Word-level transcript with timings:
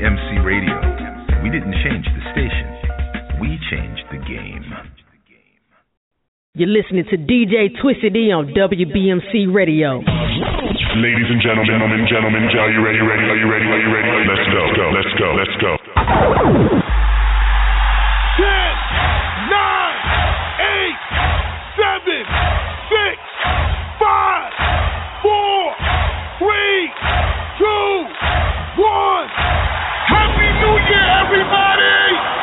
WBMC 0.00 0.44
Radio. 0.48 0.72
We 1.44 1.50
didn't 1.50 1.76
change 1.84 2.08
the 2.08 2.24
station. 2.32 2.72
We 3.36 3.60
changed 3.68 4.00
the 4.08 4.16
game. 4.24 4.64
You're 6.54 6.72
listening 6.72 7.04
to 7.12 7.18
DJ 7.20 7.68
Twisted 7.82 8.16
E 8.16 8.32
on 8.32 8.56
WBMC 8.56 9.52
Radio. 9.52 10.00
Ladies 10.00 11.28
and 11.28 11.44
gentlemen, 11.44 11.68
gentlemen, 11.68 12.08
gentlemen, 12.08 12.48
are 12.48 12.72
you 12.72 12.80
ready? 12.80 13.04
Ready? 13.04 13.28
Are 13.28 13.36
you 13.36 13.44
ready? 13.44 13.66
Are 13.68 13.76
you 13.76 13.92
ready? 13.92 14.24
Let's 14.24 14.48
go. 14.48 14.62
Go. 14.72 14.88
Let's 14.88 15.12
go. 15.20 15.28
Let's 15.36 15.56
go. 15.60 15.76
Ten, 18.40 18.72
nine, 19.52 20.00
eight, 20.64 21.00
seven, 21.76 22.24
six, 22.88 23.16
five, 24.00 24.48
four, 25.20 25.60
three, 26.40 26.88
two, 27.60 28.80
one. 28.80 29.50
Happy 30.10 30.48
New 30.62 30.76
Year, 30.90 31.08
everybody! 31.24 32.39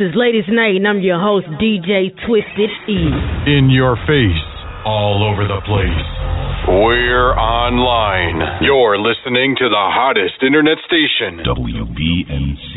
Is 0.00 0.14
Ladies 0.14 0.46
Night, 0.48 0.76
and 0.76 0.86
I'm 0.86 1.00
your 1.00 1.18
host, 1.18 1.46
DJ 1.58 2.14
Twisted 2.26 2.70
E. 2.86 3.10
In 3.50 3.70
your 3.70 3.96
face, 4.06 4.46
all 4.86 5.26
over 5.26 5.42
the 5.42 5.58
place. 5.66 6.06
We're 6.68 7.34
online. 7.34 8.62
You're 8.62 8.98
listening 8.98 9.56
to 9.58 9.68
the 9.68 9.84
hottest 9.90 10.42
internet 10.42 10.78
station. 10.86 11.42
WBMC 11.42 12.67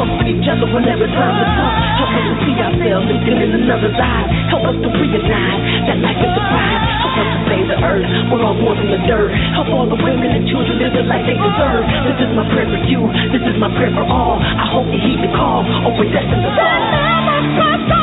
comfort 0.00 0.32
each 0.32 0.48
other 0.48 0.64
whenever 0.72 1.04
times 1.12 1.36
are 1.44 1.52
tough. 1.60 1.76
Help 2.00 2.12
us 2.16 2.24
to 2.24 2.34
see 2.48 2.56
ourselves 2.56 3.04
living 3.04 3.36
in 3.36 3.50
another's 3.52 4.00
eyes. 4.00 4.28
Help 4.48 4.64
us 4.64 4.76
to 4.80 4.88
realize 4.96 5.60
that 5.84 6.00
life 6.00 6.16
is 6.16 6.32
a 6.32 6.44
prize. 6.48 6.82
Help 7.04 7.16
us 7.20 7.28
to 7.28 7.38
save 7.52 7.66
the 7.68 7.78
earth. 7.84 8.08
We're 8.32 8.40
all 8.40 8.56
born 8.56 8.80
from 8.80 8.88
the 8.88 9.00
dirt. 9.04 9.28
Help 9.52 9.68
all 9.68 9.84
the 9.84 10.00
women 10.00 10.32
and 10.32 10.48
children 10.48 10.80
live 10.80 10.96
the 10.96 11.04
life 11.04 11.28
they 11.28 11.36
deserve. 11.36 11.84
This 12.08 12.16
is 12.16 12.32
my 12.32 12.48
prayer 12.48 12.68
for 12.72 12.80
you. 12.88 13.00
This 13.28 13.44
is 13.44 13.60
my 13.60 13.68
prayer 13.76 13.92
for 13.92 14.08
all. 14.08 14.40
I 14.40 14.64
hope 14.72 14.88
you 14.88 15.00
heed 15.04 15.20
the 15.20 15.28
call. 15.36 15.68
Open 15.84 16.08
destiny. 16.08 17.99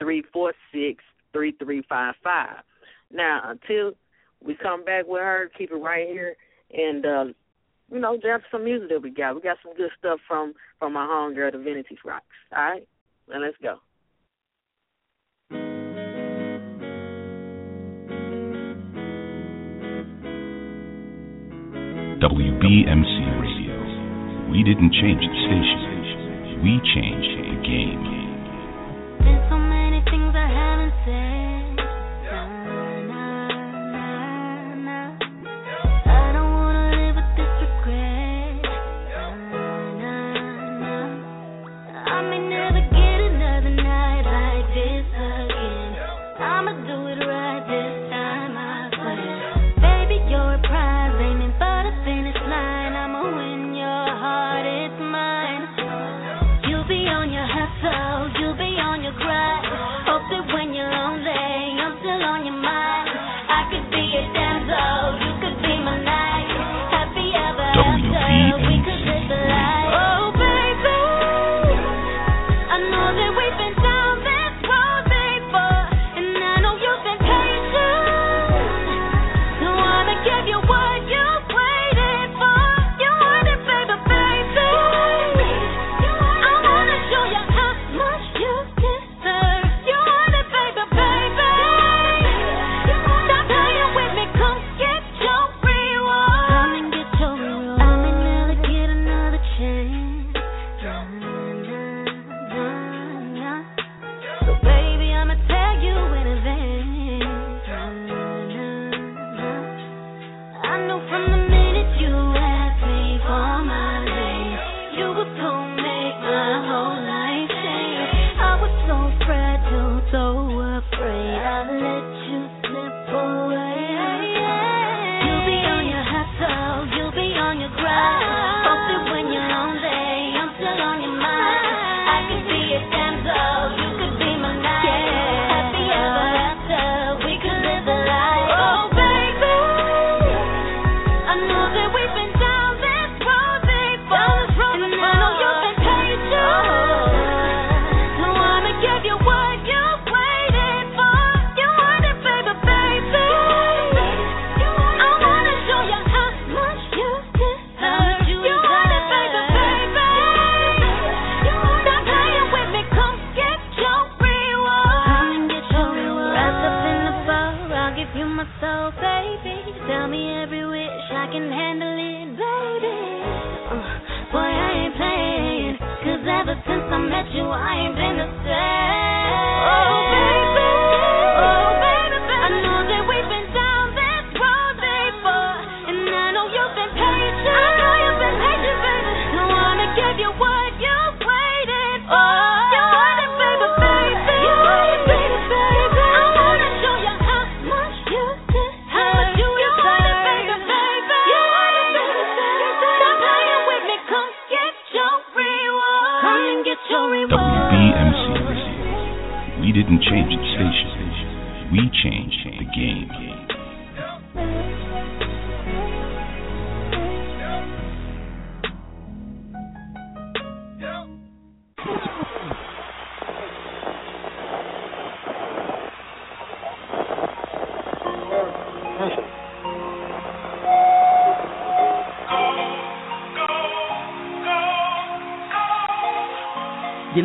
855-346-3355. 0.00 2.62
Now, 3.12 3.50
until 3.50 3.94
we 4.40 4.54
come 4.54 4.84
back 4.84 5.08
with 5.08 5.20
her, 5.20 5.50
keep 5.58 5.72
it 5.72 5.76
right 5.76 6.06
here 6.06 6.36
and 6.72 7.04
uh, 7.04 7.24
you 7.90 7.98
know, 7.98 8.16
that's 8.22 8.44
some 8.50 8.64
music 8.64 8.88
that 8.88 9.02
we 9.02 9.10
got. 9.10 9.34
We 9.34 9.40
got 9.40 9.58
some 9.62 9.74
good 9.74 9.90
stuff 9.98 10.20
from 10.26 10.54
from 10.78 10.92
my 10.92 11.06
homegirl, 11.06 11.52
Divinity 11.52 11.98
Roxx. 12.06 12.20
All 12.56 12.62
right, 12.62 12.86
and 13.28 13.42
let's 13.42 13.56
go. 13.62 13.78
WBMC 22.20 23.40
Radio. 23.40 23.76
We 24.50 24.62
didn't 24.62 24.92
change 24.92 25.20
the 25.20 25.34
station. 25.48 26.62
We 26.62 26.78
changed 26.94 27.32
the 27.38 27.56
game. 27.66 28.19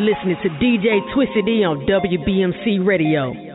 listening 0.06 0.36
to 0.40 0.48
DJ 0.62 1.02
Twisted 1.12 1.48
E 1.48 1.64
on 1.64 1.84
WBMC 1.84 2.86
Radio. 2.86 3.45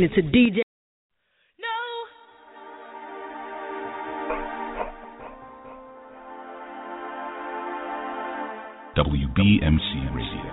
listening 0.00 0.32
to 0.32 0.38
DJ. 0.38 0.62
WBMC 8.96 10.14
Radio. 10.14 10.50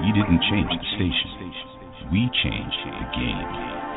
We 0.00 0.12
didn't 0.12 0.40
change 0.50 0.68
the 0.70 0.86
station. 0.96 2.10
We 2.12 2.28
changed 2.42 2.76
the 2.84 3.06
game. 3.16 3.93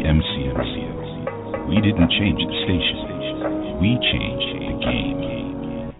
BMC. 0.00 1.68
We 1.68 1.76
didn't 1.76 2.08
change 2.16 2.40
the 2.40 2.56
station, 2.64 3.76
we 3.80 4.00
changed 4.00 4.52
the 4.56 4.72
game. 4.80 5.92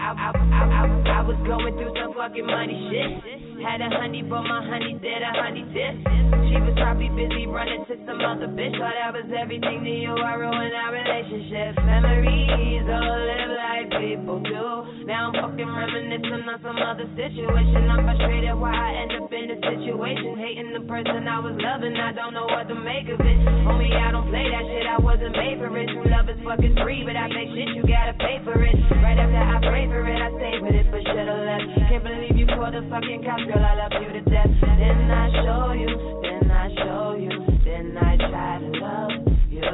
I, 0.00 0.08
I, 0.08 0.30
I, 0.32 1.20
I 1.20 1.22
was 1.22 1.36
going 1.44 1.76
through 1.76 1.92
some 2.00 2.16
fucking 2.16 2.46
money 2.46 2.76
shit. 2.88 3.60
Had 3.60 3.80
a 3.84 3.92
honey, 3.92 4.22
but 4.22 4.40
my 4.40 4.64
honey 4.64 4.96
did 5.00 5.20
a 5.20 5.32
honey 5.36 5.68
dip. 5.68 6.00
She 6.48 6.56
was 6.64 6.72
probably 6.80 7.12
busy 7.12 7.44
running 7.46 7.84
to 7.92 7.96
some 8.08 8.24
other 8.24 8.48
bitch. 8.48 8.72
Thought 8.80 8.96
I 8.96 9.10
was 9.12 9.28
everything 9.28 9.84
to 9.84 9.90
you. 9.90 10.16
I 10.16 10.32
ruined 10.40 10.72
our 10.72 10.92
relationship. 10.96 11.76
Memories 11.84 12.88
all 12.88 13.20
live 13.20 13.52
like 13.52 13.88
people 14.00 14.40
do. 14.40 14.75
Now 15.06 15.30
I'm 15.30 15.38
fucking 15.38 15.70
reminiscing 15.70 16.50
on 16.50 16.58
some 16.66 16.82
other 16.82 17.06
situation. 17.14 17.86
I'm 17.86 18.02
frustrated 18.02 18.58
why 18.58 18.74
I 18.74 19.06
end 19.06 19.14
up 19.22 19.30
in 19.30 19.54
this 19.54 19.62
situation. 19.62 20.34
Hating 20.34 20.74
the 20.74 20.82
person 20.82 21.30
I 21.30 21.38
was 21.38 21.54
loving. 21.62 21.94
I 21.94 22.10
don't 22.10 22.34
know 22.34 22.50
what 22.50 22.66
to 22.66 22.74
make 22.74 23.06
of 23.06 23.22
it. 23.22 23.38
Homie, 23.70 23.94
I 23.94 24.10
don't 24.10 24.26
play 24.26 24.50
that 24.50 24.66
shit. 24.66 24.82
I 24.82 24.98
wasn't 24.98 25.30
made 25.38 25.62
for 25.62 25.70
it. 25.78 25.86
True 25.94 26.10
love 26.10 26.26
is 26.26 26.42
fucking 26.42 26.74
free, 26.82 27.06
but 27.06 27.14
I 27.14 27.30
make 27.30 27.54
shit 27.54 27.70
you 27.78 27.86
gotta 27.86 28.18
pay 28.18 28.42
for 28.42 28.58
it. 28.58 28.74
Right 28.98 29.14
after 29.14 29.38
I 29.38 29.58
pray 29.62 29.86
for 29.86 30.02
it, 30.02 30.18
I 30.18 30.28
stay 30.42 30.58
with 30.58 30.74
it, 30.74 30.90
but 30.90 30.98
should've 31.06 31.38
left. 31.38 31.66
Can't 31.86 32.02
believe 32.02 32.34
you 32.34 32.46
called 32.50 32.74
the 32.74 32.82
fucking 32.90 33.22
cops, 33.22 33.46
girl. 33.46 33.62
I 33.62 33.78
love 33.78 33.94
you 34.02 34.10
to 34.10 34.22
death. 34.26 34.50
Then 34.58 35.06
I 35.06 35.26
show 35.38 35.70
you, 35.70 35.90
then 36.26 36.50
I 36.50 36.66
show 36.82 37.14
you, 37.14 37.30
then 37.62 37.94
I 37.94 38.12
try 38.26 38.58
to 38.58 38.70
love 38.74 39.14
you. 39.54 39.70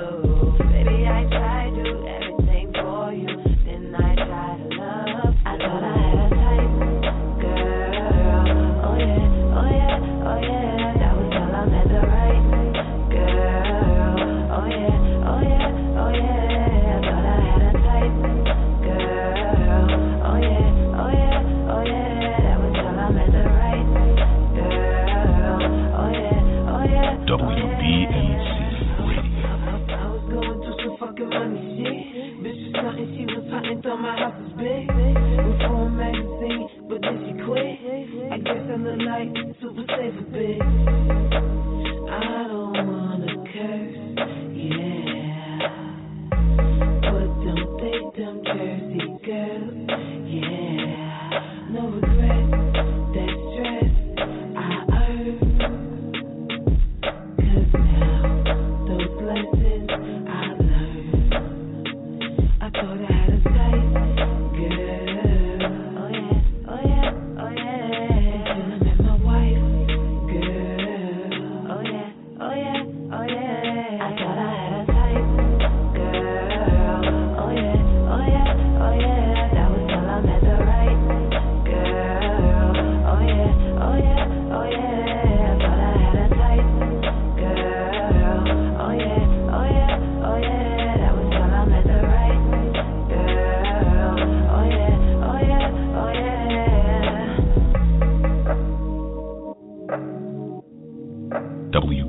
Baby, 0.61 1.09
I 1.09 1.25
try 1.33 1.41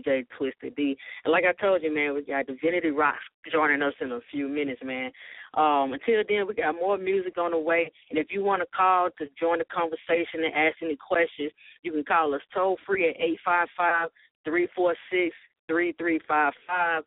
DJ 0.00 0.26
Twisted 0.36 0.74
D. 0.76 0.96
And 1.24 1.32
like 1.32 1.44
I 1.44 1.52
told 1.60 1.82
you, 1.82 1.94
man, 1.94 2.14
we 2.14 2.22
got 2.22 2.46
Divinity 2.46 2.90
Rock 2.90 3.16
joining 3.50 3.82
us 3.82 3.94
in 4.00 4.12
a 4.12 4.20
few 4.30 4.48
minutes, 4.48 4.80
man. 4.84 5.10
Um, 5.54 5.92
until 5.92 6.22
then, 6.28 6.46
we 6.46 6.54
got 6.54 6.74
more 6.74 6.98
music 6.98 7.38
on 7.38 7.52
the 7.52 7.58
way. 7.58 7.90
And 8.10 8.18
if 8.18 8.28
you 8.30 8.42
want 8.42 8.62
to 8.62 8.68
call 8.76 9.08
to 9.18 9.26
join 9.38 9.58
the 9.58 9.64
conversation 9.64 10.44
and 10.44 10.54
ask 10.54 10.76
any 10.82 10.96
questions, 10.96 11.52
you 11.82 11.92
can 11.92 12.04
call 12.04 12.34
us 12.34 12.42
toll 12.54 12.76
free 12.86 13.08
at 13.08 13.20
eight 13.20 13.38
five 13.44 13.68
five 13.76 14.10
three 14.44 14.68
four 14.74 14.94
six 15.10 15.34
three 15.68 15.92
three 15.92 16.20
five 16.28 16.52
five, 16.66 17.02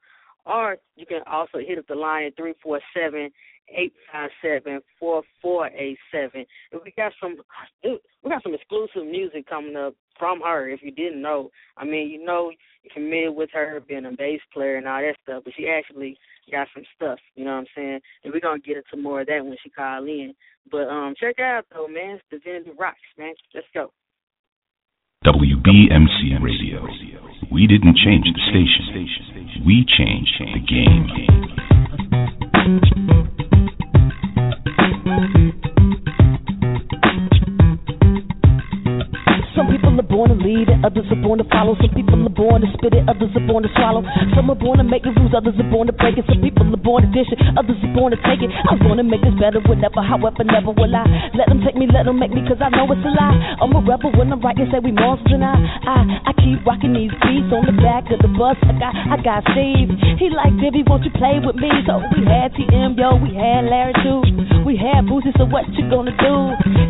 or 0.45 0.77
you 0.95 1.05
can 1.05 1.21
also 1.27 1.59
hit 1.59 1.77
up 1.77 1.87
the 1.87 1.95
line 1.95 2.25
at 2.25 2.35
three 2.35 2.53
four 2.61 2.79
seven 2.93 3.29
eight 3.75 3.93
five 4.11 4.29
seven 4.41 4.81
four 4.99 5.23
four 5.41 5.67
eight 5.67 5.97
seven. 6.11 6.45
And 6.71 6.81
we 6.83 6.91
got 6.95 7.11
some 7.21 7.37
we 7.83 8.29
got 8.29 8.43
some 8.43 8.53
exclusive 8.53 9.05
music 9.09 9.47
coming 9.47 9.75
up 9.75 9.93
from 10.19 10.41
her. 10.41 10.69
If 10.69 10.81
you 10.83 10.91
didn't 10.91 11.21
know, 11.21 11.49
I 11.77 11.85
mean, 11.85 12.09
you 12.09 12.23
know, 12.23 12.51
you're 12.83 12.93
familiar 12.93 13.31
with 13.31 13.49
her 13.53 13.81
being 13.87 14.05
a 14.05 14.11
bass 14.11 14.41
player 14.53 14.75
and 14.75 14.87
all 14.87 15.01
that 15.01 15.15
stuff, 15.23 15.43
but 15.45 15.53
she 15.57 15.67
actually 15.67 16.17
got 16.51 16.67
some 16.73 16.83
stuff. 16.95 17.19
You 17.35 17.45
know 17.45 17.51
what 17.51 17.59
I'm 17.59 17.67
saying? 17.75 18.01
And 18.23 18.33
we're 18.33 18.41
gonna 18.41 18.59
get 18.59 18.77
into 18.77 19.01
more 19.01 19.21
of 19.21 19.27
that 19.27 19.43
when 19.43 19.55
she 19.63 19.69
call 19.69 20.03
in. 20.03 20.35
But 20.69 20.89
um, 20.89 21.15
check 21.19 21.39
out 21.39 21.65
though, 21.73 21.87
man. 21.87 22.19
It's 22.19 22.23
Divinity 22.43 22.71
Roxx, 22.79 22.95
man. 23.17 23.33
Let's 23.55 23.67
go. 23.73 23.91
WBMC 25.25 26.41
Radio. 26.41 26.87
We 27.51 27.67
didn't 27.67 27.97
change 27.97 28.25
the 28.25 28.41
station. 28.49 29.65
We 29.65 29.85
changed 29.97 30.39
the 30.39 30.59
game. 32.85 32.98
Are 40.67 40.75
born 40.75 40.75
to 40.75 40.75
lead 40.75 40.75
it, 40.75 40.85
others 40.85 41.07
are 41.11 41.21
born 41.21 41.39
to 41.39 41.47
follow. 41.49 41.75
Some 41.79 41.93
people 41.95 42.19
are 42.25 42.35
born 42.35 42.61
to 42.61 42.67
spit 42.75 42.93
it, 42.93 43.03
others 43.07 43.31
are 43.35 43.47
born 43.47 43.63
to 43.63 43.69
swallow. 43.75 44.03
Some 44.35 44.49
are 44.49 44.59
born 44.59 44.77
to 44.79 44.83
make 44.83 45.03
the 45.03 45.11
rules, 45.15 45.31
others 45.35 45.55
are 45.59 45.69
born 45.71 45.87
to 45.87 45.93
break 45.93 46.17
it. 46.17 46.25
Some 46.27 46.41
people 46.41 46.67
are 46.67 46.83
born 46.83 47.03
to 47.03 47.09
dish 47.11 47.29
it, 47.31 47.39
others 47.55 47.77
are 47.83 47.93
born 47.95 48.11
to 48.11 48.19
take 48.27 48.41
it. 48.43 48.51
I'm 48.67 48.79
to 48.79 49.03
make 49.03 49.21
this 49.21 49.35
better, 49.39 49.61
whatever, 49.63 50.01
however, 50.03 50.43
never 50.43 50.71
will 50.75 50.91
I. 50.91 51.05
Let 51.35 51.47
them 51.47 51.61
take 51.63 51.75
me, 51.75 51.87
let 51.87 52.05
them 52.05 52.19
make 52.19 52.31
me, 52.35 52.43
cause 52.43 52.59
I 52.59 52.69
know 52.73 52.89
it's 52.91 53.03
a 53.05 53.11
lie. 53.13 53.37
I'm 53.61 53.71
a 53.75 53.79
rebel 53.79 54.11
when 54.17 54.33
I'm 54.33 54.41
writing, 54.41 54.67
say 54.73 54.83
we 54.83 54.91
monsters 54.91 55.31
and 55.31 55.45
I, 55.45 55.55
I, 55.55 55.95
I 56.27 56.31
keep 56.35 56.65
rocking 56.67 56.91
these 56.91 57.13
beats 57.23 57.47
on 57.53 57.63
the 57.63 57.75
back 57.79 58.09
of 58.11 58.19
the 58.19 58.31
bus. 58.33 58.59
I 58.65 58.73
got, 58.75 58.91
I 58.91 59.17
got 59.21 59.41
Steve. 59.55 59.93
He 60.19 60.27
like 60.33 60.51
Dibby, 60.59 60.83
won't 60.83 61.05
you 61.07 61.13
play 61.15 61.39
with 61.39 61.55
me? 61.55 61.71
So 61.87 62.03
we 62.11 62.25
had 62.27 62.51
TM, 62.57 62.97
yo, 62.99 63.15
we 63.21 63.31
had 63.35 63.69
Larry 63.69 63.95
too. 64.03 64.19
We 64.67 64.75
had 64.75 65.07
Boosie, 65.07 65.31
so 65.39 65.47
what 65.47 65.63
you 65.73 65.87
gonna 65.87 66.15
do? 66.19 66.35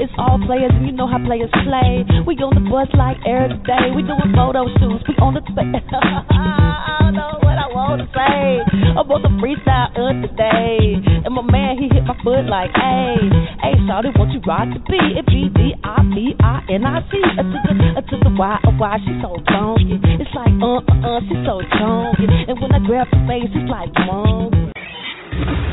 It's 0.02 0.14
all 0.18 0.42
players, 0.42 0.74
and 0.74 0.88
you 0.88 0.94
know 0.96 1.06
how 1.06 1.22
players 1.22 1.52
play. 1.64 2.04
We 2.26 2.40
on 2.42 2.56
the 2.56 2.66
bus 2.66 2.88
like 2.98 3.18
air 3.28 3.52
today. 3.60 3.92
We 3.96 4.02
doing 4.04 4.32
photo 4.36 4.68
shoots. 4.80 5.04
We 5.08 5.16
on 5.20 5.36
the 5.36 5.44
space. 5.52 5.84
I 5.92 7.12
know 7.12 7.40
what 7.44 7.58
I 7.60 7.68
want 7.72 8.00
to 8.00 8.08
say. 8.16 8.64
I'm 8.96 9.08
on 9.12 9.22
the 9.24 9.34
freestyle 9.42 9.92
uh, 9.96 10.16
today. 10.24 11.00
And 11.26 11.32
my 11.36 11.44
man, 11.44 11.76
he 11.76 11.92
hit 11.92 12.06
my 12.08 12.16
foot 12.24 12.48
like, 12.48 12.72
hey, 12.76 13.20
hey, 13.60 13.76
shawty, 13.88 14.16
won't 14.16 14.32
you 14.32 14.42
rock 14.48 14.70
the 14.72 14.80
beat? 14.88 15.20
It 15.20 15.26
B 15.28 15.52
D 15.52 15.76
I 15.84 16.00
P 16.14 16.36
I 16.40 16.64
N 16.72 16.86
I 16.86 17.04
C. 17.12 17.20
Uh, 17.20 17.44
to 17.44 17.58
the, 17.68 17.74
uh, 17.98 18.02
to 18.02 18.16
the 18.24 18.32
Y, 18.32 18.56
uh, 18.64 18.72
Y, 18.80 18.96
she 19.04 19.14
so 19.20 19.36
funky. 19.50 20.00
It's 20.22 20.34
like, 20.36 20.56
uh, 20.64 20.80
uh, 20.80 21.18
uh, 21.18 21.20
she 21.28 21.36
so 21.44 21.60
chunky. 21.76 22.26
And 22.48 22.56
when 22.62 22.72
I 22.72 22.80
grab 22.86 23.08
her 23.12 23.22
face, 23.28 23.52
it's 23.52 23.70
like, 23.70 23.92
mom. 24.08 24.54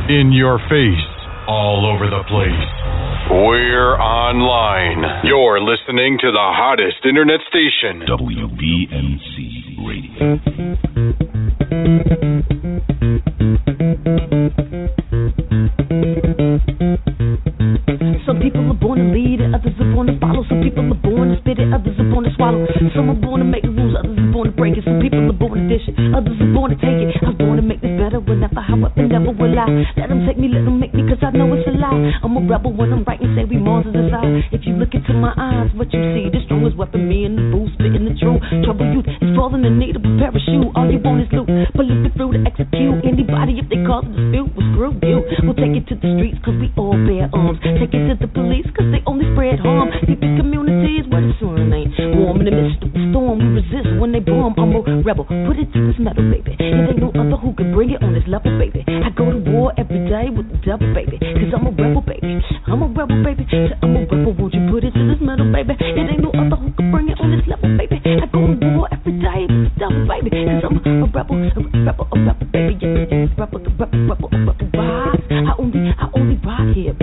In 0.08 0.30
your 0.32 0.58
face, 0.70 1.06
all 1.48 1.86
over 1.86 2.06
the 2.06 2.22
place. 2.30 2.85
We're 3.28 3.98
online. 3.98 5.26
You're 5.26 5.60
listening 5.60 6.18
to 6.20 6.30
the 6.30 6.38
hottest 6.38 7.04
internet 7.04 7.40
station. 7.48 8.06
WBMC 8.06 9.36
Radio. 9.84 10.38
Some 18.26 18.38
people 18.40 18.70
are 18.70 18.76
are 18.76 18.80
born 18.80 18.98
to 19.00 19.08
lead 19.08 19.40
and 19.40 19.54
others 19.54 19.72
are 19.80 19.92
born 19.94 20.06
to 20.06 20.18
follow. 20.20 20.44
Some 20.48 20.60
people 20.60 20.84
are 20.92 21.00
born 21.00 21.32
to 21.32 21.40
spit 21.40 21.58
it, 21.58 21.72
others 21.72 21.96
are 21.96 22.10
born 22.12 22.24
to 22.28 22.32
swallow. 22.36 22.66
Some 22.92 23.08
are 23.08 23.16
born 23.16 23.40
to 23.40 23.48
make 23.48 23.62
the 23.64 23.72
rules, 23.72 23.96
others 23.96 24.18
are 24.20 24.32
born 24.32 24.52
to 24.52 24.54
break 24.56 24.76
it. 24.76 24.84
Some 24.84 25.00
people 25.00 25.24
are 25.24 25.32
born 25.32 25.56
to 25.56 25.64
dish 25.64 25.88
it, 25.88 25.96
others 26.12 26.36
are 26.36 26.52
born 26.52 26.70
to 26.70 26.76
take 26.76 27.00
it. 27.00 27.16
I 27.24 27.32
was 27.32 27.38
born 27.40 27.56
to 27.56 27.64
make 27.64 27.80
this 27.80 27.96
better 27.96 28.20
whenever, 28.20 28.55
however, 28.55 28.55
never 29.16 29.32
will 29.32 29.56
I. 29.56 29.64
Let 29.96 30.12
them 30.12 30.28
take 30.28 30.36
me, 30.36 30.52
let 30.52 30.68
them 30.68 30.76
make 30.76 30.92
me, 30.92 31.08
cause 31.08 31.20
I 31.24 31.32
know 31.32 31.48
it's 31.56 31.64
a 31.64 31.72
lie. 31.72 31.96
I'm 32.20 32.36
a 32.36 32.42
rebel 32.44 32.76
when 32.76 32.92
I'm 32.92 33.04
writing, 33.08 33.32
say 33.32 33.48
we 33.48 33.56
monsters 33.56 33.96
inside. 33.96 34.44
If 34.52 34.68
you 34.68 34.76
look 34.76 34.92
into 34.92 35.16
my 35.16 35.32
eyes, 35.40 35.72
what 35.72 35.88
you 35.92 36.00
see, 36.12 36.28
the 36.28 36.44
strongest 36.44 36.76
weapon, 36.76 37.08
me 37.08 37.24
and 37.24 37.40
the 37.40 37.44
booth, 37.48 37.72
spitting 37.80 38.04
the 38.04 38.12
truth. 38.20 38.44
Trouble 38.68 38.84
youth 38.92 39.08
is 39.08 39.32
falling 39.32 39.64
in 39.64 39.80
need 39.80 39.96
of 39.96 40.04
a 40.04 40.12
parachute. 40.20 40.68
All 40.76 40.84
you 40.92 41.00
want 41.00 41.24
is 41.24 41.32
loot, 41.32 41.48
police 41.72 42.00
the 42.04 42.12
through 42.12 42.36
to 42.36 42.40
execute 42.44 43.00
anybody 43.08 43.56
if 43.56 43.66
they 43.72 43.80
cause 43.88 44.04
a 44.04 44.12
dispute. 44.12 44.52
Well, 44.52 44.66
screw 44.76 44.92
you. 45.00 45.18
We'll 45.48 45.56
take 45.56 45.72
it 45.72 45.88
to 45.88 45.96
the 45.96 46.08
streets, 46.20 46.38
cause 46.44 46.56
we 46.60 46.68
all 46.76 46.96
bear 47.08 47.32
arms. 47.32 47.56
Take 47.64 47.96
it 47.96 48.04
to 48.12 48.14
the 48.20 48.28
police, 48.28 48.68
cause 48.76 48.88
they 48.92 49.00
only 49.08 49.24
spread 49.32 49.56
harm. 49.64 49.88
Deep 50.04 50.20
in 50.20 50.36
communities 50.36 51.08
where 51.08 51.24
the 51.24 51.32
sun 51.40 51.72
ain't 51.72 51.96
warm. 52.20 52.44
In 52.44 52.52
the 52.52 52.52
midst 52.52 52.84
of 52.84 52.92
the 52.92 53.00
storm, 53.08 53.40
we 53.40 53.64
resist 53.64 53.96
when 53.96 54.12
they 54.12 54.20
bomb. 54.20 54.52
I'm 54.60 54.76
a 54.76 54.80
rebel, 55.00 55.24
put 55.24 55.56
it 55.56 55.72
to 55.72 55.78
this 55.88 55.96
metal, 55.96 56.28
baby. 56.28 56.52
It 56.60 56.92
ain't 56.92 57.00
no 57.00 57.08
other 57.16 57.40
who 57.40 57.56
can 57.56 57.72
bring 57.72 57.96
it 57.96 58.04
on 58.04 58.12
this 58.12 58.26
level, 58.28 58.52
baby. 58.60 58.84
I 59.06 59.10
go 59.10 59.30
to 59.30 59.38
war 59.38 59.70
every 59.78 60.02
day 60.10 60.34
with 60.34 60.50
the 60.50 60.58
devil, 60.66 60.90
baby. 60.90 61.22
Cause 61.22 61.54
I'm 61.54 61.62
a 61.62 61.70
rebel, 61.70 62.02
baby. 62.02 62.42
I'm 62.66 62.82
a 62.82 62.90
rebel, 62.90 63.22
baby. 63.22 63.46
I'm 63.78 63.94
a 63.94 64.00
rebel, 64.02 64.34
won't 64.34 64.50
you 64.50 64.66
put 64.66 64.82
it 64.82 64.90
to 64.98 65.02
this 65.06 65.22
metal, 65.22 65.46
baby? 65.46 65.78
It 65.78 66.10
ain't 66.10 66.26
no 66.26 66.34
other 66.34 66.58
who 66.58 66.74
can 66.74 66.90
bring 66.90 67.06
it 67.06 67.22
on 67.22 67.30
this 67.30 67.46
level, 67.46 67.70
baby. 67.78 68.02
I 68.02 68.26
go 68.26 68.50
to 68.50 68.58
day 68.76 69.46
with 69.48 70.08
baby. 70.08 70.30
Cause 70.30 70.64
I'm 70.64 70.76
a 70.76 71.06
rebel, 71.06 71.36
a 71.36 71.48
rebel, 71.84 72.08
a 72.12 72.18
rebel, 72.18 72.46
baby. 72.52 72.74
Yeah, 72.80 73.06
yeah, 73.10 73.26
rebel, 73.38 73.58
the 73.60 73.70
rebel, 73.70 74.06
rebel, 74.06 74.28
a 74.32 74.38
rebel, 74.46 74.68
rise. 74.74 75.20
I 75.30 75.52
only, 75.58 75.80
I 75.90 76.06
only 76.14 76.36
rock 76.44 76.74
here. 76.74 76.94
I, 76.96 77.02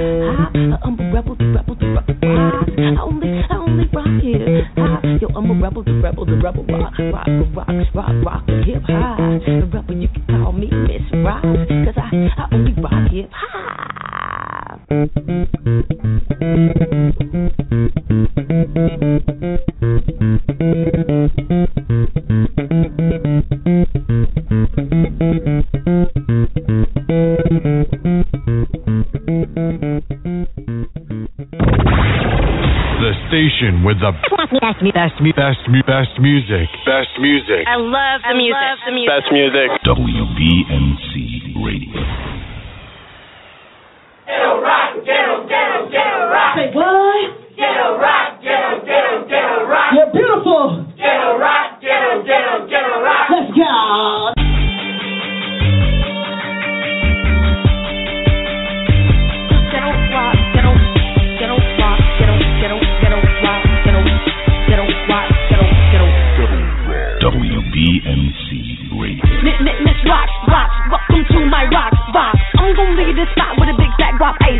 I'm 0.83 0.99
a 0.99 1.03
rebel, 1.13 1.35
the 1.35 1.45
rebel, 1.45 1.75
the 1.75 1.87
rebel, 1.87 2.15
rise. 2.23 2.69
I 2.77 3.01
only, 3.01 3.29
I 3.49 3.55
only 3.55 3.85
rock 3.93 4.21
here. 4.21 4.65
I, 4.77 5.17
yo, 5.21 5.27
I'm 5.35 5.51
a 5.51 5.53
rebel, 5.61 5.83
the 5.83 5.93
rebel, 6.01 6.25
the 6.25 6.35
rebel, 6.37 6.65
rock, 6.65 6.93
rock, 6.99 7.27
rock, 7.55 7.67
rock, 7.93 8.13
rock, 8.25 8.45
the 8.47 8.63
hip 8.65 8.83
hop. 8.87 9.17
The 9.17 9.69
rebel, 9.73 9.95
you 9.95 10.07
can 10.09 10.25
call 10.27 10.53
me 10.53 10.67
Miss 10.67 11.03
Rise. 11.13 11.67
Cause 11.85 11.97
I, 11.97 12.09
I 12.37 12.47
only 12.51 12.73
rock 12.81 13.11
hip 13.11 13.29
The 23.73 23.81
station 33.29 33.81
with 33.81 33.97
the 33.97 34.13
best, 34.29 34.53
best, 34.53 34.77
best, 34.93 35.17
best, 35.33 35.57
best 35.89 36.13
music. 36.21 36.69
Best 36.85 37.17
music. 37.17 37.65
I 37.65 37.81
love 37.81 38.21
the 38.21 38.37
music. 38.37 38.61
Love 38.61 38.77
the 38.85 38.93
music. 38.93 39.09
Best 39.09 39.33
music. 39.33 39.69
WBMC 39.89 41.57
Radio. 41.65 41.97
Ghetto 44.29 44.61
rock, 44.61 45.01
ghetto, 45.01 45.49
ghetto, 45.49 45.89
ghetto 45.89 46.29
rock. 46.29 46.61
Say 46.61 46.69
what? 46.77 47.52
Ghetto 47.63 47.97
rock, 47.97 48.41
ghetto, 48.43 48.83
ghetto, 48.83 49.25
ghetto 49.25 49.65
rock. 49.71 49.93
You're 49.95 50.11
beautiful. 50.11 50.83
Ghetto 50.97 51.37
rock, 51.39 51.79
ghetto, 51.79 52.21
ghetto, 52.27 52.67
ghetto 52.67 52.99
rock. 52.99 53.29
Let's 53.31 53.55
go. 53.55 54.33
WBMC 67.23 68.91
Radio. 68.99 69.23
Miss 69.39 69.99
Rocks, 70.03 70.35
Rocks, 70.51 70.75
welcome 70.91 71.23
to 71.31 71.39
my 71.47 71.63
Rocks 71.71 71.95
box. 72.11 72.35
I'm 72.59 72.75
gonna 72.75 72.99
leave 72.99 73.15
this 73.15 73.31
spot 73.31 73.55
with 73.55 73.71
a 73.71 73.77
big 73.79 73.87
fat 73.95 74.19
guap. 74.19 74.35
Hey, 74.43 74.59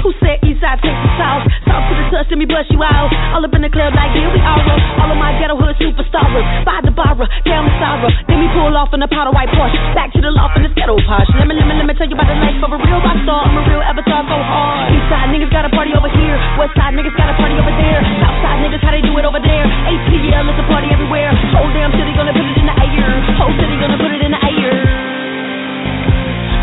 Who 0.00 0.16
said 0.16 0.40
Eastside 0.40 0.80
takes 0.80 0.96
the 0.96 1.10
South? 1.20 1.44
Talk 1.68 1.84
to 1.84 1.92
the 1.92 2.04
touch, 2.08 2.28
let 2.32 2.40
me 2.40 2.48
bust 2.48 2.72
you 2.72 2.80
out. 2.80 3.12
All 3.36 3.44
up 3.44 3.52
in 3.52 3.60
the 3.60 3.68
club 3.68 3.92
like 3.92 4.16
here 4.16 4.32
we 4.32 4.40
are. 4.40 4.64
All 4.96 5.12
of 5.12 5.18
my 5.20 5.36
ghetto 5.36 5.60
hood 5.60 5.76
superstars 5.76 6.40
by 6.64 6.80
the 6.80 6.88
barra, 6.88 7.28
down 7.44 7.68
the 7.68 7.74
sorrow. 7.76 8.08
Then 8.24 8.40
we 8.40 8.48
pull 8.56 8.72
off 8.72 8.92
in 8.96 9.04
a 9.04 9.08
powder 9.12 9.28
white 9.28 9.52
Porsche, 9.52 9.76
back 9.92 10.08
to 10.16 10.20
the 10.24 10.32
loft 10.32 10.56
in 10.56 10.64
the 10.64 10.72
ghetto 10.72 10.96
posh. 11.04 11.28
Let 11.36 11.44
me, 11.44 11.52
let 11.52 11.68
me, 11.68 11.74
let 11.76 11.84
me 11.84 11.92
tell 12.00 12.08
you 12.08 12.16
about 12.16 12.32
the 12.32 12.38
life 12.40 12.60
of 12.64 12.72
a 12.72 12.78
real 12.80 13.00
rock 13.04 13.18
star. 13.28 13.44
I'm 13.44 13.60
a 13.60 13.62
real 13.68 13.84
avatar, 13.84 14.24
go 14.24 14.40
hard. 14.40 14.88
Eastside 14.88 15.28
niggas 15.36 15.52
got 15.52 15.68
a 15.68 15.72
party 15.76 15.92
over 15.92 16.08
here. 16.08 16.36
Westside 16.56 16.96
niggas 16.96 17.16
got 17.20 17.28
a 17.28 17.36
party 17.36 17.60
over 17.60 17.72
there. 17.76 18.00
Southside 18.24 18.58
niggas 18.64 18.80
how 18.80 18.96
they 18.96 19.04
do 19.04 19.12
it 19.20 19.28
over 19.28 19.40
there. 19.44 19.66
ATL 19.68 20.48
is 20.48 20.56
a 20.56 20.66
party 20.72 20.88
everywhere. 20.88 21.28
Whole 21.52 21.68
damn 21.76 21.92
city 21.92 22.16
gonna 22.16 22.32
put 22.32 22.48
it 22.48 22.56
in 22.56 22.64
the 22.64 22.76
air. 22.80 23.12
Whole 23.36 23.52
city 23.52 23.76
gonna 23.76 24.00
put 24.00 24.10
it 24.16 24.24
in 24.24 24.32
the 24.32 24.40
air. 24.40 24.72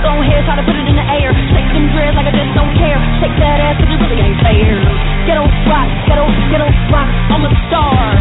Go 0.01 0.11
ahead, 0.25 0.41
try 0.45 0.55
to 0.57 0.65
put 0.65 0.73
it 0.73 0.87
in 0.89 0.95
the 0.97 1.05
air 1.21 1.56
fucking 1.77 1.93
dread 1.93 2.15
like 2.15 2.25
I 2.25 2.33
just 2.33 2.53
don't 2.57 2.73
care. 2.73 2.97
Shake 3.21 3.37
that 3.37 3.61
ass 3.61 3.77
cause 3.77 3.85
it 3.85 3.99
really 4.01 4.17
ain't 4.17 4.41
fair. 4.41 4.81
Get 5.29 5.37
rock, 5.37 5.89
get 6.09 6.17
on, 6.17 6.73
rock. 6.89 7.09
I'm 7.29 7.45
a 7.45 7.51
star. 7.69 8.17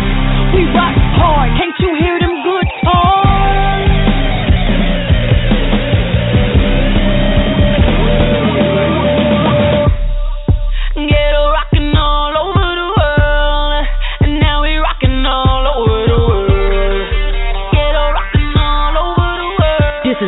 We 0.53 0.69
rock 0.77 0.93
hard. 1.17 1.49
Can't 1.57 1.77
you 1.81 1.97
hear 1.97 2.21
them 2.21 2.37
good? 2.45 2.67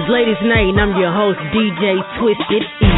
Ladies 0.09 0.41
Night, 0.43 0.69
and 0.69 0.81
I'm 0.81 0.99
your 0.99 1.12
host, 1.12 1.38
DJ 1.53 2.01
Twisted 2.19 2.62
E. 2.83 2.98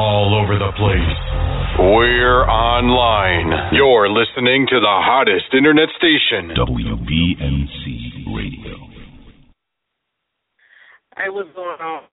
all 0.00 0.32
over 0.32 0.56
the 0.56 0.72
place. 0.80 1.20
We're 1.78 2.48
online. 2.48 3.52
You're 3.76 4.08
listening 4.08 4.66
to 4.72 4.80
the 4.80 4.96
hottest 5.04 5.52
internet 5.52 5.92
station. 6.00 6.56
WBMC 6.56 7.84
Radio. 8.32 8.76
Hey, 11.16 11.28
what's 11.28 11.52
going 11.54 11.80
on? 11.80 12.04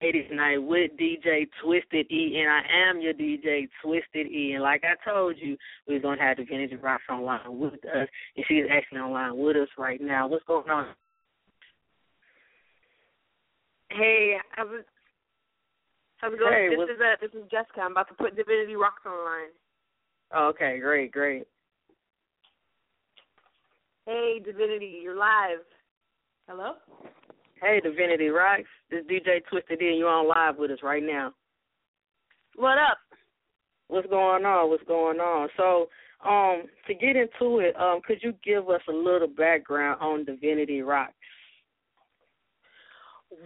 Ladies 0.00 0.32
Night 0.32 0.62
with 0.62 0.92
DJ 0.98 1.46
Twisted 1.62 2.10
E, 2.10 2.40
and 2.40 2.48
I 2.48 2.88
am 2.88 3.02
your 3.02 3.12
DJ 3.12 3.68
Twisted 3.84 4.26
E. 4.26 4.52
And 4.54 4.62
like 4.62 4.82
I 4.82 4.96
told 5.06 5.36
you, 5.38 5.58
we 5.86 5.96
are 5.96 6.00
gonna 6.00 6.22
have 6.22 6.38
Divinity 6.38 6.76
Roxx 6.76 7.00
online 7.10 7.58
with 7.58 7.84
us, 7.84 8.08
and 8.34 8.46
she's 8.48 8.64
actually 8.72 9.00
online 9.00 9.36
with 9.36 9.56
us 9.56 9.68
right 9.76 10.00
now. 10.00 10.26
What's 10.26 10.44
going 10.44 10.70
on? 10.70 10.86
Hey, 13.90 14.36
I 14.56 14.62
it, 14.62 14.86
how's 16.20 16.32
it 16.32 16.38
going? 16.38 16.52
Hey, 16.52 16.68
this 16.70 16.96
is 16.96 17.00
uh, 17.00 17.16
this 17.20 17.30
is 17.32 17.50
Jessica. 17.50 17.80
I'm 17.80 17.92
about 17.92 18.08
to 18.08 18.14
put 18.14 18.36
Divinity 18.36 18.74
Roxx 18.74 19.06
online. 19.06 19.50
line. 20.32 20.48
okay, 20.50 20.78
great, 20.80 21.12
great. 21.12 21.46
Hey, 24.06 24.40
Divinity, 24.44 25.00
you're 25.02 25.16
live. 25.16 25.60
Hello. 26.48 26.72
Hey, 27.62 27.80
Divinity 27.80 28.24
Roxx. 28.24 28.64
This 28.90 29.00
is 29.00 29.06
DJ 29.06 29.40
Twisted 29.50 29.80
in. 29.80 29.96
you're 29.98 30.08
on 30.08 30.26
live 30.26 30.56
with 30.58 30.70
us 30.70 30.78
right 30.82 31.02
now. 31.02 31.32
What 32.56 32.78
up? 32.78 32.98
What's 33.88 34.08
going 34.08 34.44
on? 34.44 34.70
What's 34.70 34.84
going 34.84 35.18
on? 35.18 35.48
So, 35.56 35.88
um, 36.28 36.64
to 36.86 36.94
get 36.94 37.16
into 37.16 37.60
it, 37.60 37.74
um, 37.76 38.00
could 38.06 38.18
you 38.22 38.34
give 38.44 38.68
us 38.68 38.80
a 38.88 38.92
little 38.92 39.28
background 39.28 40.00
on 40.00 40.24
Divinity 40.24 40.80
Roxx? 40.80 41.12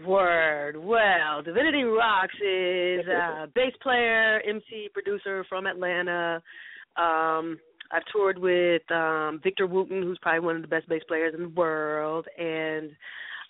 Word. 0.06 0.76
Well, 0.76 1.42
Divinity 1.44 1.82
Roxx 1.82 2.28
is 2.40 3.06
a 3.08 3.46
bass 3.54 3.72
player, 3.82 4.40
MC, 4.48 4.88
producer 4.92 5.44
from 5.48 5.66
Atlanta. 5.66 6.42
Um, 6.96 7.58
I've 7.90 8.02
toured 8.12 8.38
with 8.38 8.82
um, 8.90 9.40
Victor 9.42 9.66
Wooten, 9.66 10.02
who's 10.02 10.18
probably 10.20 10.40
one 10.40 10.56
of 10.56 10.62
the 10.62 10.68
best 10.68 10.88
bass 10.88 11.02
players 11.06 11.34
in 11.36 11.42
the 11.42 11.48
world, 11.48 12.26
and 12.38 12.90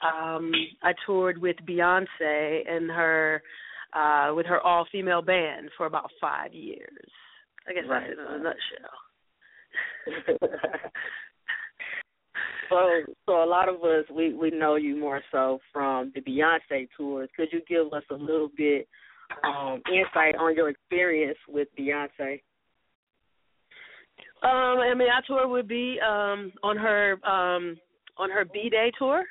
um, 0.03 0.53
I 0.83 0.93
toured 1.07 1.39
with 1.39 1.57
Beyonce 1.69 2.69
and 2.69 2.91
her 2.91 3.43
uh, 3.95 4.33
with 4.35 4.47
her 4.47 4.61
all 4.61 4.87
female 4.91 5.23
band 5.23 5.71
for 5.77 5.87
about 5.87 6.11
five 6.21 6.53
years. 6.53 7.11
I 7.69 7.73
guess 7.73 7.85
Right, 7.89 8.09
that's 8.09 8.19
it 8.19 8.35
in 8.35 8.41
a 8.41 8.45
nutshell. 10.39 10.51
so, 12.71 12.77
so 13.27 13.45
a 13.45 13.47
lot 13.47 13.69
of 13.69 13.77
us 13.77 14.05
we 14.15 14.35
we 14.35 14.51
know 14.51 14.77
you 14.77 14.97
more 14.97 15.21
so 15.31 15.59
from 15.73 16.13
the 16.15 16.21
Beyonce 16.21 16.89
tours. 16.97 17.29
Could 17.37 17.49
you 17.53 17.61
give 17.69 17.93
us 17.93 18.05
a 18.11 18.15
little 18.15 18.51
bit 18.57 18.89
um 19.45 19.81
insight 19.89 20.37
on 20.39 20.55
your 20.55 20.69
experience 20.69 21.39
with 21.49 21.69
Beyonce? 21.79 22.41
Um, 24.43 24.79
I 24.79 24.93
mean, 24.95 25.09
I 25.09 25.27
toured 25.27 25.51
with 25.51 25.69
B 25.69 25.99
um, 26.07 26.53
on 26.63 26.77
her 26.77 27.13
um, 27.27 27.79
on 28.19 28.31
her 28.31 28.45
B 28.45 28.69
Day 28.71 28.93
tour. 28.99 29.25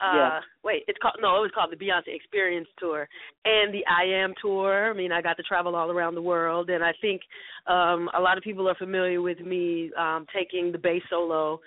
Uh, 0.00 0.14
Yeah. 0.14 0.40
Wait, 0.62 0.82
it's 0.86 0.98
called 1.00 1.14
no, 1.22 1.36
it 1.38 1.40
was 1.40 1.50
called 1.54 1.72
the 1.72 1.76
Beyonce 1.76 2.14
Experience 2.14 2.68
Tour 2.78 3.08
and 3.44 3.72
the 3.72 3.84
I 3.86 4.04
Am 4.22 4.34
Tour. 4.42 4.90
I 4.90 4.92
mean, 4.94 5.12
I 5.12 5.22
got 5.22 5.36
to 5.38 5.42
travel 5.44 5.74
all 5.74 5.90
around 5.90 6.14
the 6.14 6.22
world, 6.22 6.68
and 6.68 6.84
I 6.84 6.92
think 7.00 7.22
um, 7.66 8.10
a 8.14 8.20
lot 8.20 8.36
of 8.36 8.44
people 8.44 8.68
are 8.68 8.74
familiar 8.74 9.22
with 9.22 9.40
me 9.40 9.90
um, 9.98 10.26
taking 10.34 10.72
the 10.72 10.78
bass 10.78 11.02
solo. 11.08 11.60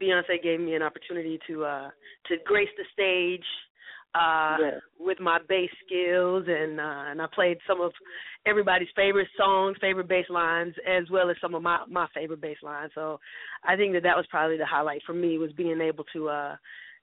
Beyonce 0.00 0.42
gave 0.42 0.60
me 0.60 0.74
an 0.74 0.82
opportunity 0.82 1.38
to 1.48 1.64
uh, 1.64 1.90
to 2.28 2.36
grace 2.44 2.68
the 2.76 2.84
stage 2.92 3.44
uh, 4.14 4.58
Yeah. 4.60 4.80
with 4.98 5.18
my 5.20 5.38
bass 5.48 5.70
skills, 5.86 6.44
and 6.48 6.80
uh, 6.80 7.04
and 7.10 7.20
I 7.20 7.26
played 7.34 7.58
some 7.66 7.80
of 7.80 7.92
everybody's 8.46 8.88
favorite 8.94 9.28
songs, 9.36 9.76
favorite 9.80 10.08
bass 10.08 10.26
lines, 10.28 10.74
as 10.88 11.08
well 11.10 11.30
as 11.30 11.36
some 11.40 11.54
of 11.54 11.62
my 11.62 11.78
my 11.88 12.06
favorite 12.14 12.40
bass 12.40 12.58
lines. 12.62 12.92
So 12.94 13.18
I 13.64 13.76
think 13.76 13.92
that 13.94 14.02
that 14.02 14.16
was 14.16 14.26
probably 14.30 14.58
the 14.58 14.66
highlight 14.66 15.02
for 15.06 15.14
me 15.14 15.38
was 15.38 15.52
being 15.52 15.80
able 15.80 16.04
to 16.12 16.28
uh 16.28 16.56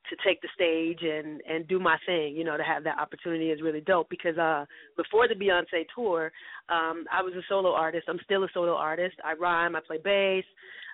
to 0.09 0.15
take 0.25 0.41
the 0.41 0.47
stage 0.55 0.99
and 1.01 1.41
and 1.41 1.67
do 1.67 1.79
my 1.79 1.97
thing. 2.05 2.35
You 2.35 2.43
know, 2.43 2.57
to 2.57 2.63
have 2.63 2.83
that 2.83 2.99
opportunity 2.99 3.49
is 3.49 3.61
really 3.61 3.81
dope 3.81 4.09
because 4.09 4.37
uh 4.37 4.65
before 4.95 5.27
the 5.27 5.35
Beyonce 5.35 5.85
tour, 5.95 6.31
um 6.69 7.05
I 7.11 7.21
was 7.21 7.33
a 7.33 7.41
solo 7.49 7.73
artist. 7.73 8.07
I'm 8.07 8.19
still 8.23 8.43
a 8.43 8.49
solo 8.53 8.75
artist. 8.75 9.15
I 9.23 9.33
rhyme, 9.33 9.75
I 9.75 9.81
play 9.85 9.97
bass, 10.03 10.45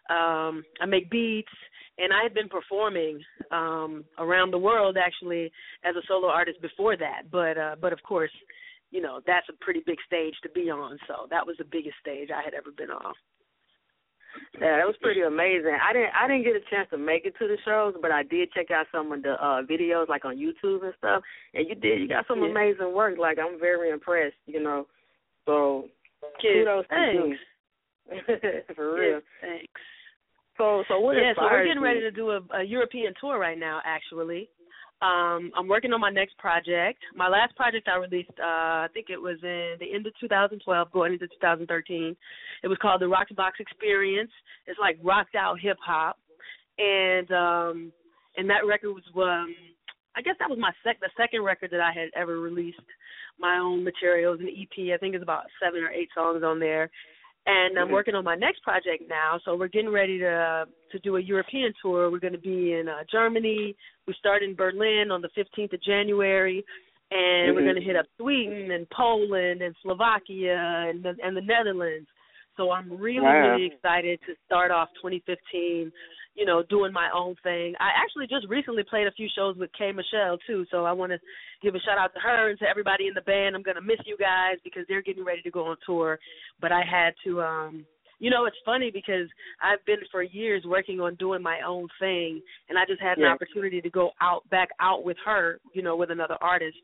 um 0.09 0.63
I 0.81 0.85
make 0.87 1.09
beats 1.09 1.51
and 1.97 2.11
I 2.13 2.23
had 2.23 2.33
been 2.33 2.49
performing 2.49 3.19
um 3.51 4.03
around 4.19 4.51
the 4.51 4.57
world 4.59 4.97
actually 4.97 5.51
as 5.83 5.95
a 5.95 6.05
solo 6.07 6.27
artist 6.27 6.61
before 6.61 6.97
that. 6.97 7.23
But 7.31 7.57
uh 7.57 7.75
but 7.79 7.93
of 7.93 8.01
course, 8.03 8.31
you 8.91 9.01
know, 9.01 9.21
that's 9.25 9.47
a 9.49 9.63
pretty 9.63 9.81
big 9.85 9.97
stage 10.05 10.35
to 10.43 10.49
be 10.49 10.69
on. 10.69 10.97
So 11.07 11.27
that 11.29 11.45
was 11.45 11.55
the 11.57 11.65
biggest 11.65 11.95
stage 12.01 12.29
I 12.31 12.43
had 12.43 12.53
ever 12.53 12.71
been 12.71 12.91
on. 12.91 13.13
Yeah, 14.59 14.81
it 14.81 14.85
was 14.85 14.95
pretty 15.01 15.21
amazing. 15.21 15.77
I 15.81 15.93
didn't 15.93 16.11
I 16.13 16.27
didn't 16.27 16.43
get 16.43 16.55
a 16.55 16.69
chance 16.69 16.89
to 16.91 16.97
make 16.97 17.25
it 17.25 17.35
to 17.39 17.47
the 17.47 17.57
shows, 17.65 17.95
but 18.01 18.11
I 18.11 18.23
did 18.23 18.51
check 18.51 18.69
out 18.71 18.85
some 18.91 19.11
of 19.11 19.23
the 19.23 19.33
uh 19.33 19.63
videos 19.63 20.09
like 20.09 20.25
on 20.25 20.37
YouTube 20.37 20.83
and 20.83 20.93
stuff. 20.97 21.23
And 21.53 21.67
you 21.67 21.75
did 21.75 22.01
you 22.01 22.07
got 22.07 22.27
some 22.27 22.41
Yeah. 22.43 22.49
amazing 22.49 22.93
work. 22.93 23.17
Like 23.17 23.37
I'm 23.39 23.59
very 23.59 23.89
impressed, 23.91 24.35
you 24.45 24.61
know. 24.61 24.87
So 25.45 25.85
Kids, 26.41 26.65
kudos 26.65 26.85
to 26.89 27.11
you. 27.13 27.37
For 28.75 28.93
real. 28.95 29.21
Thanks. 29.41 29.81
So 30.57 30.83
so 30.87 30.99
what 30.99 31.15
yeah, 31.17 31.33
so 31.35 31.43
we're 31.43 31.65
getting 31.65 31.81
ready 31.81 31.99
to 32.01 32.11
do 32.11 32.29
a, 32.31 32.39
a 32.53 32.63
European 32.63 33.13
tour 33.19 33.37
right 33.37 33.57
now. 33.57 33.81
Actually, 33.85 34.49
um, 35.01 35.51
I'm 35.57 35.67
working 35.67 35.91
on 35.91 35.99
my 35.99 36.09
next 36.09 36.37
project. 36.37 36.99
My 37.13 37.27
last 37.27 37.55
project 37.55 37.89
I 37.89 37.97
released, 37.97 38.31
uh, 38.39 38.87
I 38.87 38.87
think 38.93 39.07
it 39.09 39.21
was 39.21 39.37
in 39.43 39.75
the 39.79 39.93
end 39.93 40.07
of 40.07 40.13
2012, 40.21 40.91
going 40.91 41.13
into 41.13 41.27
2013. 41.27 42.15
It 42.63 42.67
was 42.67 42.77
called 42.81 43.01
the 43.01 43.05
Roxx 43.05 43.35
Box 43.35 43.59
Experience. 43.59 44.31
It's 44.65 44.79
like 44.79 44.97
rocked 45.03 45.35
out 45.35 45.59
hip 45.59 45.77
hop, 45.85 46.17
and 46.77 47.29
um, 47.31 47.91
and 48.37 48.49
that 48.49 48.65
record 48.65 48.93
was 48.93 49.03
um, 49.15 49.53
I 50.15 50.21
guess 50.21 50.35
that 50.39 50.49
was 50.49 50.59
my 50.59 50.71
sec 50.85 50.99
the 51.01 51.09
second 51.17 51.43
record 51.43 51.71
that 51.71 51.81
I 51.81 51.91
had 51.91 52.09
ever 52.15 52.39
released. 52.39 52.79
My 53.37 53.57
own 53.57 53.83
materials, 53.83 54.39
an 54.39 54.47
EP. 54.47 54.93
I 54.93 54.97
think 54.97 55.13
it's 55.13 55.23
about 55.23 55.43
seven 55.61 55.83
or 55.83 55.91
eight 55.91 56.07
songs 56.15 56.41
on 56.41 56.57
there 56.57 56.89
and 57.45 57.77
I'm 57.77 57.91
working 57.91 58.15
on 58.15 58.23
my 58.23 58.35
next 58.35 58.63
project 58.63 59.03
now. 59.07 59.39
So 59.45 59.55
we're 59.55 59.67
getting 59.67 59.91
ready 59.91 60.17
to 60.19 60.65
to 60.91 60.99
do 60.99 61.17
a 61.17 61.21
European 61.21 61.73
tour. 61.81 62.09
We're 62.09 62.19
going 62.19 62.33
to 62.33 62.39
be 62.39 62.73
in 62.73 62.87
uh, 62.87 63.03
Germany. 63.11 63.75
We 64.07 64.13
start 64.17 64.43
in 64.43 64.55
Berlin 64.55 65.11
on 65.11 65.21
the 65.21 65.29
15th 65.37 65.73
of 65.73 65.81
January, 65.83 66.63
and 67.11 67.55
we're 67.55 67.61
Mhm. 67.61 67.65
going 67.65 67.75
to 67.75 67.81
hit 67.81 67.95
up 67.95 68.05
Sweden 68.17 68.71
and 68.71 68.89
Poland 68.89 69.61
and 69.61 69.75
Slovakia 69.81 70.57
and 70.89 71.03
the, 71.03 71.15
and 71.23 71.35
the 71.35 71.41
Netherlands. 71.41 72.07
So 72.57 72.71
I'm 72.71 72.89
really 72.97 73.25
Wow. 73.25 73.51
really 73.51 73.65
excited 73.65 74.19
to 74.25 74.35
start 74.45 74.71
off 74.71 74.89
2015. 75.01 75.91
You 76.35 76.45
know, 76.45 76.63
doing 76.69 76.91
my 76.91 77.09
own 77.15 77.35
thing. 77.43 77.75
I 77.79 77.91
actually 77.95 78.27
just 78.27 78.45
recently 78.49 78.83
played 78.83 79.07
a 79.07 79.11
few 79.11 79.29
shows 79.35 79.55
with 79.57 79.69
K. 79.77 79.91
Michelle 79.91 80.37
too, 80.45 80.65
so 80.69 80.83
I 80.83 80.91
want 80.91 81.13
to 81.13 81.19
give 81.63 81.75
a 81.75 81.79
shout 81.79 81.97
out 81.97 82.13
to 82.13 82.19
her 82.19 82.49
and 82.49 82.59
to 82.59 82.65
everybody 82.67 83.07
in 83.07 83.13
the 83.15 83.21
band. 83.21 83.55
I'm 83.55 83.63
gonna 83.63 83.81
miss 83.81 84.03
you 84.05 84.17
guys 84.17 84.57
because 84.63 84.83
they're 84.89 85.01
getting 85.01 85.23
ready 85.23 85.41
to 85.43 85.51
go 85.51 85.67
on 85.67 85.77
tour 85.85 86.19
but 86.61 86.71
I 86.71 86.81
had 86.89 87.13
to 87.25 87.41
um 87.41 87.85
you 88.19 88.29
know 88.29 88.45
it's 88.45 88.57
funny 88.65 88.91
because 88.93 89.27
I've 89.61 89.83
been 89.85 89.99
for 90.11 90.23
years 90.23 90.63
working 90.65 90.99
on 90.99 91.15
doing 91.15 91.41
my 91.41 91.59
own 91.67 91.87
thing 91.99 92.41
and 92.69 92.77
I 92.77 92.83
just 92.87 93.01
had 93.01 93.17
an 93.17 93.25
opportunity 93.25 93.81
to 93.81 93.89
go 93.89 94.11
out 94.21 94.49
back 94.49 94.69
out 94.79 95.03
with 95.03 95.17
her, 95.25 95.59
you 95.73 95.81
know, 95.81 95.95
with 95.95 96.11
another 96.11 96.37
artist. 96.41 96.77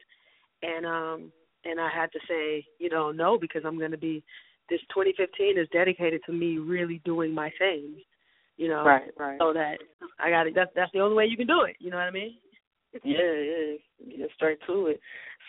And 0.61 0.85
um 0.85 1.31
and 1.63 1.79
I 1.79 1.89
had 1.93 2.11
to 2.13 2.19
say, 2.27 2.65
you 2.79 2.89
know, 2.89 3.11
no 3.11 3.37
because 3.39 3.61
I'm 3.65 3.77
going 3.77 3.91
to 3.91 3.97
be 3.97 4.23
this 4.69 4.79
2015 4.93 5.59
is 5.59 5.67
dedicated 5.71 6.21
to 6.25 6.33
me 6.33 6.57
really 6.57 7.01
doing 7.05 7.33
my 7.33 7.51
thing. 7.59 7.95
You 8.57 8.67
know, 8.67 8.83
Right, 8.83 9.11
right. 9.17 9.39
so 9.39 9.53
that 9.53 9.77
I 10.19 10.29
got 10.29 10.43
to 10.43 10.51
that's 10.53 10.71
that's 10.75 10.91
the 10.91 10.99
only 10.99 11.15
way 11.15 11.25
you 11.25 11.37
can 11.37 11.47
do 11.47 11.61
it, 11.63 11.75
you 11.79 11.89
know 11.89 11.97
what 11.97 12.07
I 12.07 12.11
mean? 12.11 12.35
Yeah, 13.03 13.33
yeah. 13.33 14.17
Get 14.17 14.29
straight 14.35 14.59
to 14.67 14.87
it. 14.87 14.99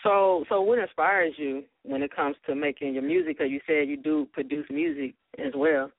So, 0.01 0.45
so 0.47 0.61
what 0.61 0.79
inspires 0.79 1.33
you 1.37 1.63
when 1.83 2.01
it 2.01 2.15
comes 2.15 2.35
to 2.45 2.55
making 2.55 2.93
your 2.93 3.03
music? 3.03 3.37
Because 3.37 3.51
you 3.51 3.59
said 3.67 3.89
you 3.89 3.97
do 3.97 4.27
produce 4.31 4.65
music 4.69 5.15
as 5.37 5.51
well. 5.55 5.91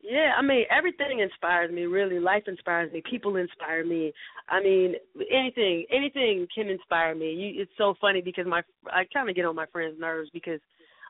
Yeah, 0.00 0.32
I 0.38 0.42
mean 0.42 0.64
everything 0.70 1.18
inspires 1.20 1.72
me. 1.72 1.86
Really, 1.86 2.20
life 2.20 2.44
inspires 2.46 2.92
me. 2.92 3.02
People 3.08 3.36
inspire 3.36 3.84
me. 3.84 4.12
I 4.48 4.62
mean 4.62 4.94
anything, 5.30 5.86
anything 5.90 6.46
can 6.54 6.68
inspire 6.68 7.14
me. 7.14 7.32
You, 7.32 7.62
it's 7.62 7.72
so 7.76 7.94
funny 8.00 8.20
because 8.20 8.46
my 8.46 8.62
I 8.86 9.04
kind 9.12 9.28
of 9.28 9.34
get 9.34 9.44
on 9.44 9.56
my 9.56 9.66
friends' 9.66 9.98
nerves 9.98 10.30
because 10.32 10.60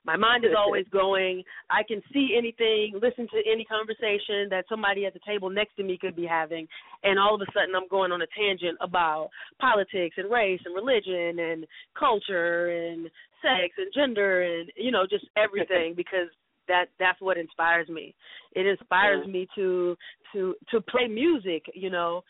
my 0.09 0.17
mind 0.17 0.45
is 0.45 0.53
always 0.63 0.87
going. 0.91 1.45
I 1.69 1.83
can 1.87 2.01
see 2.13 2.35
anything, 2.37 2.95
listen 2.95 3.29
to 3.29 3.41
any 3.53 3.65
conversation 3.65 4.49
that 4.49 4.65
somebody 4.69 5.05
at 5.05 5.13
the 5.13 5.21
table 5.27 5.51
next 5.51 5.77
to 5.77 5.83
me 5.85 5.99
could 6.01 6.17
be 6.17 6.27
having, 6.27 6.67
and 7.05 7.19
all 7.19 7.35
of 7.35 7.43
a 7.43 7.51
sudden 7.53 7.77
I'm 7.77 7.89
going 7.89 8.11
on 8.11 8.23
a 8.23 8.31
tangent 8.37 8.79
about 8.81 9.29
politics 9.61 10.17
and 10.17 10.31
race 10.31 10.61
and 10.65 10.75
religion 10.75 11.39
and 11.39 11.67
culture 11.99 12.71
and 12.71 13.11
sex 13.43 13.71
and 13.77 13.93
gender 13.95 14.43
and 14.43 14.73
you 14.77 14.91
know 14.91 15.05
just 15.09 15.27
everything 15.37 15.95
because 16.03 16.29
that 16.69 16.87
that's 16.99 17.21
what 17.21 17.37
inspires 17.37 17.89
me. 17.89 18.15
It 18.53 18.67
inspires 18.67 19.25
Yeah. 19.27 19.33
me 19.33 19.49
to 19.57 19.97
to 20.33 20.55
to 20.71 20.81
play 20.83 21.07
music, 21.09 21.63
you 21.75 21.91
know, 21.91 22.23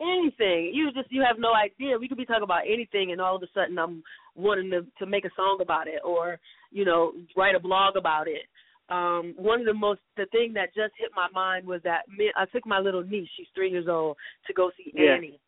anything. 0.00 0.72
You 0.74 0.92
just 0.92 1.10
you 1.10 1.22
have 1.22 1.38
no 1.38 1.52
idea. 1.54 1.98
We 1.98 2.08
could 2.08 2.18
be 2.18 2.26
talking 2.26 2.42
about 2.42 2.62
anything, 2.66 3.12
and 3.12 3.20
all 3.20 3.36
of 3.36 3.42
a 3.42 3.48
sudden 3.54 3.78
I'm 3.78 4.02
wanting 4.34 4.70
to 4.70 4.80
to 4.98 5.06
make 5.06 5.24
a 5.24 5.30
song 5.36 5.58
about 5.60 5.88
it, 5.88 6.00
or 6.04 6.38
you 6.70 6.84
know, 6.84 7.12
write 7.36 7.54
a 7.54 7.60
blog 7.60 7.96
about 7.96 8.28
it. 8.28 8.42
Um, 8.90 9.34
one 9.36 9.60
of 9.60 9.66
the 9.66 9.74
most 9.74 10.00
the 10.16 10.26
thing 10.26 10.54
that 10.54 10.74
just 10.74 10.94
hit 10.98 11.10
my 11.14 11.28
mind 11.34 11.66
was 11.66 11.80
that 11.84 12.08
me, 12.08 12.32
I 12.36 12.46
took 12.46 12.66
my 12.66 12.78
little 12.78 13.02
niece, 13.02 13.28
she's 13.36 13.46
three 13.54 13.70
years 13.70 13.86
old, 13.88 14.16
to 14.46 14.52
go 14.54 14.70
see 14.76 14.92
Yeah. 14.94 15.14
Annie, 15.14 15.38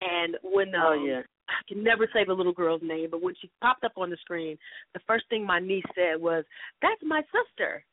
and 0.00 0.36
when 0.42 0.74
um, 0.74 0.82
Oh, 0.86 1.04
yeah. 1.04 1.22
I 1.48 1.60
can 1.68 1.82
never 1.82 2.08
say 2.12 2.24
the 2.24 2.32
little 2.32 2.52
girl's 2.52 2.82
name, 2.82 3.08
but 3.10 3.20
when 3.20 3.34
she 3.40 3.50
popped 3.60 3.84
up 3.84 3.92
on 3.96 4.10
the 4.10 4.16
screen, 4.18 4.56
the 4.94 5.00
first 5.06 5.24
thing 5.28 5.44
my 5.44 5.60
niece 5.60 5.84
said 5.94 6.20
was, 6.20 6.44
"That's 6.80 7.02
my 7.02 7.22
sister," 7.32 7.84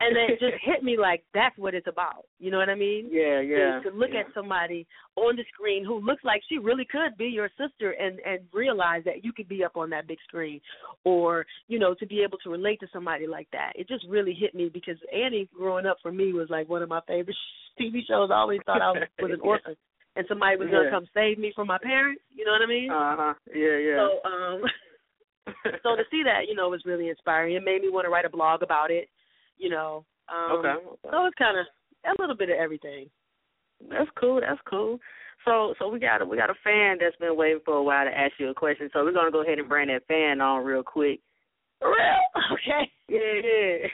and 0.00 0.16
then 0.16 0.24
it 0.30 0.40
just 0.40 0.54
hit 0.64 0.82
me 0.82 0.96
like 0.98 1.22
that's 1.34 1.56
what 1.58 1.74
it's 1.74 1.86
about. 1.86 2.24
You 2.38 2.50
know 2.50 2.58
what 2.58 2.68
I 2.68 2.74
mean? 2.74 3.08
Yeah, 3.10 3.40
yeah, 3.40 3.80
To, 3.84 3.90
to 3.90 3.96
look 3.96 4.10
yeah. 4.12 4.20
at 4.20 4.26
somebody 4.34 4.86
on 5.16 5.36
the 5.36 5.44
screen 5.52 5.84
who 5.84 6.00
looks 6.00 6.24
like 6.24 6.42
she 6.48 6.58
really 6.58 6.84
could 6.90 7.16
be 7.18 7.26
your 7.26 7.50
sister, 7.58 7.92
and 7.92 8.18
and 8.20 8.40
realize 8.52 9.02
that 9.04 9.24
you 9.24 9.32
could 9.32 9.48
be 9.48 9.62
up 9.64 9.76
on 9.76 9.90
that 9.90 10.08
big 10.08 10.18
screen, 10.26 10.60
or 11.04 11.46
you 11.68 11.78
know 11.78 11.94
to 11.94 12.06
be 12.06 12.22
able 12.22 12.38
to 12.38 12.50
relate 12.50 12.80
to 12.80 12.86
somebody 12.92 13.26
like 13.26 13.48
that. 13.52 13.72
It 13.76 13.88
just 13.88 14.04
really 14.08 14.34
hit 14.34 14.54
me 14.54 14.70
because 14.72 14.96
Annie, 15.12 15.48
growing 15.56 15.86
up 15.86 15.98
for 16.02 16.12
me, 16.12 16.32
was 16.32 16.48
like 16.50 16.68
one 16.68 16.82
of 16.82 16.88
my 16.88 17.00
favorite 17.06 17.36
TV 17.80 18.00
shows. 18.08 18.30
I 18.32 18.36
always 18.36 18.60
thought 18.66 18.82
I 18.82 18.90
was, 18.92 19.02
was 19.20 19.32
an 19.32 19.40
orphan. 19.40 19.76
And 20.16 20.26
somebody 20.28 20.56
was 20.56 20.66
gonna 20.68 20.84
Yeah. 20.84 20.90
come 20.90 21.06
save 21.14 21.38
me 21.38 21.52
from 21.54 21.68
my 21.68 21.78
parents, 21.78 22.20
you 22.34 22.44
know 22.44 22.50
what 22.50 22.62
I 22.62 22.66
mean? 22.66 22.90
Uh 22.90 23.16
huh. 23.16 23.34
Yeah, 23.54 23.76
yeah. 23.78 23.96
So 23.96 24.28
um 24.28 24.62
so 25.82 25.96
to 25.96 26.02
see 26.10 26.22
that, 26.24 26.48
you 26.48 26.54
know, 26.54 26.68
was 26.68 26.82
really 26.84 27.08
inspiring. 27.08 27.54
It 27.54 27.62
made 27.64 27.82
me 27.82 27.90
want 27.90 28.06
to 28.06 28.10
write 28.10 28.24
a 28.24 28.30
blog 28.30 28.62
about 28.62 28.90
it, 28.90 29.08
you 29.60 29.68
know. 29.68 30.04
Um 30.28 30.58
Okay, 30.58 30.68
okay. 30.68 31.10
So 31.10 31.26
it's 31.26 31.36
kinda 31.36 31.64
a 32.06 32.14
little 32.18 32.36
bit 32.36 32.48
of 32.50 32.56
everything. 32.56 33.10
That's 33.88 34.10
cool. 34.18 34.40
That's 34.40 34.60
cool. 34.68 34.98
So, 35.44 35.74
so 35.78 35.88
we 35.88 35.98
got 35.98 36.20
a, 36.20 36.26
we 36.26 36.36
got 36.36 36.50
a 36.50 36.54
fan 36.62 36.98
that's 37.00 37.16
been 37.16 37.36
waiting 37.36 37.60
for 37.64 37.74
a 37.74 37.82
while 37.82 38.04
to 38.04 38.10
ask 38.16 38.32
you 38.38 38.50
a 38.50 38.54
question. 38.54 38.90
So 38.92 39.04
we're 39.04 39.12
gonna 39.12 39.30
go 39.30 39.42
ahead 39.42 39.58
and 39.58 39.68
bring 39.68 39.88
that 39.88 40.06
fan 40.06 40.40
on 40.40 40.64
real 40.64 40.82
quick. 40.82 41.20
Real? 41.82 41.92
Okay. 42.52 42.90
Yeah, 43.08 43.86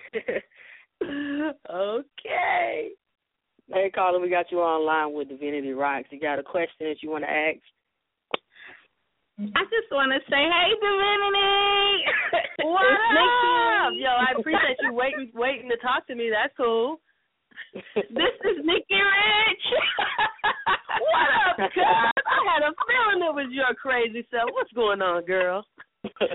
yeah. 1.03 1.51
okay. 1.71 2.91
Hey, 3.73 3.91
caller, 3.95 4.21
we 4.21 4.29
got 4.31 4.51
you 4.51 4.61
online 4.61 5.15
with 5.15 5.29
Divinity 5.29 5.69
Roxx. 5.69 6.05
You 6.11 6.21
got 6.21 6.39
a 6.39 6.43
question 6.43 6.87
that 6.89 6.97
you 7.03 7.11
want 7.11 7.25
to 7.25 7.31
ask? 7.31 7.59
I 9.37 9.63
just 9.69 9.93
want 9.93 10.17
to 10.17 10.21
say, 10.33 10.43
hey, 10.49 10.71
Divinity. 10.81 12.65
What 12.67 12.83
up? 12.83 13.93
Yo, 13.95 14.09
I 14.09 14.33
appreciate 14.37 14.81
you 14.83 14.93
waiting 14.93 15.31
waiting 15.35 15.69
to 15.69 15.77
talk 15.77 16.07
to 16.09 16.15
me. 16.17 16.33
That's 16.33 16.53
cool. 16.57 16.99
This 17.95 18.35
is 18.49 18.57
Nikki 18.65 18.97
Rich. 18.97 19.67
What 20.97 21.29
up, 21.45 21.71
cuz? 21.71 21.85
I 21.85 22.41
had 22.49 22.65
a 22.65 22.73
feeling 22.89 23.29
it 23.29 23.35
was 23.37 23.53
your 23.53 23.75
crazy 23.77 24.27
self. 24.31 24.49
What's 24.53 24.73
going 24.73 25.03
on, 25.03 25.25
girl? 25.25 25.65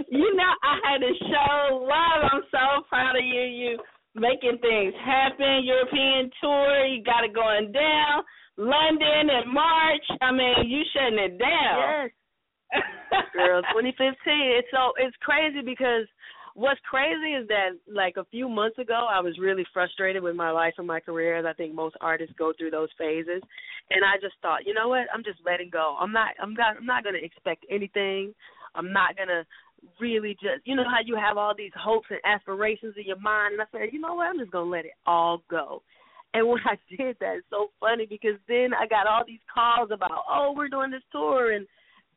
you 0.07 0.35
know, 0.35 0.53
I 0.61 0.77
had 0.85 1.01
to 1.01 1.11
show 1.25 1.81
love. 1.81 2.21
I'm 2.31 2.43
so 2.51 2.85
proud 2.87 3.17
of 3.17 3.25
you. 3.25 3.41
You 3.41 3.79
making 4.13 4.59
things 4.61 4.93
happen. 5.03 5.65
European 5.65 6.29
tour. 6.39 6.85
You 6.85 7.03
got 7.03 7.25
it 7.25 7.33
going 7.33 7.71
down. 7.71 8.21
London 8.57 9.33
in 9.41 9.51
March. 9.51 10.05
I 10.21 10.31
mean, 10.31 10.69
you 10.69 10.83
shutting 10.93 11.19
it 11.19 11.39
down. 11.39 12.05
Yes. 12.05 12.11
Girl, 13.33 13.61
2015. 13.73 14.15
It's 14.25 14.67
so 14.71 14.93
it's 14.97 15.15
crazy 15.21 15.61
because 15.63 16.07
what's 16.55 16.79
crazy 16.89 17.33
is 17.35 17.47
that 17.47 17.75
like 17.91 18.17
a 18.17 18.25
few 18.31 18.49
months 18.49 18.77
ago 18.77 19.07
I 19.09 19.19
was 19.19 19.37
really 19.39 19.65
frustrated 19.73 20.23
with 20.23 20.35
my 20.35 20.51
life 20.51 20.73
and 20.77 20.87
my 20.87 20.99
career 20.99 21.37
as 21.37 21.45
I 21.45 21.53
think 21.53 21.73
most 21.73 21.95
artists 22.01 22.35
go 22.37 22.53
through 22.57 22.71
those 22.71 22.89
phases. 22.97 23.41
And 23.89 24.03
I 24.05 24.15
just 24.21 24.35
thought, 24.41 24.65
you 24.65 24.73
know 24.73 24.89
what? 24.89 25.07
I'm 25.13 25.23
just 25.23 25.39
letting 25.45 25.69
go. 25.69 25.97
I'm 25.99 26.11
not 26.11 26.29
I'm 26.41 26.53
not 26.53 26.77
I'm 26.77 26.85
not 26.85 27.03
gonna 27.03 27.19
expect 27.21 27.65
anything. 27.69 28.33
I'm 28.75 28.93
not 28.93 29.17
gonna 29.17 29.45
really 29.99 30.33
just 30.33 30.65
you 30.65 30.75
know 30.75 30.83
how 30.83 30.99
you 31.03 31.15
have 31.15 31.37
all 31.37 31.53
these 31.55 31.71
hopes 31.75 32.07
and 32.09 32.19
aspirations 32.25 32.95
in 32.97 33.05
your 33.05 33.19
mind 33.19 33.53
and 33.53 33.61
I 33.61 33.65
said, 33.71 33.93
you 33.93 33.99
know 33.99 34.15
what, 34.15 34.27
I'm 34.27 34.39
just 34.39 34.51
gonna 34.51 34.69
let 34.69 34.85
it 34.85 34.95
all 35.05 35.43
go. 35.49 35.81
And 36.33 36.47
when 36.47 36.61
I 36.65 36.77
did 36.97 37.17
that, 37.19 37.37
it's 37.37 37.47
so 37.49 37.71
funny 37.79 38.05
because 38.05 38.39
then 38.47 38.71
I 38.73 38.87
got 38.87 39.07
all 39.07 39.23
these 39.25 39.43
calls 39.53 39.89
about, 39.91 40.23
oh, 40.29 40.53
we're 40.55 40.69
doing 40.69 40.91
this 40.91 41.03
tour 41.11 41.51
and 41.51 41.67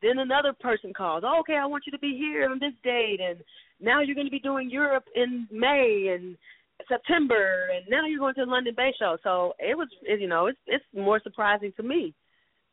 then 0.01 0.19
another 0.19 0.53
person 0.53 0.93
calls, 0.93 1.23
oh, 1.25 1.39
okay, 1.39 1.55
I 1.55 1.65
want 1.65 1.83
you 1.85 1.91
to 1.91 1.99
be 1.99 2.15
here 2.17 2.49
on 2.49 2.59
this 2.59 2.73
date, 2.83 3.19
and 3.21 3.39
now 3.79 4.01
you're 4.01 4.15
going 4.15 4.27
to 4.27 4.31
be 4.31 4.39
doing 4.39 4.69
Europe 4.69 5.05
in 5.15 5.47
May 5.51 6.13
and 6.13 6.37
September, 6.87 7.69
and 7.75 7.85
now 7.89 8.05
you're 8.05 8.19
going 8.19 8.35
to 8.35 8.45
the 8.45 8.51
London 8.51 8.73
Bay 8.75 8.93
Show. 8.99 9.17
So 9.23 9.53
it 9.59 9.77
was, 9.77 9.87
it, 10.03 10.19
you 10.19 10.27
know, 10.27 10.47
it's 10.47 10.59
it's 10.67 10.83
more 10.93 11.19
surprising 11.23 11.71
to 11.77 11.83
me 11.83 12.13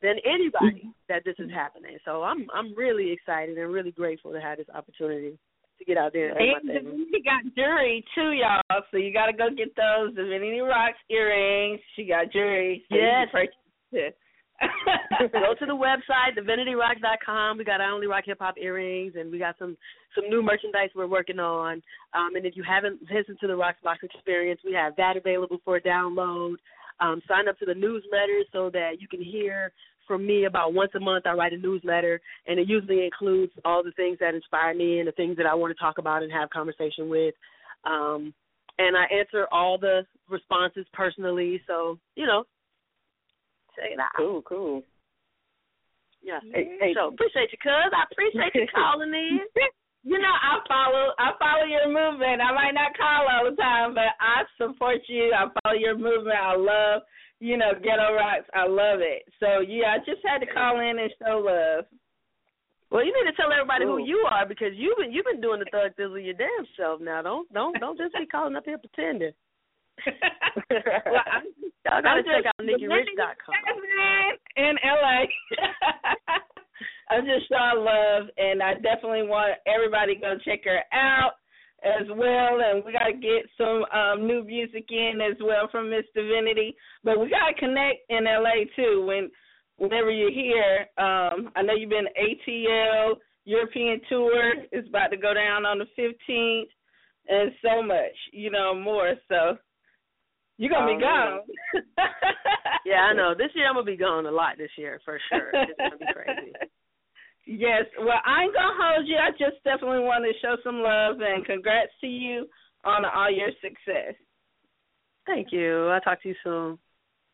than 0.03 0.17
anybody 0.27 0.91
that 1.09 1.23
this 1.25 1.37
is 1.39 1.51
happening. 1.51 1.97
So 2.05 2.23
I'm 2.23 2.47
I'm 2.53 2.75
really 2.75 3.13
excited 3.13 3.57
and 3.57 3.73
really 3.73 3.93
grateful 3.93 4.33
to 4.33 4.41
have 4.41 4.59
this 4.59 4.67
opportunity 4.75 5.39
to 5.79 5.85
get 5.85 5.97
out 5.97 6.13
there 6.13 6.31
and 6.31 6.39
And 6.39 6.63
do 6.63 6.69
my 6.69 6.75
thing. 6.75 6.85
Divinity 6.85 7.23
got 7.25 7.55
jewelry 7.55 8.05
too, 8.15 8.33
y'all. 8.33 8.83
So 8.91 8.97
you 8.97 9.13
got 9.13 9.27
to 9.27 9.33
go 9.33 9.49
get 9.51 9.75
those 9.77 10.15
Divinity 10.15 10.59
Roxx 10.59 10.95
earrings. 11.09 11.81
She 11.95 12.05
got 12.05 12.33
jewelry. 12.33 12.85
So 12.91 12.97
Yes. 12.97 13.29
Go 15.33 15.55
to 15.59 15.67
the 15.67 15.77
website, 15.77 16.39
divinityroxx.com. 16.39 17.59
We 17.59 17.65
got 17.65 17.81
I 17.81 17.91
only 17.91 18.07
rock 18.07 18.25
hip 18.27 18.39
hop 18.41 18.55
earrings, 18.59 19.15
and 19.17 19.31
we 19.31 19.39
got 19.39 19.57
some 19.59 19.77
some 20.15 20.29
new 20.29 20.43
merchandise 20.43 20.91
we're 20.95 21.07
working 21.07 21.39
on. 21.39 21.83
Um, 22.15 22.37
and 22.37 22.47
if 22.47 22.57
you 22.57 22.63
haven't 22.63 23.01
listened 23.03 23.39
to 23.41 23.47
the 23.47 23.55
Roxx 23.55 23.75
Box 23.83 24.01
Experience, 24.03 24.61
we 24.65 24.73
have 24.75 24.95
that 24.97 25.17
available 25.17 25.59
for 25.65 25.81
download. 25.81 26.55
Um, 27.01 27.21
sign 27.27 27.49
up 27.49 27.59
to 27.59 27.67
the 27.67 27.75
newsletter 27.75 28.43
so 28.53 28.71
that 28.71 29.01
you 29.01 29.09
can 29.09 29.23
hear 29.23 29.73
from 30.07 30.27
me 30.27 30.45
about 30.45 30.75
once 30.75 30.93
a 30.95 31.01
month. 31.01 31.27
I 31.27 31.33
write 31.33 31.53
a 31.53 31.59
newsletter, 31.59 32.21
and 32.47 32.59
it 32.59 32.69
usually 32.69 33.05
includes 33.05 33.53
all 33.65 33.83
the 33.83 33.93
things 33.93 34.19
that 34.21 34.35
inspire 34.35 34.75
me 34.75 34.99
and 34.99 35.09
the 35.09 35.13
things 35.13 35.37
that 35.39 35.47
I 35.47 35.55
want 35.55 35.77
to 35.77 35.83
talk 35.83 35.99
about 35.99 36.23
and 36.23 36.33
have 36.33 36.51
conversation 36.51 37.09
with. 37.09 37.35
Um, 37.85 38.35
and 38.79 38.97
I 38.97 39.05
answer 39.15 39.47
all 39.51 39.79
the 39.79 40.03
responses 40.29 40.87
personally, 40.93 41.61
so 41.67 41.99
you 42.15 42.27
know, 42.27 42.45
check 43.77 43.91
it 43.93 44.01
out. 44.01 44.11
Cool, 44.17 44.43
cool. 44.43 44.83
Yeah. 46.23 46.39
Hey, 46.53 46.79
hey. 46.81 46.93
So 46.95 47.09
appreciate 47.09 47.51
you, 47.51 47.59
cuz. 47.59 47.91
I 47.93 48.05
appreciate 48.11 48.55
you 48.55 48.67
calling 48.75 49.13
in. 49.13 49.41
You 50.05 50.19
know, 50.19 50.35
I 50.35 50.59
follow 50.67 51.15
I 51.17 51.31
follow 51.39 51.63
your 51.63 51.87
movement. 51.87 52.43
I 52.43 52.51
might 52.51 52.75
not 52.75 52.91
call 52.99 53.23
all 53.31 53.49
the 53.49 53.55
time, 53.55 53.95
but 53.95 54.19
I 54.19 54.43
support 54.59 54.99
you. 55.07 55.31
I 55.31 55.47
follow 55.63 55.79
your 55.79 55.97
movement. 55.97 56.35
I 56.43 56.57
love, 56.57 57.03
you 57.39 57.57
know, 57.57 57.71
ghetto 57.79 58.13
rocks. 58.13 58.51
I 58.53 58.67
love 58.67 58.99
it. 58.99 59.23
So 59.39 59.61
yeah, 59.61 59.95
I 59.95 59.99
just 59.99 60.19
had 60.27 60.39
to 60.43 60.47
call 60.51 60.81
in 60.81 60.99
and 60.99 61.11
show 61.23 61.39
love. 61.39 61.85
Well, 62.91 63.07
you 63.07 63.15
need 63.15 63.31
to 63.31 63.37
tell 63.37 63.53
everybody 63.53 63.85
Cool. 63.85 63.99
who 63.99 64.05
you 64.05 64.27
are 64.29 64.45
because 64.45 64.75
you've 64.75 64.99
been 64.99 65.13
you've 65.13 65.25
been 65.25 65.41
doing 65.41 65.61
the 65.61 65.71
thug 65.71 65.95
thizzle 65.95 66.19
your 66.19 66.35
damn 66.35 66.67
self 66.77 67.01
now. 67.01 67.23
Don't 67.23 67.47
don't 67.53 67.79
don't 67.79 67.97
just 67.97 68.13
be 68.19 68.27
calling 68.27 68.57
up 68.57 68.65
here 68.67 68.79
pretending. 68.79 69.31
Well, 70.71 71.23
I'm, 71.33 71.45
Y'all 71.85 72.01
gotta 72.03 72.21
I'm 72.21 72.25
check 72.25 72.45
just- 72.45 72.47
out 72.47 72.65
NikkiRich.com. 72.67 73.55
in 74.57 74.77
LA. 74.85 75.25
I'm 77.11 77.25
just 77.27 77.49
showing 77.49 77.85
love, 77.85 78.29
and 78.39 78.63
I 78.63 78.75
definitely 78.75 79.25
want 79.25 79.59
everybody 79.67 80.15
to 80.15 80.21
go 80.21 80.35
check 80.45 80.61
her 80.65 80.81
out 80.93 81.33
as 81.85 82.07
well. 82.09 82.61
And 82.65 82.85
we 82.85 82.93
got 82.93 83.07
to 83.09 83.13
get 83.13 83.45
some 83.59 83.85
um, 83.93 84.27
new 84.27 84.45
music 84.45 84.87
in 84.91 85.21
as 85.21 85.37
well 85.43 85.69
from 85.71 85.91
Miss 85.91 86.05
Divinity. 86.15 86.77
But 87.05 87.19
we 87.21 87.29
got 87.29 87.49
to 87.49 87.55
connect 87.59 87.99
in 88.09 88.25
LA 88.25 88.65
too. 88.77 89.05
When 89.07 89.31
whenever 89.79 90.11
you're 90.11 90.31
here, 90.31 90.87
um, 90.99 91.51
I 91.57 91.63
know 91.63 91.75
you've 91.75 91.91
been 91.91 92.07
ATL 92.17 93.15
European 93.45 94.01
tour 94.09 94.55
is 94.71 94.87
about 94.89 95.09
to 95.09 95.17
go 95.17 95.35
down 95.35 95.67
on 95.67 95.79
the 95.79 95.87
15th, 95.99 96.69
and 97.29 97.51
so 97.61 97.83
much, 97.83 98.15
you 98.33 98.51
know, 98.51 98.73
more. 98.75 99.15
So 99.29 99.57
you're 100.63 100.71
gonna 100.71 100.93
Oh, 100.93 100.95
be 100.95 101.03
gone. 101.03 101.41
Yeah, 102.87 103.03
I 103.11 103.13
know. 103.15 103.35
This 103.35 103.51
year 103.55 103.67
I'm 103.67 103.75
gonna 103.75 103.85
be 103.85 103.97
gone 103.97 104.27
a 104.27 104.31
lot 104.31 104.59
this 104.59 104.71
year 104.79 105.01
for 105.05 105.19
sure. 105.29 105.51
It's 105.55 105.79
gonna 105.79 105.99
be 105.99 106.07
crazy. 106.15 106.53
Yes. 107.45 107.87
Well, 107.99 108.21
I 108.25 108.45
ain't 108.45 108.55
gonna 108.55 108.73
hold 108.79 109.09
you. 109.09 109.17
I 109.17 109.33
just 109.33 109.59
definitely 109.65 109.99
want 110.07 110.23
to 110.25 110.31
show 110.41 110.55
some 110.63 110.77
love 110.81 111.17
and 111.21 111.45
congrats 111.45 111.91
to 112.01 112.07
you 112.07 112.47
on 112.85 113.05
all 113.05 113.29
your 113.33 113.51
success. 113.61 114.15
Thank 115.27 115.49
you. 115.51 115.89
I'll 115.89 116.01
talk 116.03 116.23
to 116.23 116.29
you 116.29 116.37
soon. 116.45 116.79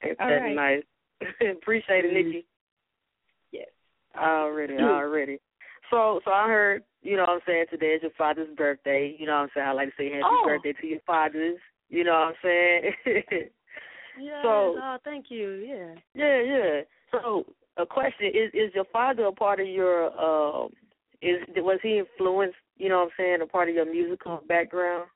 That's 0.02 0.16
All 0.18 0.30
right. 0.34 0.54
nice. 0.54 0.82
Appreciate 1.60 2.06
it, 2.06 2.14
Nikki. 2.14 2.46
Yes. 3.52 3.68
Already, 4.16 4.72
Mm. 4.74 4.88
already. 4.90 5.38
So, 5.90 6.20
so 6.24 6.30
I 6.30 6.46
heard, 6.48 6.84
you 7.02 7.16
know 7.16 7.24
what 7.24 7.30
I'm 7.30 7.40
saying, 7.46 7.66
today 7.70 7.92
is 7.92 8.00
your 8.02 8.10
father's 8.16 8.48
birthday. 8.56 9.14
You 9.18 9.26
know 9.26 9.32
what 9.34 9.40
I'm 9.42 9.48
saying? 9.54 9.66
I 9.66 9.72
like 9.72 9.88
to 9.90 9.94
say 9.98 10.08
happy 10.10 10.22
Oh. 10.24 10.44
birthday 10.46 10.72
to 10.72 10.86
your 10.86 11.00
fathers. 11.06 11.58
You 11.88 12.04
know 12.04 12.12
what 12.12 12.28
I'm 12.28 12.34
saying? 12.42 12.92
yeah. 14.20 14.42
So- 14.42 14.76
oh, 14.78 14.96
thank 15.04 15.26
you. 15.30 15.50
Yeah. 15.52 15.94
yeah, 16.14 16.42
yeah. 16.42 16.80
So, 17.12 17.44
a 17.78 17.86
question 17.86 18.26
is: 18.28 18.50
Is 18.52 18.74
your 18.74 18.84
father 18.92 19.24
a 19.24 19.32
part 19.32 19.60
of 19.60 19.66
your? 19.66 20.06
um 20.20 20.70
Is 21.22 21.38
was 21.56 21.78
he 21.82 21.98
influenced? 21.98 22.56
You 22.76 22.88
know 22.88 22.98
what 22.98 23.04
I'm 23.04 23.10
saying? 23.16 23.38
A 23.42 23.46
part 23.46 23.68
of 23.68 23.74
your 23.74 23.90
musical 23.90 24.40
background? 24.46 25.08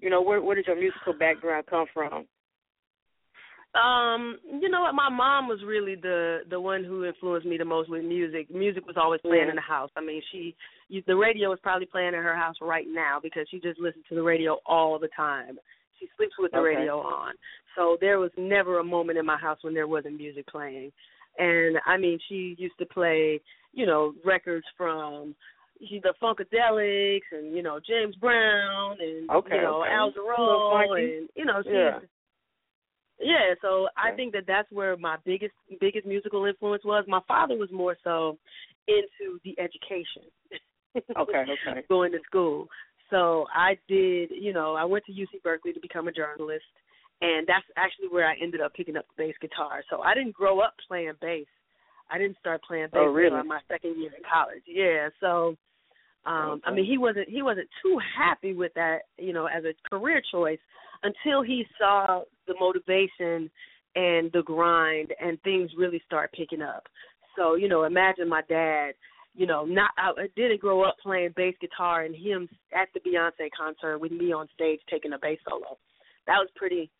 You 0.00 0.10
know, 0.10 0.20
where 0.22 0.42
where 0.42 0.56
did 0.56 0.66
your 0.66 0.78
musical 0.80 1.12
background 1.18 1.66
come 1.70 1.86
from? 1.94 2.26
Um, 3.74 4.38
you 4.60 4.70
know 4.70 4.80
what? 4.82 4.94
My 4.94 5.10
mom 5.10 5.48
was 5.48 5.58
really 5.66 5.96
the 5.96 6.40
the 6.48 6.58
one 6.60 6.82
who 6.82 7.04
influenced 7.04 7.46
me 7.46 7.58
the 7.58 7.64
most 7.64 7.90
with 7.90 8.04
music. 8.04 8.50
Music 8.50 8.86
was 8.86 8.96
always 8.96 9.20
playing 9.20 9.44
Yeah. 9.44 9.50
in 9.50 9.56
the 9.56 9.62
house. 9.62 9.90
I 9.96 10.00
mean, 10.00 10.22
she 10.32 10.56
the 11.06 11.16
radio 11.16 11.52
is 11.52 11.60
probably 11.62 11.86
playing 11.86 12.14
in 12.14 12.22
her 12.22 12.34
house 12.36 12.56
right 12.62 12.86
now 12.88 13.18
because 13.22 13.46
she 13.50 13.60
just 13.60 13.78
listens 13.78 14.04
to 14.08 14.14
the 14.14 14.22
radio 14.22 14.58
all 14.64 14.98
the 14.98 15.08
time. 15.14 15.58
She 15.98 16.08
sleeps 16.16 16.34
with 16.38 16.52
the 16.52 16.58
Okay. 16.58 16.76
radio 16.76 17.00
on. 17.00 17.34
So 17.76 17.96
there 18.00 18.18
was 18.18 18.30
never 18.36 18.78
a 18.78 18.84
moment 18.84 19.18
in 19.18 19.26
my 19.26 19.36
house 19.36 19.58
when 19.62 19.74
there 19.74 19.86
wasn't 19.86 20.16
music 20.16 20.46
playing. 20.46 20.92
And 21.38 21.78
I 21.86 21.96
mean, 21.96 22.18
she 22.28 22.54
used 22.58 22.78
to 22.78 22.86
play, 22.86 23.40
you 23.72 23.86
know, 23.86 24.14
records 24.24 24.66
from 24.76 25.34
she- 25.86 26.00
the 26.00 26.14
Funkadelics 26.22 27.30
and 27.32 27.54
you 27.54 27.62
know 27.62 27.78
James 27.86 28.16
Brown 28.16 28.96
and 29.00 29.30
Okay, 29.30 29.56
you 29.56 29.62
know 29.62 29.82
okay. 29.82 29.92
Al 29.92 30.12
Jarreau 30.12 30.98
and 30.98 31.28
you 31.34 31.44
know 31.44 31.62
she 31.62 31.70
Yeah. 31.70 32.00
yeah, 33.18 33.54
so 33.62 33.88
I 33.96 34.12
think 34.12 34.32
that 34.32 34.46
that's 34.46 34.70
where 34.72 34.96
my 34.96 35.16
biggest 35.24 35.54
biggest 35.80 36.06
musical 36.06 36.44
influence 36.44 36.84
was. 36.84 37.04
My 37.06 37.20
father 37.28 37.56
was 37.56 37.70
more 37.70 37.96
so 38.04 38.38
into 38.88 39.38
the 39.44 39.58
education. 39.58 40.22
Okay, 41.16 41.44
okay. 41.44 41.84
Going 41.88 42.12
to 42.12 42.18
school. 42.24 42.68
So 43.10 43.46
I 43.54 43.78
did, 43.88 44.30
you 44.30 44.52
know, 44.52 44.74
I 44.74 44.84
went 44.84 45.04
to 45.06 45.12
UC 45.12 45.42
Berkeley 45.42 45.72
to 45.72 45.80
become 45.80 46.08
a 46.08 46.12
journalist 46.12 46.64
and 47.20 47.46
that's 47.46 47.64
actually 47.76 48.08
where 48.10 48.28
I 48.28 48.34
ended 48.42 48.60
up 48.60 48.74
picking 48.74 48.96
up 48.96 49.06
the 49.16 49.24
bass 49.24 49.34
guitar. 49.40 49.82
So 49.90 50.02
I 50.02 50.14
didn't 50.14 50.34
grow 50.34 50.60
up 50.60 50.74
playing 50.86 51.12
bass. 51.20 51.46
I 52.10 52.18
didn't 52.18 52.36
start 52.38 52.62
playing 52.62 52.88
bass 52.92 53.00
Oh, 53.02 53.12
really? 53.12 53.34
until 53.34 53.44
my 53.44 53.60
second 53.68 53.98
year 54.00 54.10
in 54.16 54.22
college. 54.30 54.62
Yeah, 54.66 55.08
so 55.20 55.56
um 56.26 56.60
I 56.64 56.72
mean 56.72 56.84
he 56.84 56.98
wasn't 56.98 57.28
he 57.28 57.42
wasn't 57.42 57.68
too 57.82 57.98
happy 58.16 58.52
with 58.52 58.72
that, 58.74 59.00
you 59.18 59.32
know, 59.32 59.46
as 59.46 59.64
a 59.64 59.74
career 59.88 60.20
choice 60.30 60.58
until 61.02 61.42
he 61.42 61.64
saw 61.78 62.22
the 62.46 62.54
motivation 62.58 63.50
and 63.94 64.30
the 64.32 64.42
grind 64.44 65.12
and 65.20 65.40
things 65.42 65.70
really 65.76 66.02
start 66.04 66.32
picking 66.32 66.62
up. 66.62 66.84
So, 67.36 67.54
you 67.54 67.68
know, 67.68 67.84
imagine 67.84 68.28
my 68.28 68.42
dad, 68.48 68.92
you 69.36 69.46
know, 69.46 69.64
not 69.64 69.90
I 69.98 70.10
I 70.16 70.26
didn't 70.34 70.60
grow 70.60 70.82
up 70.82 70.96
playing 71.02 71.34
bass 71.36 71.54
guitar 71.60 72.02
and 72.04 72.14
him 72.14 72.48
at 72.74 72.88
the 72.94 73.00
Beyonce 73.00 73.48
concert 73.56 73.98
with 73.98 74.12
me 74.12 74.32
on 74.32 74.48
stage 74.54 74.80
taking 74.90 75.12
a 75.12 75.18
bass 75.18 75.38
solo. 75.48 75.78
That 76.26 76.38
was 76.38 76.48
pretty 76.56 76.90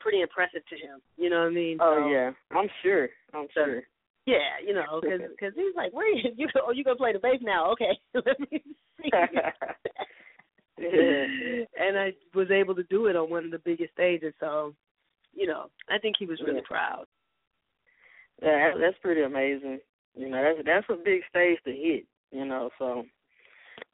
pretty 0.00 0.20
impressive 0.22 0.62
to 0.70 0.74
him. 0.76 1.00
You 1.16 1.30
know 1.30 1.40
what 1.40 1.48
I 1.48 1.50
mean? 1.50 1.78
Oh 1.80 2.00
So- 2.02 2.08
yeah, 2.10 2.30
I'm 2.50 2.68
sure. 2.82 3.08
I'm 3.34 3.46
So- 3.54 3.64
sure. 3.64 3.82
yeah, 4.26 4.58
you 4.66 4.72
know, 4.74 5.00
because 5.02 5.20
cause 5.40 5.52
he's 5.54 5.74
like, 5.76 5.92
where 5.92 6.08
you 6.16 6.30
you? 6.36 6.48
Oh, 6.66 6.72
you 6.72 6.82
gonna 6.84 6.96
play 6.96 7.12
the 7.12 7.18
bass 7.18 7.40
now? 7.42 7.70
Okay, 7.72 7.98
let 8.14 8.40
me 8.40 8.62
see. 9.02 9.10
and 11.78 11.98
I 11.98 12.12
was 12.34 12.50
able 12.50 12.74
to 12.74 12.82
do 12.84 13.06
it 13.06 13.16
on 13.16 13.30
one 13.30 13.44
of 13.44 13.50
the 13.50 13.58
biggest 13.64 13.92
stages. 13.92 14.34
So, 14.40 14.74
you 15.34 15.46
know, 15.46 15.66
I 15.88 15.98
think 15.98 16.16
he 16.18 16.26
was 16.26 16.40
really 16.40 16.56
Yeah. 16.62 16.66
proud. 16.68 17.04
Yeah, 18.42 18.72
that's 18.80 18.98
pretty 18.98 19.22
amazing. 19.22 19.80
You 20.14 20.28
know, 20.28 20.42
that's 20.42 20.66
that's 20.66 20.86
a 20.90 21.02
big 21.02 21.22
stage 21.28 21.58
to 21.64 21.72
hit. 21.72 22.06
You 22.30 22.44
know, 22.44 22.70
so 22.78 23.04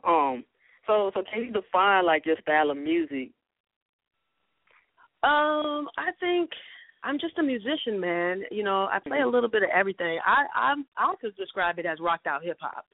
um, 0.07 0.45
so 0.87 1.11
so 1.15 1.23
can 1.33 1.45
you 1.45 1.53
define 1.53 2.07
like 2.07 2.27
your 2.27 2.37
style 2.43 2.71
of 2.71 2.77
music? 2.77 3.31
Um, 5.23 5.89
I 5.99 6.11
think 6.21 6.51
I'm 7.03 7.19
just 7.19 7.39
a 7.39 7.43
musician, 7.43 8.01
man. 8.01 8.43
You 8.51 8.63
know, 8.63 8.89
I 8.91 8.99
play 8.99 9.21
a 9.21 9.29
little 9.29 9.51
bit 9.51 9.63
of 9.63 9.71
everything. 9.75 10.19
I 10.25 10.47
I'm 10.55 10.87
I 10.97 11.15
could 11.21 11.37
describe 11.37 11.79
it 11.79 11.87
as 11.87 11.99
rocked 12.01 12.27
out 12.27 12.45
hip 12.45 12.59
hop. 12.61 12.87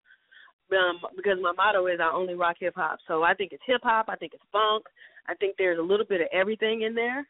Um, 0.72 0.99
because 1.14 1.39
my 1.41 1.53
motto 1.53 1.87
is 1.87 2.01
I 2.01 2.11
only 2.12 2.35
rock 2.35 2.57
hip 2.59 2.75
hop. 2.75 2.99
So 3.07 3.22
I 3.22 3.35
think 3.35 3.53
it's 3.53 3.62
hip 3.66 3.83
hop, 3.85 4.07
I 4.09 4.16
think 4.16 4.33
it's 4.33 4.43
funk, 4.51 4.85
I 5.29 5.35
think 5.35 5.57
there's 5.57 5.79
a 5.79 5.83
little 5.83 6.07
bit 6.07 6.22
of 6.22 6.29
everything 6.33 6.83
in 6.83 6.95
there. 6.95 7.27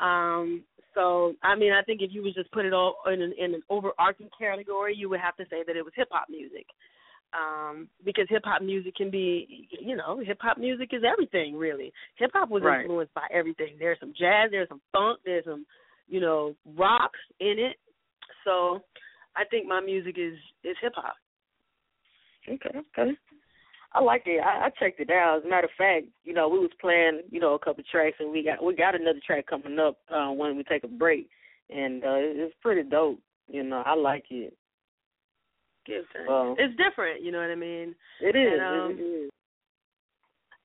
Um, 0.00 0.64
so 0.94 1.34
I 1.42 1.54
mean, 1.54 1.72
I 1.72 1.82
think 1.82 2.02
if 2.02 2.10
you 2.12 2.22
would 2.22 2.34
just 2.34 2.50
put 2.52 2.64
it 2.64 2.72
all 2.72 2.96
in 3.06 3.22
an, 3.22 3.34
in 3.38 3.54
an 3.54 3.62
overarching 3.70 4.28
category, 4.38 4.94
you 4.96 5.08
would 5.08 5.20
have 5.20 5.36
to 5.36 5.44
say 5.50 5.62
that 5.66 5.76
it 5.76 5.84
was 5.84 5.92
hip 5.94 6.08
hop 6.10 6.28
music. 6.28 6.66
Um, 7.32 7.88
because 8.04 8.26
hip 8.28 8.42
hop 8.44 8.60
music 8.60 8.96
can 8.96 9.08
be, 9.08 9.68
you 9.80 9.94
know, 9.94 10.20
hip 10.24 10.38
hop 10.40 10.58
music 10.58 10.90
is 10.92 11.02
everything 11.04 11.56
really. 11.56 11.92
Hip 12.16 12.30
hop 12.34 12.50
was 12.50 12.62
Right. 12.64 12.80
influenced 12.80 13.14
by 13.14 13.28
everything. 13.32 13.76
There's 13.78 14.00
some 14.00 14.12
jazz, 14.18 14.50
there's 14.50 14.68
some 14.68 14.80
funk, 14.90 15.20
there's 15.24 15.44
some, 15.44 15.64
you 16.08 16.20
know, 16.20 16.56
rock 16.76 17.12
in 17.38 17.56
it. 17.58 17.76
So 18.44 18.82
I 19.36 19.44
think 19.44 19.68
my 19.68 19.80
music 19.80 20.16
is 20.18 20.34
is 20.64 20.76
hip 20.80 20.94
hop. 20.96 21.14
Okay, 22.48 22.70
okay. 22.98 23.16
I 23.92 24.00
like 24.00 24.22
it. 24.26 24.40
I, 24.40 24.66
I 24.66 24.70
checked 24.78 25.00
it 25.00 25.10
out. 25.10 25.38
As 25.38 25.44
a 25.44 25.48
matter 25.48 25.66
of 25.66 25.72
fact, 25.76 26.06
you 26.24 26.32
know, 26.32 26.48
we 26.48 26.58
was 26.60 26.70
playing, 26.80 27.22
you 27.30 27.40
know, 27.40 27.54
a 27.54 27.58
couple 27.58 27.82
tracks, 27.90 28.16
and 28.20 28.30
we 28.30 28.44
got 28.44 28.62
we 28.64 28.74
got 28.74 28.94
another 28.94 29.18
track 29.26 29.46
coming 29.46 29.78
up 29.78 29.98
uh, 30.14 30.30
when 30.30 30.56
we 30.56 30.62
take 30.64 30.84
a 30.84 30.88
break, 30.88 31.28
and 31.70 32.04
uh, 32.04 32.14
it- 32.14 32.36
it's 32.38 32.54
pretty 32.62 32.88
dope. 32.88 33.18
You 33.48 33.64
know, 33.64 33.82
I 33.84 33.94
like 33.94 34.24
it. 34.30 34.54
Well- 36.28 36.54
it's 36.58 36.76
different, 36.76 37.22
you 37.22 37.32
know 37.32 37.40
what 37.40 37.50
I 37.50 37.56
mean? 37.56 37.94
It 38.20 38.36
is. 38.36 38.52
And, 38.52 38.62
um, 38.62 38.90
it 38.98 39.02
is. 39.02 39.30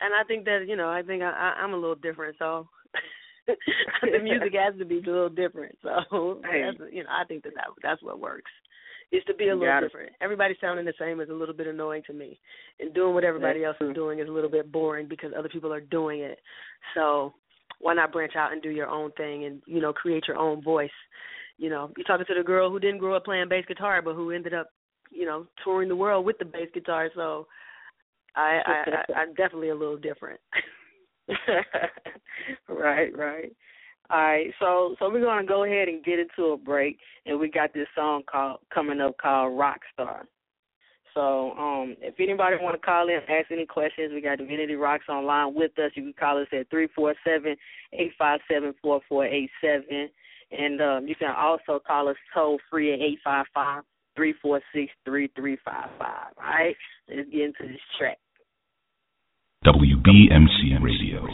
and 0.02 0.14
I 0.14 0.24
think 0.28 0.46
that 0.46 0.66
you 0.68 0.76
know 0.76 0.90
I 0.90 1.02
think 1.02 1.24
I, 1.24 1.32
I 1.32 1.62
I'm 1.64 1.74
a 1.74 1.78
little 1.78 1.96
different, 1.96 2.36
so 2.38 2.68
the 3.48 4.20
music 4.24 4.54
has 4.54 4.78
to 4.78 4.86
be 4.86 4.98
a 4.98 5.02
little 5.02 5.30
different. 5.30 5.78
So 5.82 6.42
Hey. 6.46 6.70
you 6.92 7.04
know 7.04 7.10
I 7.10 7.24
think 7.26 7.44
that, 7.44 7.56
that 7.56 7.68
that's 7.82 8.04
what 8.04 8.20
works. 8.20 8.52
Is 9.12 9.24
to 9.28 9.34
be 9.34 9.50
a 9.50 9.54
little 9.54 9.68
got 9.68 9.84
it. 9.84 9.88
different. 9.88 10.12
Everybody 10.22 10.56
sounding 10.60 10.86
the 10.86 10.94
same 11.00 11.22
is 11.22 11.30
a 11.30 11.34
little 11.34 11.54
bit 11.54 11.68
annoying 11.68 12.04
to 12.08 12.14
me, 12.14 12.40
and 12.80 12.94
doing 12.94 13.14
what 13.14 13.24
everybody 13.24 13.62
That's 13.62 13.80
else 13.80 13.90
is 13.90 13.96
doing 13.96 14.20
is 14.20 14.28
a 14.28 14.32
little 14.32 14.50
bit 14.50 14.72
boring 14.72 15.08
because 15.08 15.32
other 15.38 15.50
people 15.50 15.72
are 15.72 15.82
doing 15.82 16.22
it. 16.22 16.40
So 16.96 17.34
why 17.80 17.94
not 17.94 18.12
branch 18.12 18.34
out 18.36 18.52
and 18.52 18.62
do 18.62 18.70
your 18.70 18.88
own 18.88 19.12
thing 19.12 19.46
and 19.46 19.62
you 19.66 19.80
know 19.80 19.94
create 19.94 20.28
your 20.28 20.38
own 20.38 20.62
voice? 20.62 20.90
You 21.58 21.70
know, 21.70 21.92
you're 21.96 22.06
talking 22.06 22.26
to 22.26 22.34
the 22.36 22.44
girl 22.44 22.70
who 22.70 22.80
didn't 22.80 22.98
grow 22.98 23.16
up 23.16 23.26
playing 23.26 23.48
bass 23.48 23.66
guitar, 23.68 24.02
but 24.02 24.16
who 24.16 24.32
ended 24.32 24.54
up 24.54 24.68
you 25.12 25.26
know 25.26 25.46
touring 25.64 25.90
the 25.90 25.96
world 25.96 26.26
with 26.26 26.38
the 26.40 26.46
bass 26.46 26.70
guitar. 26.74 27.10
So 27.16 27.48
I, 28.36 28.60
I, 28.66 28.84
I 29.16 29.20
I'm 29.20 29.34
definitely 29.36 29.70
a 29.70 29.76
little 29.76 29.98
different. 29.98 30.40
right, 32.70 33.16
right. 33.18 33.52
All 34.10 34.22
right, 34.22 34.48
so 34.60 34.96
so 35.00 35.10
we're 35.10 35.24
gonna 35.24 35.48
go 35.48 35.64
ahead 35.64 35.88
and 35.88 36.04
get 36.04 36.20
into 36.20 36.52
a 36.52 36.58
break, 36.58 36.98
and 37.26 37.40
we 37.40 37.50
got 37.50 37.74
this 37.74 37.88
song 37.96 38.22
called 38.30 38.60
coming 38.72 39.02
up 39.02 39.18
called 39.18 39.58
Rockstar. 39.58 40.26
So 41.16 41.52
um, 41.52 41.96
if 42.02 42.16
anybody 42.20 42.58
want 42.60 42.80
to 42.80 42.86
call 42.86 43.08
in, 43.08 43.20
ask 43.30 43.50
any 43.50 43.66
questions, 43.66 44.12
we 44.14 44.22
got 44.22 44.38
Divinity 44.38 44.74
Roxx 44.74 45.10
online 45.10 45.56
with 45.56 45.72
us. 45.80 45.92
You 45.96 46.04
can 46.04 46.14
call 46.14 46.40
us 46.40 46.48
at 46.52 46.70
three 46.70 46.88
four 46.94 47.16
seven 47.26 47.56
eight 47.94 48.12
five 48.20 48.42
seven 48.52 48.76
four 48.82 49.02
four 49.08 49.26
eight 49.26 49.50
seven, 49.62 50.10
and 50.52 50.82
um, 50.82 51.08
you 51.08 51.16
can 51.16 51.34
also 51.36 51.80
call 51.86 52.10
us 52.10 52.18
toll 52.34 52.60
free 52.70 52.94
at 52.94 53.00
eight 53.00 53.20
five 53.24 53.46
five 53.54 53.84
three 54.16 54.36
four 54.42 54.62
six 54.74 54.92
three 55.06 55.32
three 55.36 55.58
five 55.64 55.90
five. 55.98 56.34
All 56.38 56.44
right, 56.44 56.76
let's 57.10 57.30
get 57.32 57.42
into 57.42 57.64
this 57.64 57.82
track. 57.98 58.18
WBMC 59.66 60.84
Radio. 60.84 61.26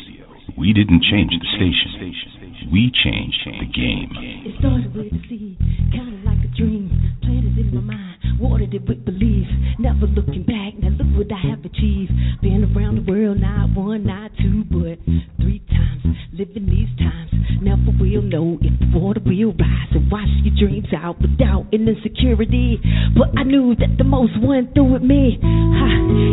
We 0.62 0.74
didn't 0.74 1.02
change 1.10 1.34
the 1.34 1.48
station. 1.58 2.70
We 2.72 2.92
changed 3.04 3.42
the 3.50 3.66
game. 3.66 4.14
It 4.46 4.60
started 4.60 4.94
with 4.94 5.08
a 5.08 5.28
seed, 5.28 5.58
kind 5.90 6.14
of 6.14 6.24
like 6.24 6.38
a 6.46 6.54
dream. 6.56 7.18
Planted 7.24 7.58
in 7.58 7.74
my 7.74 7.82
mind, 7.82 8.40
watered 8.40 8.72
it 8.72 8.88
with 8.88 9.04
belief. 9.04 9.48
Never 9.80 10.06
looking 10.06 10.44
back, 10.44 10.78
now 10.78 10.94
look 10.94 11.10
what 11.18 11.34
I 11.34 11.50
have 11.50 11.66
achieved. 11.66 12.14
Been 12.44 12.72
around 12.78 13.02
the 13.02 13.12
world, 13.12 13.42
not 13.42 13.74
one, 13.74 14.06
not 14.06 14.30
two, 14.38 14.64
but 14.70 15.02
three 15.42 15.66
times. 15.74 15.91
Living 16.32 16.66
these 16.66 16.90
times, 16.98 17.30
never 17.62 17.94
will 18.00 18.24
know 18.26 18.58
if 18.64 18.74
the 18.80 18.90
water 18.98 19.22
will 19.22 19.54
rise. 19.54 19.88
So 19.94 20.00
wash 20.10 20.32
your 20.42 20.56
dreams 20.58 20.90
out 20.96 21.22
with 21.22 21.38
doubt 21.38 21.70
and 21.76 21.86
insecurity. 21.86 22.82
But 23.14 23.36
I 23.38 23.44
knew 23.44 23.76
that 23.78 24.00
the 24.00 24.08
most 24.08 24.34
one 24.42 24.72
through 24.74 24.98
with 24.98 25.06
me. 25.06 25.38
Ha, 25.38 25.90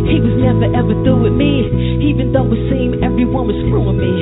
he 0.09 0.17
was 0.23 0.37
never 0.41 0.71
ever 0.73 0.95
through 1.05 1.29
with 1.29 1.37
me. 1.37 1.69
Even 2.09 2.33
though 2.33 2.49
it 2.49 2.63
seemed 2.73 3.03
everyone 3.05 3.51
was 3.51 3.59
screwing 3.69 4.01
me. 4.01 4.15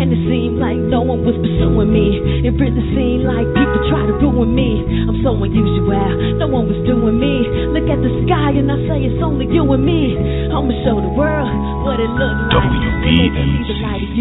And 0.00 0.14
it 0.14 0.22
seemed 0.30 0.56
like 0.56 0.78
no 0.78 1.04
one 1.04 1.26
was 1.26 1.36
pursuing 1.36 1.90
me. 1.92 2.46
It 2.46 2.54
really 2.56 2.86
seemed 2.96 3.28
like 3.28 3.44
people 3.52 3.80
try 3.92 4.06
to 4.08 4.14
ruin 4.16 4.54
me. 4.54 4.80
I'm 5.10 5.20
so 5.20 5.36
unusual, 5.36 6.40
no 6.40 6.46
one 6.48 6.70
was 6.70 6.80
doing 6.88 7.18
me. 7.20 7.34
Look 7.74 7.90
at 7.90 8.00
the 8.00 8.12
sky 8.24 8.56
and 8.56 8.70
I 8.72 8.78
say 8.88 9.10
it's 9.10 9.20
only 9.20 9.50
you 9.50 9.66
and 9.74 9.84
me. 9.84 10.16
I'ma 10.48 10.72
show 10.86 10.96
the 11.02 11.12
world 11.12 11.52
what 11.84 12.00
it 12.00 12.08
looks 12.14 12.46
like. 12.54 12.76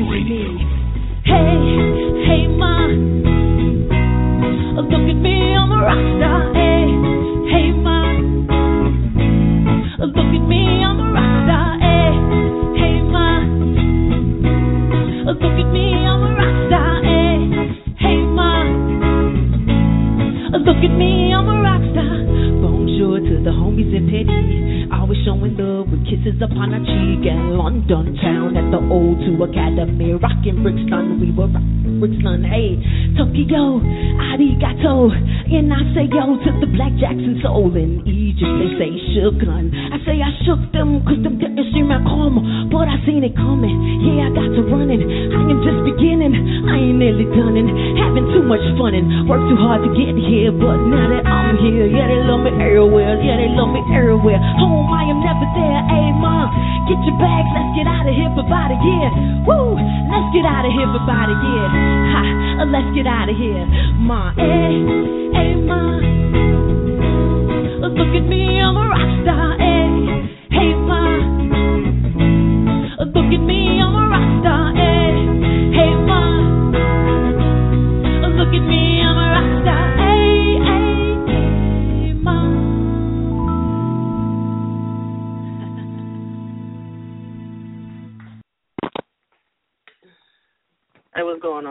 when 0.04 0.28
they 0.28 0.65
Hey, 1.36 2.26
Hey, 2.28 2.48
ma. 2.48 2.88
Look 4.78 4.92
at 4.94 5.18
me, 5.18 5.56
I'm 5.56 5.72
a 5.72 5.78
rock 5.78 6.04
star. 6.18 6.54
Hey, 6.54 6.62
hey, 6.62 6.75
kisses 26.36 26.42
upon 26.42 26.74
our 26.74 26.80
cheek. 26.80 27.26
in 27.26 27.58
London 27.58 28.16
town 28.22 28.58
at 28.58 28.72
the 28.72 28.78
O2 28.78 29.50
Academy. 29.50 30.14
Rockin' 30.14 30.64
Brixton, 30.64 31.20
we 31.20 31.32
were 31.32 31.48
Brixton. 32.00 32.44
Hey, 32.44 32.80
Tokyo, 33.16 33.80
arigato. 34.34 35.14
And 35.46 35.70
I 35.70 35.82
say 35.94 36.06
yo 36.10 36.36
to 36.42 36.50
the 36.60 36.70
Black 36.74 36.92
Jackson 36.98 37.40
Soul. 37.42 37.72
In 37.76 38.02
Egypt, 38.06 38.54
they 38.60 38.72
say 38.78 38.92
shookin. 39.14 39.72
I 39.72 39.98
say 40.04 40.18
I 40.20 40.32
shook 40.44 40.62
them 40.74 41.06
cause 41.06 41.22
them 41.22 41.38
didn't 41.38 41.62
see 41.72 41.86
me 41.86 41.98
come. 42.04 42.70
But 42.72 42.90
I 42.90 42.98
seen 43.06 43.24
it 43.24 43.38
coming. 43.38 43.78
Yeah, 44.04 44.28
I 44.28 44.30
got 44.34 44.50
to 44.58 44.62
running. 44.68 45.02
I 45.06 45.40
am 45.46 45.60
just 45.64 45.82
beginning. 45.86 46.34
I 46.66 46.76
ain't 46.82 46.98
nearly 46.98 47.30
done 47.30 47.56
and 47.56 47.70
having 48.02 48.26
too 48.34 48.44
much 48.44 48.64
fun 48.76 48.98
and 48.98 49.30
worked 49.30 49.48
too 49.48 49.60
hard 49.60 49.86
to 49.86 49.90
get 49.94 50.18
here. 50.18 50.52
But 50.52 50.82
now 50.90 51.06
that 51.14 51.24
I'm 51.24 51.56
here, 51.62 51.88
yeah, 51.88 52.10
they 52.10 52.22
love 52.26 52.42
me 52.42 52.52
everywhere. 52.58 53.22
Yeah, 53.22 53.38
they 53.38 53.50
love 53.54 53.72
me 53.72 53.82
everywhere. 53.94 54.42
Home, 54.60 54.90
I 54.92 55.06
am 55.08 55.22
never 55.22 55.48
there. 55.54 55.82
Hey, 55.94 56.10
mom, 56.18 56.50
get 56.90 57.00
your 57.06 57.18
bags. 57.22 57.50
Let's 57.54 57.72
get 57.78 57.88
out 57.88 58.06
of 58.10 58.14
here 58.18 58.32
for 58.34 58.44
about 58.44 58.74
a 58.74 58.80
year. 58.82 59.10
Woo, 59.46 59.78
let's 60.10 60.30
get 60.34 60.46
out 60.46 60.66
of 60.66 60.74
here 60.74 60.90
for 60.90 61.02
about 61.06 61.30
a 61.30 61.38
year. 61.38 61.85
Ha, 62.12 62.66
let's 62.72 62.96
get 62.96 63.08
out 63.08 63.30
of 63.30 63.36
here. 63.36 63.66
Ma, 64.00 64.34
hey, 64.36 64.84
hey, 65.34 65.56
ma. 65.56 66.00
Look 67.88 68.12
at 68.16 68.28
me, 68.28 68.60
I'm 68.60 68.76
a 68.78 68.88
rock 68.88 69.10
star. 69.24 69.58
Hey, 69.58 70.35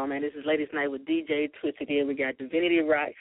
man? 0.06 0.22
This 0.22 0.32
is 0.38 0.44
Ladies 0.44 0.68
Night 0.74 0.90
with 0.90 1.06
DJ 1.06 1.48
Twisted 1.60 1.88
here. 1.88 2.06
We 2.06 2.14
got 2.14 2.36
Divinity 2.36 2.76
Roxx 2.76 3.14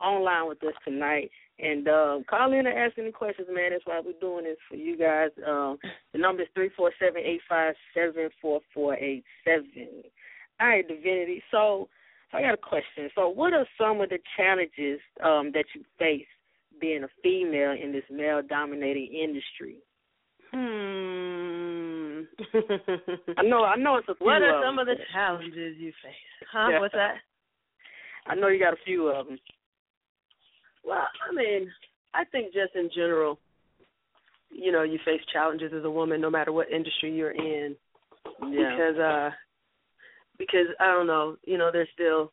online 0.00 0.48
with 0.48 0.62
us 0.62 0.74
tonight. 0.84 1.30
And 1.58 1.88
um, 1.88 2.24
call 2.28 2.52
in 2.52 2.66
and 2.66 2.78
ask 2.78 2.98
any 2.98 3.12
questions, 3.12 3.48
man. 3.50 3.70
That's 3.70 3.86
why 3.86 4.00
we're 4.04 4.20
doing 4.20 4.44
this 4.44 4.58
for 4.68 4.76
you 4.76 4.98
guys. 4.98 5.30
Um, 5.46 5.78
the 6.12 6.18
number 6.18 6.42
is 6.42 6.48
three 6.54 6.70
four 6.76 6.92
seven 6.98 7.22
eight 7.24 7.40
five 7.48 7.74
seven 7.94 8.28
four 8.42 8.60
four 8.74 8.94
eight 8.96 9.24
seven. 9.44 10.02
All 10.60 10.68
right, 10.68 10.86
Divinity. 10.86 11.42
So, 11.50 11.88
so 12.30 12.38
I 12.38 12.42
got 12.42 12.54
a 12.54 12.58
question. 12.58 13.08
So, 13.14 13.28
what 13.30 13.54
are 13.54 13.66
some 13.80 14.02
of 14.02 14.10
the 14.10 14.18
challenges 14.36 15.00
um, 15.24 15.52
that 15.54 15.64
you 15.74 15.82
face 15.98 16.26
being 16.78 17.04
a 17.04 17.08
female 17.22 17.72
in 17.72 17.92
this 17.92 18.04
male-dominated 18.10 19.08
industry? 19.10 19.76
Hmm. 20.52 21.05
I 23.38 23.42
know, 23.42 23.64
I 23.64 23.76
know 23.76 23.96
it's 23.96 24.08
a 24.08 24.14
few. 24.14 24.26
What 24.26 24.42
are 24.42 24.58
of 24.58 24.64
some 24.64 24.78
of 24.78 24.86
them. 24.86 24.96
the 24.96 25.04
challenges 25.12 25.76
you 25.78 25.92
face? 26.02 26.14
Huh? 26.52 26.68
Yeah. 26.70 26.80
What's 26.80 26.94
that? 26.94 27.14
I 28.26 28.34
know 28.34 28.48
you 28.48 28.58
got 28.58 28.74
a 28.74 28.84
few 28.84 29.08
of 29.08 29.26
them. 29.26 29.38
Well, 30.84 31.06
I 31.28 31.34
mean, 31.34 31.70
I 32.14 32.24
think 32.24 32.52
just 32.52 32.74
in 32.74 32.90
general, 32.94 33.38
you 34.50 34.72
know, 34.72 34.82
you 34.82 34.98
face 35.04 35.20
challenges 35.32 35.72
as 35.76 35.84
a 35.84 35.90
woman 35.90 36.20
no 36.20 36.30
matter 36.30 36.52
what 36.52 36.70
industry 36.70 37.14
you're 37.14 37.30
in. 37.32 37.76
Yeah. 38.42 38.70
Because 38.70 38.98
uh 38.98 39.30
because 40.38 40.66
I 40.80 40.86
don't 40.86 41.06
know, 41.06 41.36
you 41.44 41.58
know, 41.58 41.70
there's 41.72 41.88
still 41.94 42.32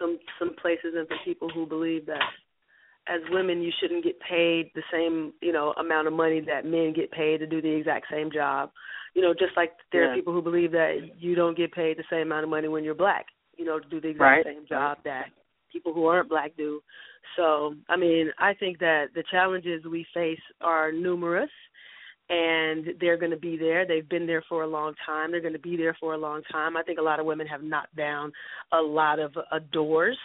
some 0.00 0.18
some 0.38 0.54
places 0.60 0.94
and 0.96 1.08
for 1.08 1.16
people 1.24 1.48
who 1.48 1.66
believe 1.66 2.06
that 2.06 2.22
as 3.08 3.20
women 3.30 3.62
you 3.62 3.72
shouldn't 3.80 4.04
get 4.04 4.18
paid 4.20 4.70
the 4.74 4.82
same, 4.92 5.32
you 5.40 5.52
know, 5.52 5.72
amount 5.78 6.06
of 6.06 6.12
money 6.12 6.40
that 6.40 6.64
men 6.64 6.92
get 6.94 7.10
paid 7.10 7.38
to 7.38 7.46
do 7.46 7.60
the 7.60 7.68
exact 7.68 8.06
same 8.10 8.30
job. 8.30 8.70
You 9.14 9.22
know, 9.22 9.34
just 9.34 9.56
like 9.56 9.72
there 9.92 10.04
Yeah. 10.04 10.10
are 10.10 10.14
people 10.14 10.32
who 10.32 10.42
believe 10.42 10.72
that 10.72 11.20
you 11.20 11.34
don't 11.34 11.56
get 11.56 11.72
paid 11.72 11.96
the 11.98 12.04
same 12.10 12.22
amount 12.22 12.44
of 12.44 12.50
money 12.50 12.68
when 12.68 12.82
you're 12.84 12.94
black, 12.94 13.26
you 13.56 13.64
know, 13.64 13.78
to 13.78 13.88
do 13.88 14.00
the 14.00 14.08
exact 14.08 14.46
Right. 14.46 14.56
same 14.56 14.66
job 14.66 14.98
that 15.04 15.30
people 15.70 15.92
who 15.92 16.06
aren't 16.06 16.28
black 16.28 16.56
do. 16.56 16.82
So, 17.36 17.74
I 17.88 17.96
mean, 17.96 18.32
I 18.38 18.54
think 18.54 18.78
that 18.78 19.12
the 19.14 19.22
challenges 19.30 19.84
we 19.84 20.04
face 20.14 20.40
are 20.60 20.92
numerous 20.92 21.50
and 22.28 22.94
they're 23.00 23.16
going 23.16 23.30
to 23.30 23.36
be 23.36 23.56
there. 23.56 23.84
They've 23.86 24.08
been 24.08 24.26
there 24.26 24.42
for 24.48 24.62
a 24.62 24.66
long 24.66 24.94
time. 25.04 25.30
They're 25.30 25.40
going 25.40 25.52
to 25.52 25.58
be 25.58 25.76
there 25.76 25.94
for 26.00 26.14
a 26.14 26.18
long 26.18 26.42
time. 26.50 26.76
I 26.76 26.82
think 26.82 26.98
a 26.98 27.02
lot 27.02 27.20
of 27.20 27.26
women 27.26 27.46
have 27.46 27.62
knocked 27.62 27.94
down 27.96 28.32
a 28.72 28.80
lot 28.80 29.18
of 29.18 29.36
uh, 29.36 29.58
doors 29.72 30.18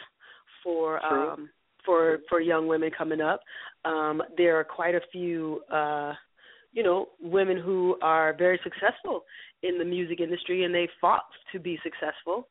for 0.63 0.99
True. 1.07 1.29
um 1.29 1.49
for 1.85 2.19
for 2.29 2.41
young 2.41 2.67
women 2.67 2.91
coming 2.97 3.21
up. 3.21 3.41
Um 3.85 4.21
there 4.37 4.57
are 4.59 4.63
quite 4.63 4.95
a 4.95 5.01
few 5.11 5.61
uh 5.71 6.13
you 6.77 6.83
know, 6.83 7.07
women 7.19 7.57
who 7.57 7.97
are 8.03 8.35
very 8.37 8.59
successful 8.63 9.23
in 9.63 9.79
the 9.79 9.83
music 9.83 10.19
industry 10.19 10.63
and 10.63 10.75
they 10.75 10.87
fought 11.01 11.25
to 11.51 11.59
be 11.59 11.79
successful. 11.81 12.47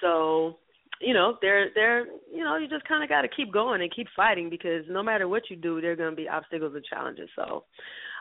So, 0.00 0.56
you 1.00 1.14
know, 1.14 1.38
they're 1.40 1.68
they're 1.76 2.06
you 2.34 2.42
know, 2.42 2.56
you 2.56 2.66
just 2.66 2.88
kind 2.88 3.04
of 3.04 3.08
got 3.08 3.22
to 3.22 3.28
keep 3.28 3.52
going 3.52 3.80
and 3.80 3.94
keep 3.94 4.08
fighting 4.16 4.50
because 4.50 4.82
no 4.90 5.04
matter 5.04 5.28
what 5.28 5.44
you 5.50 5.54
do, 5.54 5.80
there're 5.80 5.94
going 5.94 6.10
to 6.10 6.16
be 6.16 6.28
obstacles 6.28 6.74
and 6.74 6.84
challenges. 6.84 7.28
So, 7.36 7.62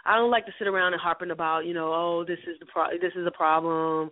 I 0.06 0.18
don't 0.18 0.30
like 0.30 0.46
to 0.46 0.54
sit 0.60 0.68
around 0.68 0.94
and 0.94 1.02
harping 1.02 1.32
about, 1.32 1.66
you 1.66 1.74
know, 1.74 1.92
oh, 1.94 2.24
this 2.28 2.40
is 2.48 2.60
the 2.60 2.68
pro- 2.68 3.00
this 3.02 3.14
is 3.16 3.26
a 3.26 3.32
problem 3.32 4.12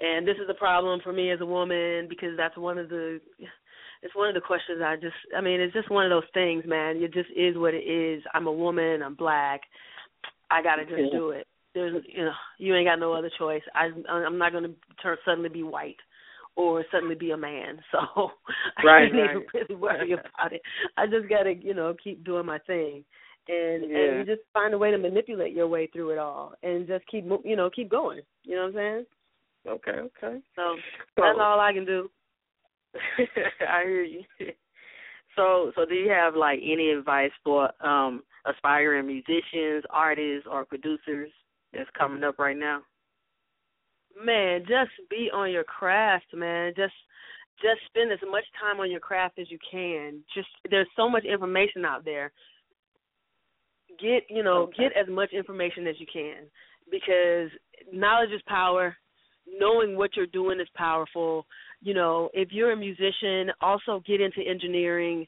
and 0.00 0.24
this 0.24 0.36
is 0.36 0.48
a 0.48 0.54
problem 0.54 1.00
for 1.02 1.12
me 1.12 1.32
as 1.32 1.40
a 1.40 1.46
woman 1.46 2.06
because 2.08 2.36
that's 2.36 2.56
one 2.56 2.78
of 2.78 2.88
the 2.88 3.18
it's 4.02 4.14
one 4.14 4.28
of 4.28 4.36
the 4.36 4.40
questions 4.40 4.80
I 4.84 4.94
just 4.94 5.16
I 5.36 5.40
mean, 5.40 5.60
it's 5.60 5.74
just 5.74 5.90
one 5.90 6.04
of 6.04 6.10
those 6.10 6.30
things, 6.32 6.62
man. 6.64 7.02
It 7.02 7.12
just 7.12 7.30
is 7.36 7.56
what 7.56 7.74
it 7.74 7.82
is. 7.82 8.22
I'm 8.34 8.46
a 8.46 8.52
woman, 8.52 9.02
I'm 9.02 9.16
black. 9.16 9.62
I 10.50 10.62
got 10.62 10.76
to 10.76 10.84
just 10.84 11.12
Yeah. 11.12 11.18
do 11.18 11.30
it. 11.30 11.46
There's 11.74 12.02
you 12.08 12.24
know, 12.24 12.32
you 12.58 12.74
ain't 12.74 12.86
got 12.86 12.98
no 12.98 13.12
other 13.12 13.30
choice. 13.38 13.62
I 13.74 13.90
I'm 14.08 14.38
not 14.38 14.52
going 14.52 14.64
to 14.64 14.74
turn 15.02 15.18
suddenly 15.24 15.48
be 15.50 15.62
white 15.62 15.96
or 16.56 16.84
suddenly 16.90 17.14
be 17.14 17.32
a 17.32 17.36
man. 17.36 17.80
So 17.92 18.30
I 18.78 18.82
Right, 18.82 19.12
can't 19.12 19.14
right. 19.14 19.30
even 19.30 19.46
really 19.52 19.74
worry 19.74 20.12
about 20.12 20.52
it. 20.52 20.62
I 20.96 21.06
just 21.06 21.28
got 21.28 21.42
to, 21.44 21.54
you 21.54 21.74
know, 21.74 21.94
keep 22.02 22.24
doing 22.24 22.46
my 22.46 22.58
thing. 22.60 23.04
And 23.48 23.90
Yeah. 23.90 23.98
and 23.98 24.18
you 24.18 24.24
just 24.36 24.46
find 24.52 24.74
a 24.74 24.78
way 24.78 24.90
to 24.90 24.98
manipulate 24.98 25.54
your 25.54 25.68
way 25.68 25.86
through 25.86 26.10
it 26.10 26.18
all 26.18 26.54
and 26.62 26.86
just 26.86 27.06
keep 27.06 27.24
you 27.44 27.56
know, 27.56 27.70
keep 27.70 27.90
going. 27.90 28.22
You 28.44 28.56
know 28.56 28.62
what 28.62 28.68
I'm 28.68 28.74
saying? 28.74 29.06
Okay, 29.68 29.90
okay. 29.90 30.40
So 30.54 30.76
that's 31.16 31.38
all 31.40 31.60
I 31.60 31.72
can 31.72 31.84
do. 31.84 32.10
I 33.68 33.82
hear 33.84 34.02
you. 34.02 34.22
So, 35.36 35.72
so 35.76 35.84
do 35.84 35.94
you 35.94 36.10
have 36.10 36.34
like 36.34 36.60
any 36.62 36.90
advice 36.90 37.30
for 37.44 37.70
um 37.84 38.22
aspiring 38.46 39.06
musicians, 39.06 39.84
artists, 39.90 40.48
or 40.50 40.64
producers 40.64 41.30
that's 41.72 41.90
coming 41.98 42.24
up 42.24 42.38
right 42.38 42.56
now? 42.56 42.80
Man, 44.24 44.60
just 44.60 44.90
be 45.10 45.30
on 45.32 45.50
your 45.50 45.64
craft, 45.64 46.26
man. 46.34 46.72
Just 46.74 46.94
just 47.60 47.80
spend 47.86 48.12
as 48.12 48.18
much 48.30 48.44
time 48.60 48.80
on 48.80 48.90
your 48.90 49.00
craft 49.00 49.38
as 49.38 49.50
you 49.50 49.58
can. 49.70 50.22
Just 50.34 50.48
there's 50.70 50.88
so 50.96 51.08
much 51.08 51.24
information 51.24 51.84
out 51.84 52.04
there. 52.04 52.32
Get, 54.00 54.24
you 54.28 54.42
know, 54.42 54.68
get 54.76 54.92
as 54.96 55.08
much 55.08 55.32
information 55.32 55.86
as 55.86 55.96
you 55.98 56.06
can 56.10 56.44
because 56.90 57.50
knowledge 57.92 58.30
is 58.34 58.42
power. 58.46 58.96
Knowing 59.58 59.96
what 59.96 60.16
you're 60.16 60.26
doing 60.26 60.60
is 60.60 60.68
powerful. 60.74 61.46
You 61.82 61.94
know, 61.94 62.30
if 62.32 62.48
you're 62.52 62.72
a 62.72 62.76
musician, 62.76 63.52
also 63.60 64.02
get 64.06 64.20
into 64.20 64.40
engineering. 64.40 65.26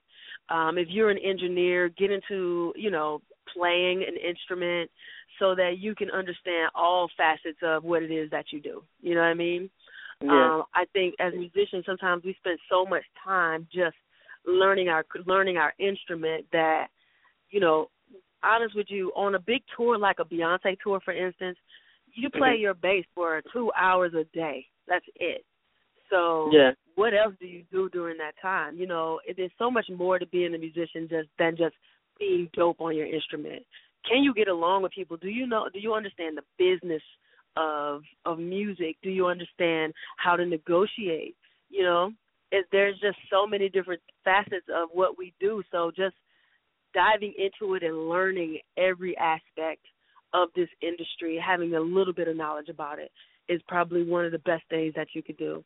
Um, 0.49 0.79
if 0.79 0.89
you're 0.91 1.11
an 1.11 1.19
engineer, 1.19 1.89
get 1.91 2.11
into, 2.11 2.73
you 2.77 2.91
know, 2.91 3.21
playing 3.55 4.05
an 4.07 4.17
instrument 4.17 4.91
so 5.39 5.55
that 5.55 5.77
you 5.79 5.95
can 5.95 6.11
understand 6.11 6.71
all 6.75 7.09
facets 7.17 7.59
of 7.63 7.85
what 7.85 8.03
it 8.03 8.11
is 8.11 8.31
that 8.31 8.47
you 8.51 8.61
do. 8.61 8.83
You 9.01 9.15
know 9.15 9.21
what 9.21 9.29
I 9.29 9.35
mean? 9.35 9.71
Yeah. 10.23 10.57
Um, 10.57 10.65
I 10.75 10.85
think 10.93 11.15
as 11.21 11.33
musicians, 11.35 11.85
sometimes 11.87 12.25
we 12.25 12.35
spend 12.41 12.59
so 12.69 12.85
much 12.85 13.05
time 13.23 13.69
just 13.73 13.97
learning 14.47 14.89
our 14.89 15.05
learning 15.27 15.59
our 15.59 15.75
instrument 15.79 16.47
that, 16.53 16.89
you 17.51 17.61
know, 17.61 17.91
honest 18.43 18.75
with 18.75 18.87
you, 18.89 19.13
on 19.15 19.35
a 19.35 19.39
big 19.39 19.63
tour 19.77 19.99
like 19.99 20.17
a 20.19 20.25
Beyonce 20.25 20.77
tour, 20.83 21.01
for 21.05 21.13
instance, 21.13 21.59
you 22.15 22.31
play 22.31 22.57
Mhm. 22.57 22.61
your 22.61 22.75
bass 22.75 23.05
for 23.15 23.43
two 23.53 23.71
hours 23.77 24.15
a 24.15 24.25
day. 24.25 24.67
That's 24.87 25.07
it. 25.17 25.45
So 26.11 26.51
Yeah. 26.53 26.73
what 26.95 27.15
else 27.15 27.35
do 27.41 27.47
you 27.47 27.65
do 27.71 27.89
during 27.91 28.19
that 28.19 28.35
time? 28.41 28.77
You 28.77 28.87
know, 28.87 29.21
it, 29.27 29.37
there's 29.37 29.53
so 29.59 29.71
much 29.71 29.89
more 29.89 30.19
to 30.19 30.27
being 30.27 30.55
a 30.55 30.59
musician 30.59 31.09
just 31.09 31.29
than 31.39 31.57
just 31.57 31.75
being 32.19 32.49
dope 32.55 32.81
on 32.81 32.97
your 32.97 33.07
instrument. 33.07 33.65
Can 34.09 34.23
you 34.23 34.35
get 34.35 34.49
along 34.49 34.83
with 34.83 34.93
people? 34.93 35.17
Do 35.17 35.29
you 35.29 35.47
know? 35.47 35.69
Do 35.73 35.81
you 35.81 35.95
understand 35.95 36.37
the 36.37 36.45
business 36.59 37.03
of 37.57 38.03
of 38.25 38.39
music? 38.39 38.97
Do 39.03 39.11
you 39.11 39.27
understand 39.27 39.93
how 40.17 40.37
to 40.37 40.47
negotiate? 40.47 41.37
You 41.71 41.83
know, 41.83 42.13
is 42.53 42.65
there's 42.73 42.99
just 43.01 43.19
so 43.31 43.47
many 43.47 43.69
different 43.69 44.01
facets 44.25 44.67
of 44.75 44.89
what 44.93 45.19
we 45.19 45.35
do. 45.41 45.63
So 45.71 45.91
just 45.95 46.15
diving 46.95 47.35
into 47.37 47.75
it 47.75 47.83
and 47.83 48.09
learning 48.09 48.59
every 48.77 49.17
aspect 49.19 49.85
of 50.33 50.49
this 50.55 50.69
industry, 50.83 51.43
having 51.45 51.75
a 51.75 51.81
little 51.81 52.13
bit 52.13 52.29
of 52.29 52.37
knowledge 52.37 52.69
about 52.69 52.99
it, 52.99 53.11
is 53.49 53.61
probably 53.69 54.03
one 54.05 54.25
of 54.25 54.33
the 54.33 54.39
best 54.41 54.63
things 54.71 54.95
that 54.95 55.09
you 55.15 55.23
could 55.23 55.37
do. 55.37 55.65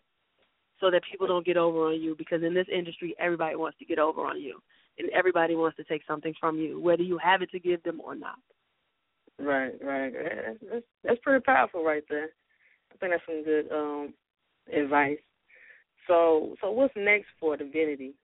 So 0.83 0.91
that 0.91 1.03
people 1.09 1.29
don't 1.29 1.47
get 1.47 1.57
over 1.57 1.87
on 1.87 2.01
you 2.01 2.17
because 2.19 2.43
in 2.43 2.55
this 2.55 2.67
industry 2.75 3.15
everybody 3.21 3.55
wants 3.55 3.79
to 3.79 3.85
get 3.85 4.01
over 4.01 4.23
on 4.23 4.41
you. 4.41 4.61
And 4.99 5.09
everybody 5.11 5.55
wants 5.55 5.77
to 5.77 5.85
take 5.85 6.03
something 6.07 6.35
from 6.41 6.59
you, 6.59 6.81
whether 6.81 7.05
you 7.05 7.19
have 7.19 7.41
it 7.41 7.51
to 7.53 7.61
give 7.61 7.83
them 7.85 8.01
or 8.05 8.17
not. 8.17 8.39
Right, 9.39 9.73
right. 9.81 10.13
That's, 10.71 10.85
that's, 11.05 11.21
pretty 11.23 11.43
powerful 11.45 11.85
right 11.85 12.03
there. 12.11 12.31
I 12.93 12.97
think 12.99 13.13
that's 13.13 13.23
some 13.27 13.45
good 13.45 13.73
um 13.73 14.13
advice. 14.77 15.19
So, 16.09 16.57
so 16.61 16.73
what's 16.73 16.93
next 16.97 17.29
for 17.39 17.57
Divinity? 17.57 18.15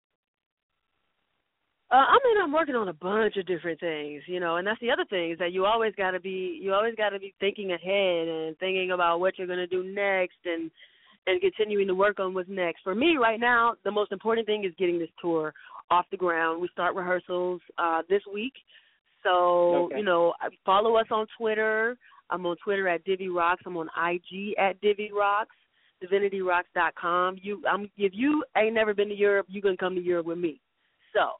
Uh, 1.91 1.95
I 1.95 2.19
mean, 2.23 2.43
I'm 2.43 2.53
working 2.53 2.75
on 2.75 2.89
a 2.89 2.93
bunch 2.93 3.37
of 3.37 3.47
different 3.47 3.81
things, 3.81 4.23
you 4.27 4.41
know, 4.41 4.57
and 4.57 4.67
that's 4.67 4.81
the 4.81 4.91
other 4.91 5.07
thing 5.09 5.31
is 5.31 5.39
that 5.39 5.53
you 5.53 5.65
always 5.65 5.95
got 5.97 6.11
to 6.11 6.21
be, 6.21 6.59
you 6.61 6.75
always 6.75 6.95
got 6.97 7.11
to 7.11 7.19
be 7.19 7.33
thinking 7.41 7.73
ahead 7.73 8.29
and 8.29 8.59
thinking 8.59 8.91
about 8.91 9.21
what 9.21 9.39
you're 9.39 9.47
going 9.47 9.59
to 9.59 9.67
do 9.67 9.83
next, 9.85 10.37
and 10.45 10.71
and 11.29 11.41
continuing 11.41 11.87
to 11.87 11.95
work 11.95 12.19
on 12.19 12.35
what's 12.35 12.49
next. 12.49 12.81
For 12.83 12.95
me, 12.95 13.17
right 13.17 13.41
now, 13.41 13.75
the 13.85 13.91
most 13.91 14.13
important 14.13 14.47
thing 14.47 14.65
is 14.65 14.73
getting 14.79 14.99
this 14.99 15.11
tour 15.21 15.53
off 15.91 16.07
the 16.11 16.17
ground. 16.17 16.61
We 16.63 16.69
start 16.73 16.95
rehearsals 16.95 17.61
uh 17.79 18.03
this 18.09 18.23
week, 18.33 18.55
so 19.23 19.33
Okay. 19.85 19.99
you 19.99 20.05
know, 20.05 20.35
follow 20.65 20.97
us 20.97 21.07
on 21.11 21.27
Twitter. 21.39 21.97
I'm 22.31 22.45
on 22.47 22.57
Twitter 22.65 22.87
at 22.89 23.05
Divi 23.05 23.29
Rocks. 23.29 23.63
I'm 23.67 23.77
on 23.77 23.89
IG 24.11 24.55
at 24.59 24.81
Divi 24.81 25.11
Rocks. 25.13 25.55
DivinityRoxx.com. 26.03 27.39
You, 27.43 27.63
I'm 27.71 27.91
if 27.97 28.13
you 28.15 28.45
ain't 28.57 28.75
never 28.75 28.95
been 28.95 29.09
to 29.09 29.15
Europe, 29.15 29.47
you 29.49 29.61
gonna 29.61 29.77
come 29.77 29.95
to 29.95 30.01
Europe 30.01 30.27
with 30.27 30.39
me. 30.39 30.61
So 31.15 31.33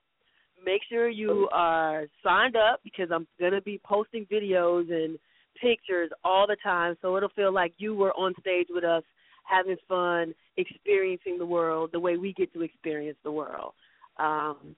make 0.65 0.83
sure 0.89 1.09
you 1.09 1.49
are 1.53 2.07
signed 2.25 2.57
up 2.57 2.81
because 2.83 3.09
I'm 3.13 3.27
gonna 3.41 3.61
be 3.61 3.81
posting 3.85 4.27
videos 4.27 4.91
and 4.91 5.19
pictures 5.63 6.11
all 6.25 6.47
the 6.47 6.57
time, 6.63 6.97
so 7.03 7.17
it'll 7.17 7.29
feel 7.31 7.53
like 7.53 7.73
you 7.79 7.95
were 7.95 8.13
on 8.13 8.35
stage 8.41 8.69
with 8.71 8.85
us, 8.85 9.03
having 9.49 9.77
fun, 9.89 10.35
experiencing 10.57 11.39
the 11.39 11.47
world 11.47 11.91
the 11.93 12.01
way 12.01 12.17
we 12.17 12.33
get 12.33 12.53
to 12.53 12.63
experience 12.63 13.19
the 13.25 13.33
world. 13.33 13.73
Um, 14.19 14.77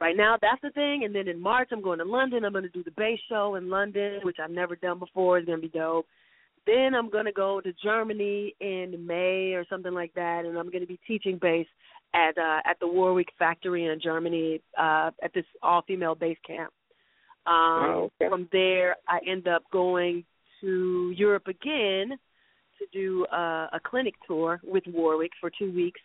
right 0.00 0.16
now, 0.16 0.36
that's 0.40 0.62
the 0.62 0.70
thing. 0.70 1.04
And 1.04 1.14
then 1.14 1.28
in 1.28 1.40
March, 1.40 1.68
I'm 1.72 1.82
going 1.82 1.98
to 1.98 2.04
London. 2.04 2.44
I'm 2.44 2.52
going 2.52 2.64
to 2.64 2.70
do 2.70 2.84
the 2.84 2.90
bass 2.92 3.18
show 3.28 3.54
in 3.56 3.70
London, 3.70 4.20
which 4.22 4.36
I've 4.42 4.50
never 4.50 4.76
done 4.76 4.98
before. 4.98 5.38
It's 5.38 5.46
going 5.46 5.60
to 5.60 5.68
be 5.68 5.78
dope. 5.78 6.06
Then 6.66 6.94
I'm 6.94 7.10
going 7.10 7.26
to 7.26 7.32
go 7.32 7.60
to 7.60 7.72
Germany 7.82 8.54
in 8.60 9.06
May 9.06 9.52
or 9.52 9.66
something 9.68 9.92
like 9.92 10.14
that, 10.14 10.44
and 10.46 10.56
I'm 10.58 10.70
going 10.70 10.80
to 10.80 10.86
be 10.86 10.98
teaching 11.06 11.38
bass 11.40 11.66
at 12.14 12.38
uh, 12.38 12.60
at 12.64 12.78
the 12.80 12.88
Warwick 12.88 13.28
Factory 13.38 13.84
in 13.86 14.00
Germany 14.00 14.62
uh, 14.78 15.10
at 15.22 15.34
this 15.34 15.44
all-female 15.62 16.14
bass 16.14 16.38
camp. 16.46 16.72
Um, 17.46 17.54
Oh, 17.54 18.10
okay. 18.20 18.30
From 18.30 18.48
there, 18.52 18.96
I 19.06 19.18
end 19.26 19.46
up 19.46 19.64
going 19.70 20.24
to 20.62 21.12
Europe 21.16 21.46
again 21.46 22.18
to 22.78 22.86
do 22.92 23.26
uh, 23.26 23.68
a 23.72 23.80
clinic 23.84 24.14
tour 24.26 24.60
with 24.64 24.84
Warwick 24.86 25.32
for 25.40 25.50
two 25.50 25.72
weeks 25.72 26.00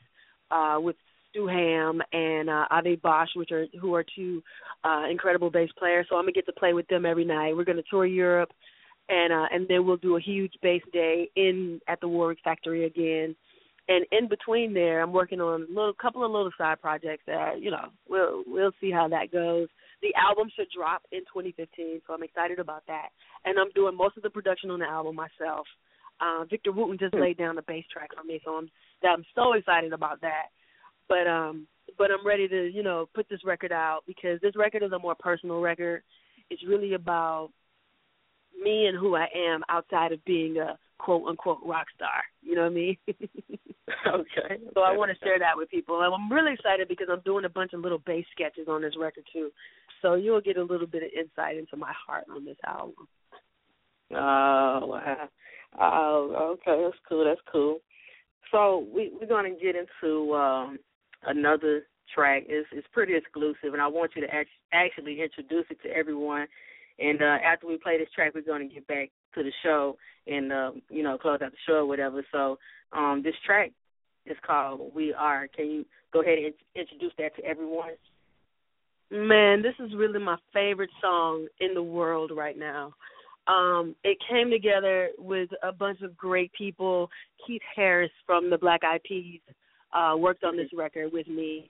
uh, 0.51 0.77
with 0.79 0.95
Stu 1.29 1.47
Hamm 1.47 2.01
and 2.11 2.49
uh, 2.49 2.65
Ave 2.71 2.95
Bosch, 2.95 3.29
which 3.35 3.51
are 3.51 3.65
who 3.79 3.93
are 3.93 4.05
two 4.15 4.41
uh, 4.83 5.03
incredible 5.09 5.49
bass 5.49 5.69
players. 5.77 6.07
So 6.09 6.15
I'm 6.15 6.23
gonna 6.23 6.31
get 6.31 6.45
to 6.47 6.53
play 6.53 6.73
with 6.73 6.87
them 6.87 7.05
every 7.05 7.25
night. 7.25 7.55
We're 7.55 7.65
gonna 7.65 7.83
tour 7.89 8.05
Europe, 8.05 8.51
and 9.09 9.31
uh, 9.33 9.45
and 9.51 9.67
then 9.67 9.85
we'll 9.85 9.97
do 9.97 10.17
a 10.17 10.21
huge 10.21 10.53
bass 10.61 10.81
day 10.91 11.29
in 11.35 11.79
at 11.87 12.01
the 12.01 12.07
Warwick 12.07 12.39
Factory 12.43 12.85
again. 12.85 13.35
And 13.87 14.05
in 14.11 14.27
between 14.27 14.73
there, 14.73 15.01
I'm 15.01 15.11
working 15.11 15.41
on 15.41 15.63
a 15.63 15.67
little 15.67 15.93
couple 15.99 16.23
of 16.23 16.31
little 16.31 16.51
side 16.57 16.79
projects 16.81 17.23
that 17.27 17.61
you 17.61 17.71
know 17.71 17.89
we'll 18.07 18.43
we'll 18.45 18.71
see 18.79 18.91
how 18.91 19.07
that 19.09 19.31
goes. 19.31 19.67
The 20.01 20.13
album 20.15 20.49
should 20.55 20.67
drop 20.75 21.01
in 21.11 21.21
2015, 21.21 22.01
so 22.07 22.13
I'm 22.13 22.23
excited 22.23 22.59
about 22.59 22.83
that. 22.87 23.09
And 23.43 23.59
I'm 23.59 23.69
doing 23.75 23.97
most 23.97 24.15
of 24.15 24.23
the 24.23 24.29
production 24.29 24.71
on 24.71 24.79
the 24.79 24.85
album 24.85 25.15
myself. 25.15 25.67
Uh, 26.21 26.45
Victor 26.49 26.71
Wooten 26.71 26.97
just 26.97 27.13
laid 27.13 27.37
down 27.37 27.55
the 27.55 27.61
bass 27.61 27.85
track 27.91 28.09
for 28.15 28.23
me, 28.23 28.41
so 28.43 28.55
I'm 28.55 28.69
I'm 29.03 29.23
so 29.35 29.53
excited 29.53 29.93
about 29.93 30.21
that. 30.21 30.47
But 31.07 31.27
um, 31.27 31.67
but 31.97 32.11
I'm 32.11 32.25
ready 32.25 32.47
to 32.47 32.69
you 32.71 32.83
know 32.83 33.07
put 33.13 33.27
this 33.29 33.43
record 33.45 33.71
out 33.71 34.01
because 34.05 34.39
this 34.41 34.55
record 34.55 34.83
is 34.83 34.91
a 34.91 34.99
more 34.99 35.15
personal 35.15 35.59
record. 35.59 36.03
It's 36.49 36.63
really 36.67 36.93
about 36.93 37.49
me 38.61 38.87
and 38.87 38.97
who 38.97 39.15
I 39.15 39.27
am 39.35 39.63
outside 39.69 40.11
of 40.11 40.23
being 40.25 40.57
a 40.57 40.77
quote 40.97 41.27
unquote 41.27 41.59
rock 41.65 41.87
star. 41.95 42.23
You 42.41 42.55
know 42.55 42.63
what 42.63 42.71
I 42.71 42.75
mean? 42.75 42.97
okay. 43.09 44.61
So 44.73 44.81
I 44.81 44.95
want 44.95 45.11
to 45.11 45.25
share 45.25 45.39
that 45.39 45.55
with 45.55 45.69
people. 45.69 46.01
And 46.01 46.13
I'm 46.13 46.31
really 46.31 46.53
excited 46.53 46.87
because 46.87 47.07
I'm 47.11 47.21
doing 47.21 47.45
a 47.45 47.49
bunch 47.49 47.73
of 47.73 47.81
little 47.81 48.01
bass 48.05 48.25
sketches 48.31 48.67
on 48.67 48.81
this 48.81 48.93
record 48.99 49.23
too. 49.31 49.49
So 50.01 50.15
you'll 50.15 50.41
get 50.41 50.57
a 50.57 50.63
little 50.63 50.87
bit 50.87 51.03
of 51.03 51.09
insight 51.17 51.57
into 51.57 51.77
my 51.77 51.93
heart 52.05 52.25
on 52.33 52.45
this 52.45 52.57
album. 52.65 53.07
Oh 54.11 54.85
wow. 54.85 55.29
Oh, 55.77 56.55
okay, 56.61 56.81
that's 56.83 56.97
cool. 57.07 57.25
That's 57.25 57.41
cool. 57.51 57.79
So 58.51 58.87
we 58.93 59.11
we're 59.19 59.27
gonna 59.27 59.51
get 59.51 59.75
into 59.75 60.33
um 60.33 60.79
another 61.23 61.83
track. 62.13 62.43
It's 62.47 62.67
it's 62.71 62.87
pretty 62.91 63.15
exclusive, 63.15 63.73
and 63.73 63.81
I 63.81 63.87
want 63.87 64.11
you 64.15 64.21
to 64.25 64.33
act, 64.33 64.49
actually 64.73 65.21
introduce 65.21 65.65
it 65.69 65.81
to 65.83 65.89
everyone. 65.89 66.47
And 66.97 67.21
uh 67.21 67.37
after 67.45 67.67
we 67.67 67.77
play 67.77 67.97
this 67.97 68.09
track, 68.15 68.33
we're 68.33 68.41
gonna 68.41 68.67
get 68.67 68.87
back 68.87 69.11
to 69.35 69.43
the 69.43 69.51
show 69.63 69.97
and 70.27 70.51
um, 70.51 70.81
you 70.89 71.03
know 71.03 71.17
close 71.17 71.39
out 71.41 71.51
the 71.51 71.57
show 71.67 71.75
or 71.75 71.85
whatever. 71.85 72.25
So 72.31 72.57
um 72.91 73.21
this 73.23 73.35
track 73.45 73.71
is 74.25 74.37
called 74.45 74.91
"We 74.95 75.13
Are." 75.13 75.47
Can 75.47 75.69
you 75.69 75.85
go 76.11 76.21
ahead 76.21 76.37
and 76.39 76.47
int- 76.47 76.55
introduce 76.75 77.13
that 77.19 77.35
to 77.35 77.45
everyone? 77.45 77.91
Man, 79.11 79.61
this 79.61 79.73
is 79.79 79.95
really 79.95 80.19
my 80.19 80.37
favorite 80.53 80.91
song 81.01 81.47
in 81.59 81.73
the 81.73 81.81
world 81.83 82.31
right 82.35 82.57
now. 82.57 82.93
Um, 83.47 83.95
it 84.03 84.17
came 84.29 84.49
together 84.51 85.09
with 85.17 85.49
a 85.63 85.71
bunch 85.71 86.01
of 86.01 86.15
great 86.15 86.51
people. 86.53 87.09
Keith 87.45 87.61
Harris 87.75 88.11
from 88.25 88.49
the 88.49 88.57
Black 88.57 88.83
Eyed 88.83 89.01
Peas 89.03 89.41
uh, 89.93 90.15
worked 90.17 90.43
on 90.43 90.55
this 90.55 90.69
record 90.75 91.11
with 91.11 91.27
me. 91.27 91.69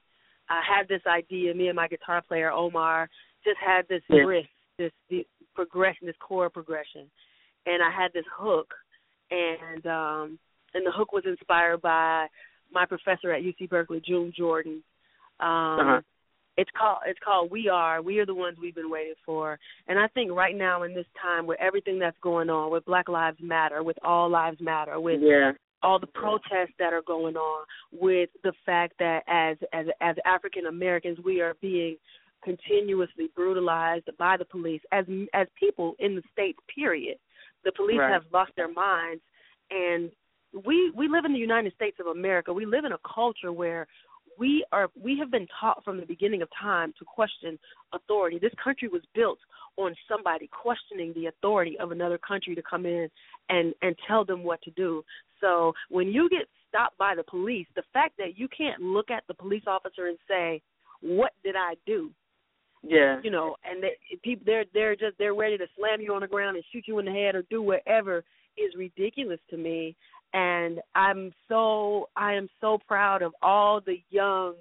I 0.49 0.61
had 0.67 0.88
this 0.88 1.01
idea. 1.07 1.53
Me 1.53 1.67
and 1.67 1.76
my 1.76 1.88
guitar 1.88 2.22
player 2.28 2.51
Omar 2.51 3.09
just 3.43 3.57
had 3.65 3.88
this 3.88 4.01
Yeah. 4.09 4.24
riff, 4.24 4.45
this, 4.78 4.91
this 5.09 5.26
progression, 5.55 6.07
this 6.07 6.15
chord 6.20 6.53
progression, 6.53 7.09
and 7.65 7.82
I 7.84 7.91
had 7.91 8.11
this 8.13 8.26
hook, 8.36 8.74
and 9.32 9.86
um, 9.86 10.39
and 10.74 10.86
the 10.86 10.91
hook 10.91 11.11
was 11.13 11.24
inspired 11.26 11.82
by 11.82 12.28
my 12.72 12.86
professor 12.86 13.32
at 13.32 13.41
UC 13.43 13.70
Berkeley, 13.70 14.01
June 14.05 14.34
Jordan. 14.36 14.84
Um, 15.39 15.80
Uh-huh. 15.80 16.01
It's 16.60 16.70
called 16.78 16.99
it's 17.05 17.20
called 17.24 17.51
We 17.51 17.70
Are. 17.70 18.01
We 18.01 18.20
are 18.20 18.26
the 18.26 18.36
ones 18.36 18.57
we've 18.62 18.76
been 18.76 18.89
waiting 18.89 19.14
for. 19.26 19.57
And 19.88 19.97
I 19.97 20.07
think 20.10 20.32
right 20.32 20.55
now 20.55 20.84
in 20.84 20.93
this 20.93 21.05
time 21.22 21.47
with 21.47 21.60
everything 21.60 21.97
that's 21.99 22.18
going 22.22 22.49
on, 22.49 22.72
with 22.72 22.86
Black 22.86 23.07
Lives 23.07 23.38
Matter, 23.41 23.82
with 23.84 23.97
All 24.03 24.30
Lives 24.30 24.60
Matter, 24.60 24.99
with 24.99 25.22
Yeah. 25.22 25.53
all 25.82 25.99
the 25.99 26.07
protests 26.07 26.74
that 26.78 26.91
are 26.91 27.01
going 27.03 27.38
on, 27.38 27.66
with 27.91 28.30
the 28.43 28.53
fact 28.66 28.93
that 28.99 29.24
as 29.28 29.57
as 29.74 29.88
as 30.01 30.16
African 30.26 30.66
Americans 30.66 31.18
we 31.24 31.39
are 31.41 31.55
being 31.62 31.95
continuously 32.43 33.28
brutalized 33.36 34.10
by 34.18 34.36
the 34.38 34.45
police 34.45 34.82
as 34.91 35.05
as 35.34 35.47
people 35.60 35.95
in 35.99 36.16
the 36.16 36.24
states 36.32 36.60
period. 36.74 37.18
The 37.64 37.72
police 37.74 37.99
Right. 37.99 38.12
have 38.12 38.24
lost 38.32 38.51
their 38.55 38.72
minds 38.72 39.22
and 39.72 40.12
we 40.66 40.89
we 40.91 41.07
live 41.07 41.26
in 41.26 41.34
the 41.34 41.39
United 41.39 41.74
States 41.76 41.97
of 41.99 42.07
America. 42.07 42.51
We 42.51 42.66
live 42.66 42.86
in 42.86 42.91
a 42.93 42.97
culture 42.99 43.51
where 43.51 43.88
we 44.39 44.65
are 44.71 44.89
we 44.99 45.17
have 45.19 45.29
been 45.29 45.47
taught 45.59 45.83
from 45.83 45.99
the 45.99 46.05
beginning 46.05 46.41
of 46.41 46.47
time 46.59 46.93
to 46.97 47.05
question 47.05 47.59
authority. 47.93 48.39
This 48.39 48.53
country 48.63 48.87
was 48.87 49.01
built 49.13 49.37
on 49.77 49.93
somebody 50.07 50.47
questioning 50.47 51.13
the 51.13 51.27
authority 51.27 51.77
of 51.79 51.91
another 51.91 52.17
country 52.17 52.55
to 52.55 52.61
come 52.61 52.85
in 52.85 53.09
and 53.49 53.73
and 53.81 53.95
tell 54.07 54.23
them 54.23 54.43
what 54.43 54.61
to 54.63 54.71
do. 54.71 55.03
So 55.41 55.73
when 55.89 56.07
you 56.07 56.29
get 56.29 56.47
stopped 56.69 56.97
by 56.97 57.15
the 57.15 57.23
police, 57.23 57.67
the 57.75 57.83
fact 57.93 58.13
that 58.17 58.37
you 58.37 58.47
can't 58.55 58.81
look 58.81 59.11
at 59.11 59.23
the 59.27 59.33
police 59.33 59.63
officer 59.67 60.07
and 60.07 60.17
say, 60.27 60.61
"What 61.01 61.33
did 61.43 61.55
I 61.55 61.75
do?" 61.85 62.11
Yeah. 62.81 63.19
you 63.21 63.29
know, 63.29 63.57
and 63.69 63.83
they, 63.83 63.97
people 64.23 64.43
they're 64.45 64.65
they're 64.73 64.95
just 64.95 65.17
they're 65.17 65.35
ready 65.35 65.57
to 65.57 65.67
slam 65.77 65.99
you 65.99 66.13
on 66.13 66.21
the 66.21 66.27
ground 66.27 66.55
and 66.55 66.65
shoot 66.71 66.85
you 66.87 66.99
in 66.99 67.05
the 67.05 67.11
head 67.11 67.35
or 67.35 67.43
do 67.49 67.61
whatever 67.61 68.23
is 68.57 68.73
ridiculous 68.77 69.39
to 69.49 69.57
me. 69.57 69.95
And 70.34 70.80
I'm 70.95 71.32
so 71.47 72.09
I 72.15 72.34
am 72.34 72.47
so 72.61 72.77
proud 72.88 73.21
of 73.21 73.34
all 73.41 73.82
the 73.82 73.97
young 74.09 74.55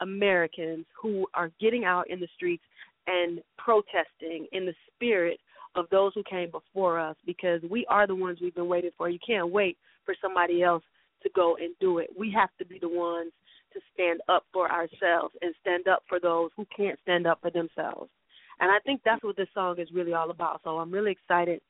Americans 0.00 0.86
who 1.00 1.26
are 1.34 1.50
getting 1.60 1.84
out 1.84 2.08
in 2.08 2.20
the 2.20 2.28
streets 2.36 2.62
and 3.06 3.40
protesting 3.58 4.46
in 4.52 4.66
the 4.66 4.74
spirit 4.94 5.38
of 5.74 5.86
those 5.90 6.12
who 6.14 6.22
came 6.28 6.50
before 6.50 6.98
us 6.98 7.16
because 7.26 7.60
we 7.70 7.86
are 7.88 8.06
the 8.06 8.14
ones 8.14 8.38
we've 8.40 8.54
been 8.54 8.68
waiting 8.68 8.90
for. 8.96 9.08
You 9.08 9.18
can't 9.24 9.50
wait 9.50 9.76
for 10.04 10.14
somebody 10.20 10.62
else 10.62 10.82
to 11.22 11.30
go 11.34 11.56
and 11.56 11.74
do 11.80 11.98
it. 11.98 12.10
We 12.18 12.32
have 12.32 12.50
to 12.58 12.64
be 12.64 12.78
the 12.78 12.88
ones 12.88 13.32
to 13.72 13.80
stand 13.94 14.20
up 14.28 14.44
for 14.52 14.70
ourselves 14.70 15.34
and 15.42 15.54
stand 15.60 15.86
up 15.86 16.02
for 16.08 16.18
those 16.18 16.50
who 16.56 16.66
can't 16.76 16.98
stand 17.02 17.26
up 17.26 17.40
for 17.40 17.50
themselves. 17.50 18.10
And 18.58 18.70
I 18.70 18.78
think 18.84 19.00
that's 19.04 19.22
what 19.22 19.36
this 19.36 19.48
song 19.54 19.76
is 19.78 19.88
really 19.92 20.12
all 20.12 20.30
about. 20.30 20.60
So 20.64 20.78
I'm 20.78 20.90
really 20.90 21.12
excited 21.12 21.60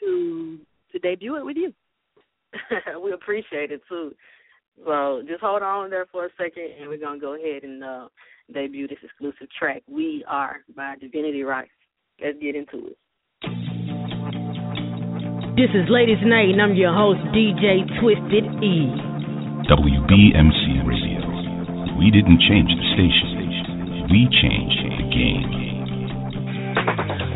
to 0.00 0.58
to 0.92 0.98
debut 0.98 1.36
it 1.36 1.44
with 1.44 1.56
you. 1.56 1.72
we 3.02 3.12
appreciate 3.12 3.70
it 3.70 3.82
too. 3.88 4.12
So 4.84 5.22
just 5.26 5.40
hold 5.40 5.62
on 5.62 5.90
there 5.90 6.06
for 6.10 6.26
a 6.26 6.30
second, 6.38 6.70
and 6.80 6.88
we're 6.88 6.98
gonna 6.98 7.20
go 7.20 7.34
ahead 7.34 7.62
and 7.64 7.84
uh, 7.84 8.08
debut 8.52 8.88
this 8.88 8.98
exclusive 9.02 9.48
track. 9.58 9.82
We 9.86 10.24
are 10.26 10.58
by 10.74 10.96
Divinity 11.00 11.40
Roxx. 11.40 11.68
Let's 12.22 12.38
get 12.40 12.56
into 12.56 12.88
it. 12.88 12.96
This 15.56 15.70
is 15.76 15.90
Ladies 15.90 16.22
Night, 16.24 16.48
and 16.48 16.62
I'm 16.62 16.74
your 16.74 16.94
host, 16.94 17.20
DJ 17.36 17.84
Twisted 18.00 18.44
E. 18.64 18.88
WBMC 19.68 20.88
Radio. 20.88 21.20
We 22.00 22.08
didn't 22.10 22.40
change 22.48 22.72
the 22.72 22.86
station. 22.96 24.08
We 24.08 24.24
changed 24.40 24.80
the 24.96 25.06
game. 25.12 25.60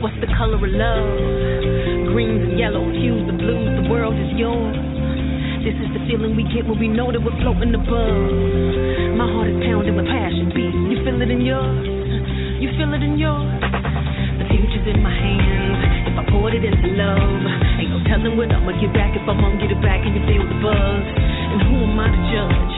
What's 0.00 0.16
the 0.24 0.32
color 0.40 0.56
of 0.56 0.64
love? 0.64 2.12
Greens 2.12 2.48
and 2.48 2.58
yellows, 2.58 2.96
hues, 2.96 3.28
the 3.28 3.36
blues, 3.36 3.84
the 3.84 3.90
world 3.92 4.16
is 4.16 4.32
yours. 4.40 4.94
This 5.64 5.80
is 5.80 5.96
the 5.96 6.04
feeling 6.04 6.36
we 6.36 6.44
get 6.52 6.68
when 6.68 6.76
we 6.76 6.92
know 6.92 7.08
that 7.08 7.16
we're 7.16 7.32
floating 7.40 7.72
above. 7.72 9.16
My 9.16 9.24
heart 9.24 9.48
is 9.48 9.56
pounding 9.64 9.96
with 9.96 10.04
passion 10.04 10.52
beat. 10.52 10.76
You 10.92 11.00
feel 11.00 11.16
it 11.24 11.32
in 11.32 11.40
yours? 11.40 11.88
You 12.60 12.68
feel 12.76 12.92
it 12.92 13.00
in 13.00 13.16
yours? 13.16 13.64
The 13.64 14.44
future's 14.44 14.84
in 14.92 15.00
my 15.00 15.08
hands. 15.08 16.12
If 16.12 16.20
I 16.20 16.24
poured 16.28 16.52
it 16.52 16.68
into 16.68 16.84
love, 17.00 17.40
ain't 17.80 17.96
no 17.96 18.04
telling 18.04 18.36
what 18.36 18.52
I'ma 18.52 18.76
get 18.76 18.92
back 18.92 19.16
if 19.16 19.24
I'm 19.24 19.40
gonna 19.40 19.56
get 19.56 19.72
it 19.72 19.80
back 19.80 20.04
and 20.04 20.12
you 20.12 20.20
feel 20.28 20.44
the 20.44 20.60
buzz. 20.60 21.04
And 21.16 21.60
who 21.64 21.88
am 21.88 21.96
I 21.96 22.12
to 22.12 22.20
judge? 22.28 22.74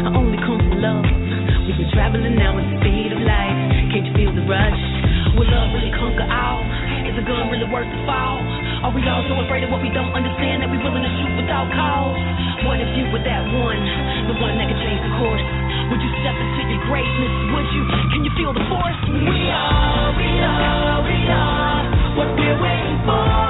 I 0.00 0.10
only 0.16 0.40
come 0.40 0.64
from 0.64 0.80
love. 0.80 1.04
We've 1.68 1.76
been 1.76 1.92
traveling 1.92 2.40
now 2.40 2.56
at 2.56 2.64
the 2.64 2.72
speed 2.80 3.12
of 3.12 3.20
light. 3.20 3.92
Can't 3.92 4.08
you 4.08 4.16
feel 4.16 4.32
the 4.32 4.48
rush? 4.48 4.80
Will 5.36 5.44
love 5.44 5.76
really 5.76 5.92
conquer 5.92 6.24
all? 6.24 6.64
Is 7.00 7.16
a 7.16 7.24
gun 7.24 7.48
really 7.48 7.64
worth 7.72 7.88
the 7.88 8.00
fall? 8.04 8.44
Are 8.84 8.92
we 8.92 9.00
all 9.08 9.24
so 9.24 9.40
afraid 9.40 9.64
of 9.64 9.72
what 9.72 9.80
we 9.80 9.88
don't 9.92 10.12
understand 10.12 10.60
that 10.60 10.68
we 10.68 10.76
willing 10.80 11.00
to 11.00 11.12
shoot 11.16 11.32
without 11.40 11.68
cause? 11.72 12.20
What 12.68 12.76
if 12.76 12.90
you 12.92 13.08
were 13.08 13.24
that 13.24 13.44
one, 13.56 13.80
the 14.28 14.36
one 14.36 14.56
that 14.60 14.68
could 14.68 14.80
change 14.84 15.00
the 15.00 15.12
course? 15.16 15.46
Would 15.90 16.00
you 16.00 16.10
step 16.20 16.36
into 16.36 16.60
your 16.68 16.82
greatness? 16.92 17.34
Would 17.56 17.68
you? 17.72 17.82
Can 18.12 18.20
you 18.24 18.32
feel 18.36 18.52
the 18.52 18.64
force? 18.68 19.00
We 19.08 19.48
are, 19.48 20.12
we 20.12 20.28
are, 20.44 20.98
we 21.02 21.18
are 21.28 21.82
what 22.20 22.28
we're 22.36 22.60
waiting 22.60 23.00
for. 23.08 23.49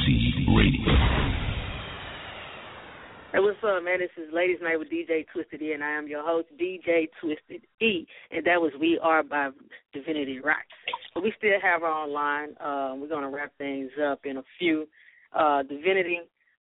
Hey, 3.31 3.39
what's 3.39 3.63
up, 3.63 3.81
man? 3.81 3.99
This 3.99 4.09
is 4.17 4.33
Ladies 4.33 4.57
Night 4.61 4.77
with 4.77 4.89
DJ 4.89 5.25
Twisted 5.31 5.61
E, 5.61 5.71
and 5.71 5.81
I 5.81 5.91
am 5.91 6.05
your 6.05 6.21
host, 6.21 6.47
DJ 6.59 7.07
Twisted 7.21 7.61
E, 7.79 8.05
and 8.29 8.45
that 8.45 8.59
was 8.59 8.73
We 8.77 8.99
Are 9.01 9.23
by 9.23 9.51
Divinity 9.93 10.41
Roxx. 10.43 10.67
But 11.13 11.23
we 11.23 11.33
still 11.37 11.57
have 11.61 11.79
her 11.79 11.87
online. 11.87 12.49
Uh, 12.59 12.93
we're 12.97 13.07
going 13.07 13.23
to 13.23 13.33
wrap 13.33 13.53
things 13.57 13.89
up 14.05 14.25
in 14.25 14.35
a 14.35 14.43
few. 14.59 14.85
Uh, 15.31 15.63
Divinity, 15.63 16.19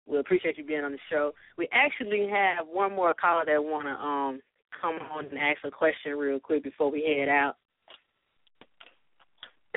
we 0.07 0.18
appreciate 0.18 0.57
you 0.57 0.66
being 0.66 0.84
on 0.84 0.93
the 0.93 0.97
show. 1.07 1.34
We 1.55 1.70
actually 1.72 2.28
have 2.32 2.66
one 2.66 2.95
more 2.95 3.13
caller 3.13 3.43
that 3.45 3.63
want 3.63 3.86
to 3.86 3.91
um, 3.91 4.41
come 4.82 4.95
on 5.11 5.26
and 5.26 5.38
ask 5.38 5.59
a 5.66 5.70
question 5.70 6.13
real 6.18 6.39
quick 6.39 6.63
before 6.63 6.89
we 6.89 7.03
head 7.05 7.30
out. 7.30 7.57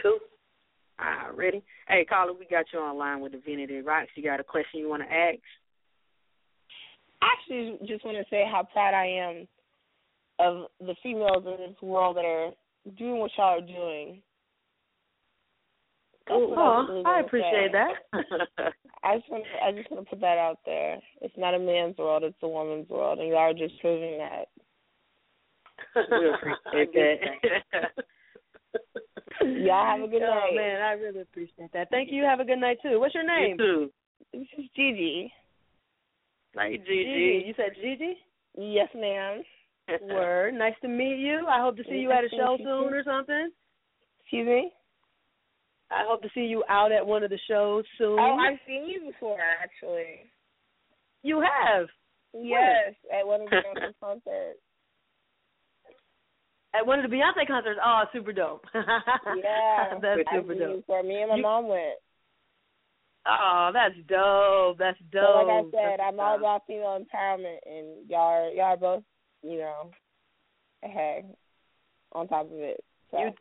Cool. 0.03 0.21
All 0.99 1.07
right, 1.07 1.37
ready? 1.37 1.63
Hey, 1.87 2.07
caller, 2.09 2.33
we 2.33 2.47
got 2.47 2.65
you 2.73 2.79
online 2.79 3.21
with 3.21 3.33
Divinity 3.33 3.83
Roxx. 3.83 4.07
You 4.15 4.23
got 4.23 4.41
a 4.41 4.45
question 4.45 4.81
you 4.81 4.89
want 4.89 5.03
to 5.03 5.13
ask? 5.13 5.39
Actually 7.23 7.79
just 7.87 8.05
want 8.05 8.17
to 8.17 8.25
say 8.31 8.45
how 8.51 8.67
proud 8.73 8.95
I 8.95 9.07
am 9.07 9.49
of 10.39 10.67
the 10.81 10.95
females 11.03 11.45
in 11.47 11.57
this 11.71 11.83
world 11.83 12.17
that 12.17 12.25
are 12.25 12.51
doing 12.97 13.19
what 13.19 13.31
y'all 13.37 13.59
are 13.59 13.61
doing. 13.61 14.23
That's 16.27 16.39
what 16.41 16.59
Oh, 16.59 16.87
really 16.89 17.05
I 17.07 17.21
appreciate 17.21 17.73
say. 17.73 17.93
that. 18.13 18.73
I 19.03 19.17
just 19.17 19.31
want 19.31 19.45
to, 19.45 19.65
I 19.65 19.73
just 19.73 19.91
want 19.91 20.05
to 20.05 20.11
put 20.11 20.21
that 20.21 20.39
out 20.39 20.59
there. 20.67 20.99
It's 21.23 21.37
not 21.39 21.55
a 21.55 21.59
man's 21.59 21.97
world; 21.97 22.23
it's 22.23 22.37
a 22.43 22.49
woman's 22.49 22.89
world, 22.89 23.19
and 23.19 23.29
y'all 23.29 23.39
are 23.39 23.55
just 23.55 23.81
proving 23.81 24.19
that. 24.19 24.49
We 25.97 26.31
appreciate 26.31 26.93
that. 27.73 27.91
Y'all 29.41 29.87
have 29.87 30.03
a 30.03 30.09
good 30.09 30.23
oh, 30.23 30.35
night. 30.35 30.55
man, 30.55 30.83
I 30.83 30.93
really 30.93 31.21
appreciate 31.21 31.73
that. 31.73 31.89
Thank 31.91 32.11
you. 32.13 32.25
Have 32.25 32.41
a 32.41 32.45
good 32.45 32.59
night 32.59 32.79
too. 32.83 32.99
What's 33.01 33.15
your 33.15 33.25
name? 33.27 33.53
You 33.53 33.57
too. 33.57 33.91
This 34.33 34.49
is 34.59 34.65
Gigi. 34.77 35.33
Like 36.55 36.73
Gigi. 36.87 37.45
You 37.47 37.55
said 37.57 37.75
Gigi? 37.81 38.17
Yes, 38.57 38.89
ma'am. 38.95 39.43
Word. 40.03 40.55
Nice 40.55 40.75
to 40.83 40.89
meet 40.89 41.19
you. 41.19 41.47
I 41.49 41.61
hope 41.61 41.77
to 41.77 41.85
see 41.85 41.97
you 41.97 42.11
at 42.13 42.25
a 42.25 42.29
show 42.29 42.57
soon 42.59 42.93
or 42.93 43.03
something. 43.05 43.51
Excuse 44.23 44.47
me. 44.47 44.73
I 45.91 46.05
hope 46.07 46.21
to 46.23 46.29
see 46.35 46.43
you 46.43 46.63
out 46.69 46.93
at 46.93 47.07
one 47.07 47.23
of 47.23 47.31
the 47.31 47.39
shows 47.49 47.85
soon. 47.97 48.19
Oh, 48.19 48.37
I've 48.39 48.59
seen 48.67 48.87
you 48.87 49.11
before, 49.11 49.39
actually. 49.63 50.27
You 51.23 51.41
have. 51.41 51.87
Yes, 52.35 52.95
at 53.19 53.27
one 53.27 53.41
of 53.43 53.49
the 53.49 53.57
Beyonce 53.57 53.93
concerts. 54.01 54.61
At 56.75 56.87
one 56.87 57.03
of 57.03 57.11
the 57.11 57.17
Beyonce 57.17 57.47
concerts. 57.47 57.81
Oh, 57.83 58.03
super 58.13 58.33
dope. 58.33 58.65
Yeah, 58.75 59.95
that's 60.03 60.21
super 60.35 60.55
dope. 60.55 60.77
before. 60.81 61.03
Me 61.03 61.21
and 61.23 61.31
my 61.31 61.37
You- 61.37 61.43
mom 61.43 61.69
went. 61.69 61.97
Oh, 63.27 63.71
that's 63.73 63.95
dope. 64.09 64.79
That's 64.79 64.99
dope. 65.13 65.47
like 65.47 65.47
I 65.47 65.63
said, 65.71 65.99
That's 65.99 66.03
I'm 66.13 66.21
all 66.21 66.37
about 66.37 66.63
female 66.67 66.99
empowerment, 66.99 67.59
and 67.67 68.09
y'all 68.09 68.21
are, 68.21 68.49
y'all 68.51 68.65
are 68.65 68.77
both, 68.77 69.03
you 69.43 69.59
know, 69.59 69.91
hey, 70.83 71.25
on 72.13 72.29
top 72.29 72.47
of 72.47 72.59
it. 72.59 72.83
So. 73.11 73.19
You 73.19 73.33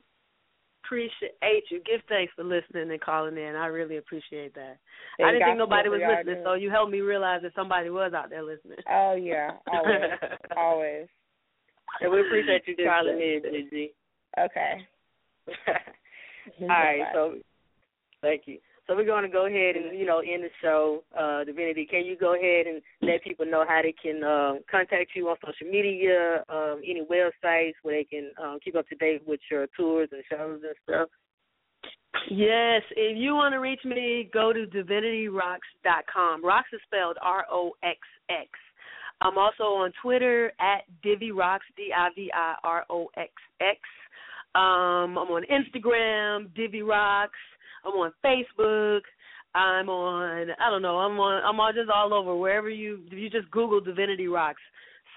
appreciate 0.84 1.64
you. 1.70 1.82
Give 1.86 2.02
thanks 2.08 2.34
for 2.36 2.44
listening 2.44 2.92
and 2.92 3.02
calling 3.02 3.38
in. 3.38 3.56
I 3.56 3.68
really 3.68 3.98
appreciate 3.98 4.54
that. 4.56 4.78
I 5.20 5.32
didn't 5.32 5.40
God 5.40 5.46
think 5.48 5.58
nobody 5.58 5.90
was 5.90 6.02
listening, 6.02 6.44
so 6.44 6.54
you 6.54 6.70
helped 6.70 6.92
me 6.92 7.02
realize 7.02 7.42
that 7.44 7.54
somebody 7.56 7.90
was 7.90 8.14
out 8.14 8.30
there 8.30 8.44
listening. 8.44 8.78
Oh 8.90 9.16
yeah, 9.16 9.52
always, 9.72 10.02
always. 10.58 11.08
And 12.02 12.12
we 12.12 12.22
appreciate 12.22 12.64
you 12.68 12.76
calling 12.86 13.20
in, 13.20 13.42
Gigi. 13.44 13.94
Okay. 14.38 14.88
All 16.62 16.68
right, 16.68 17.04
so 17.14 17.36
thank 18.22 18.44
you. 18.46 18.60
So 18.88 18.96
we're 18.96 19.06
going 19.06 19.24
to 19.24 19.30
go 19.30 19.48
ahead 19.48 19.76
and 19.76 20.00
you 20.00 20.06
know 20.06 20.20
end 20.20 20.44
the 20.44 20.50
show. 20.62 21.04
Uh, 21.18 21.44
Divinity, 21.44 21.86
can 21.86 22.06
you 22.06 22.18
go 22.18 22.36
ahead 22.36 22.68
and 22.68 22.82
let 23.02 23.24
people 23.24 23.46
know 23.46 23.66
how 23.68 23.82
they 23.84 23.94
can 23.94 24.24
um, 24.24 24.60
contact 24.72 25.12
you 25.14 25.28
on 25.28 25.36
social 25.46 25.68
media, 25.70 26.44
um, 26.48 26.82
any 26.88 27.04
websites 27.12 27.74
where 27.84 27.98
they 27.98 28.06
can 28.06 28.32
um, 28.42 28.60
keep 28.64 28.76
up 28.76 28.88
to 28.88 28.96
date 28.96 29.22
with 29.28 29.42
your 29.52 29.68
tours 29.76 30.10
and 30.14 30.24
shows 30.30 30.62
and 30.64 30.76
stuff? 30.84 31.10
Yes, 32.32 32.82
if 32.92 33.18
you 33.18 33.36
want 33.36 33.54
to 33.54 33.60
reach 33.60 33.82
me, 33.84 34.30
go 34.34 34.54
to 34.54 34.66
divinityroxx.com. 34.66 36.44
Roxx 36.44 36.64
is 36.74 36.82
spelled 36.86 37.18
R 37.22 37.46
O 37.52 37.74
X 37.84 38.00
X. 38.30 38.50
I'm 39.20 39.38
also 39.38 39.64
on 39.64 39.92
Twitter 40.02 40.54
at 40.60 40.84
DiviRoxx, 41.04 41.60
D 41.76 41.92
I 41.96 42.10
V 42.16 42.32
I 42.34 42.56
R 42.64 42.86
O 42.90 43.10
X 43.18 43.32
X. 43.60 43.80
Um, 44.56 45.18
I'm 45.18 45.30
on 45.30 45.44
Instagram, 45.52 46.54
Divi 46.56 46.80
Roxx. 46.80 47.30
I'm 47.88 47.94
on 47.94 48.12
Facebook. 48.24 49.02
I'm 49.56 49.90
on 49.90 50.50
I 50.60 50.70
don't 50.70 50.82
know. 50.82 50.98
I'm 50.98 51.18
on 51.20 51.44
I'm 51.44 51.60
on 51.60 51.74
just 51.74 51.90
all 51.90 52.14
over 52.14 52.36
wherever 52.36 52.70
you 52.70 53.00
if 53.08 53.14
you 53.18 53.30
just 53.30 53.50
Google 53.52 53.80
Divinity 53.82 54.26
Roxx, 54.26 54.56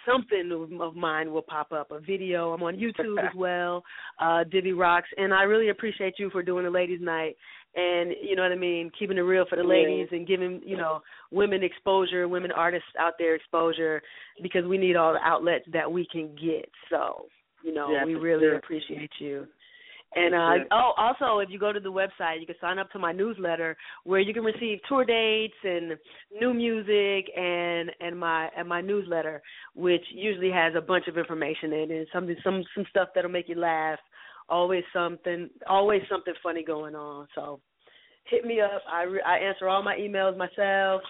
something 0.08 0.70
of, 0.80 0.94
mine 0.96 1.30
will 1.32 1.42
pop 1.42 1.72
up. 1.72 1.90
A 1.90 2.00
video. 2.00 2.52
I'm 2.52 2.62
on 2.62 2.76
YouTube 2.76 3.18
as 3.22 3.34
well. 3.36 3.82
Uh, 4.20 4.44
Divi 4.44 4.72
Roxx, 4.72 5.02
and 5.16 5.34
I 5.34 5.42
really 5.42 5.68
appreciate 5.70 6.14
you 6.18 6.30
for 6.30 6.42
doing 6.42 6.64
the 6.64 6.70
ladies' 6.70 7.00
night. 7.02 7.36
And 7.74 8.12
you 8.22 8.34
know 8.34 8.42
what 8.42 8.52
I 8.52 8.56
mean, 8.56 8.90
keeping 8.98 9.18
it 9.18 9.20
real 9.20 9.44
for 9.48 9.56
the 9.56 9.62
Yeah. 9.62 9.68
ladies 9.68 10.08
and 10.12 10.26
giving 10.26 10.60
you 10.64 10.76
know 10.76 11.00
women 11.30 11.62
exposure, 11.62 12.26
women 12.28 12.50
artists 12.52 12.88
out 12.98 13.14
there 13.18 13.34
exposure, 13.34 14.00
because 14.42 14.64
we 14.64 14.78
need 14.78 14.96
all 14.96 15.12
the 15.12 15.20
outlets 15.22 15.66
that 15.72 15.90
we 15.90 16.06
can 16.10 16.34
get. 16.36 16.68
So 16.88 17.26
you 17.62 17.74
know, 17.74 17.92
Yeah, 17.92 18.04
we 18.06 18.14
really 18.14 18.44
sure. 18.44 18.56
appreciate 18.56 19.10
you. 19.18 19.46
And 20.14 20.34
uh 20.34 20.64
oh, 20.72 20.92
also 20.96 21.38
if 21.38 21.50
you 21.50 21.58
go 21.58 21.72
to 21.72 21.78
the 21.78 21.92
website, 21.92 22.40
you 22.40 22.46
can 22.46 22.56
sign 22.60 22.78
up 22.78 22.90
to 22.90 22.98
my 22.98 23.12
newsletter 23.12 23.76
where 24.02 24.18
you 24.18 24.34
can 24.34 24.42
receive 24.42 24.80
tour 24.88 25.04
dates 25.04 25.54
and 25.62 25.96
new 26.40 26.52
music 26.52 27.30
and 27.36 27.92
and 28.00 28.18
my 28.18 28.48
and 28.56 28.68
my 28.68 28.80
newsletter, 28.80 29.40
which 29.74 30.02
usually 30.12 30.50
has 30.50 30.74
a 30.76 30.80
bunch 30.80 31.06
of 31.06 31.16
information 31.16 31.72
in 31.72 31.90
it, 31.92 32.08
something 32.12 32.34
some 32.42 32.64
some 32.74 32.84
stuff 32.90 33.10
that'll 33.14 33.30
make 33.30 33.48
you 33.48 33.54
laugh, 33.54 34.00
always 34.48 34.82
something 34.92 35.48
always 35.68 36.02
something 36.10 36.34
funny 36.42 36.64
going 36.64 36.96
on. 36.96 37.28
So 37.36 37.60
hit 38.24 38.44
me 38.44 38.60
up. 38.60 38.82
I 38.92 39.02
re- 39.04 39.22
I 39.24 39.38
answer 39.38 39.68
all 39.68 39.84
my 39.84 39.96
emails 39.96 40.36
myself. 40.36 41.02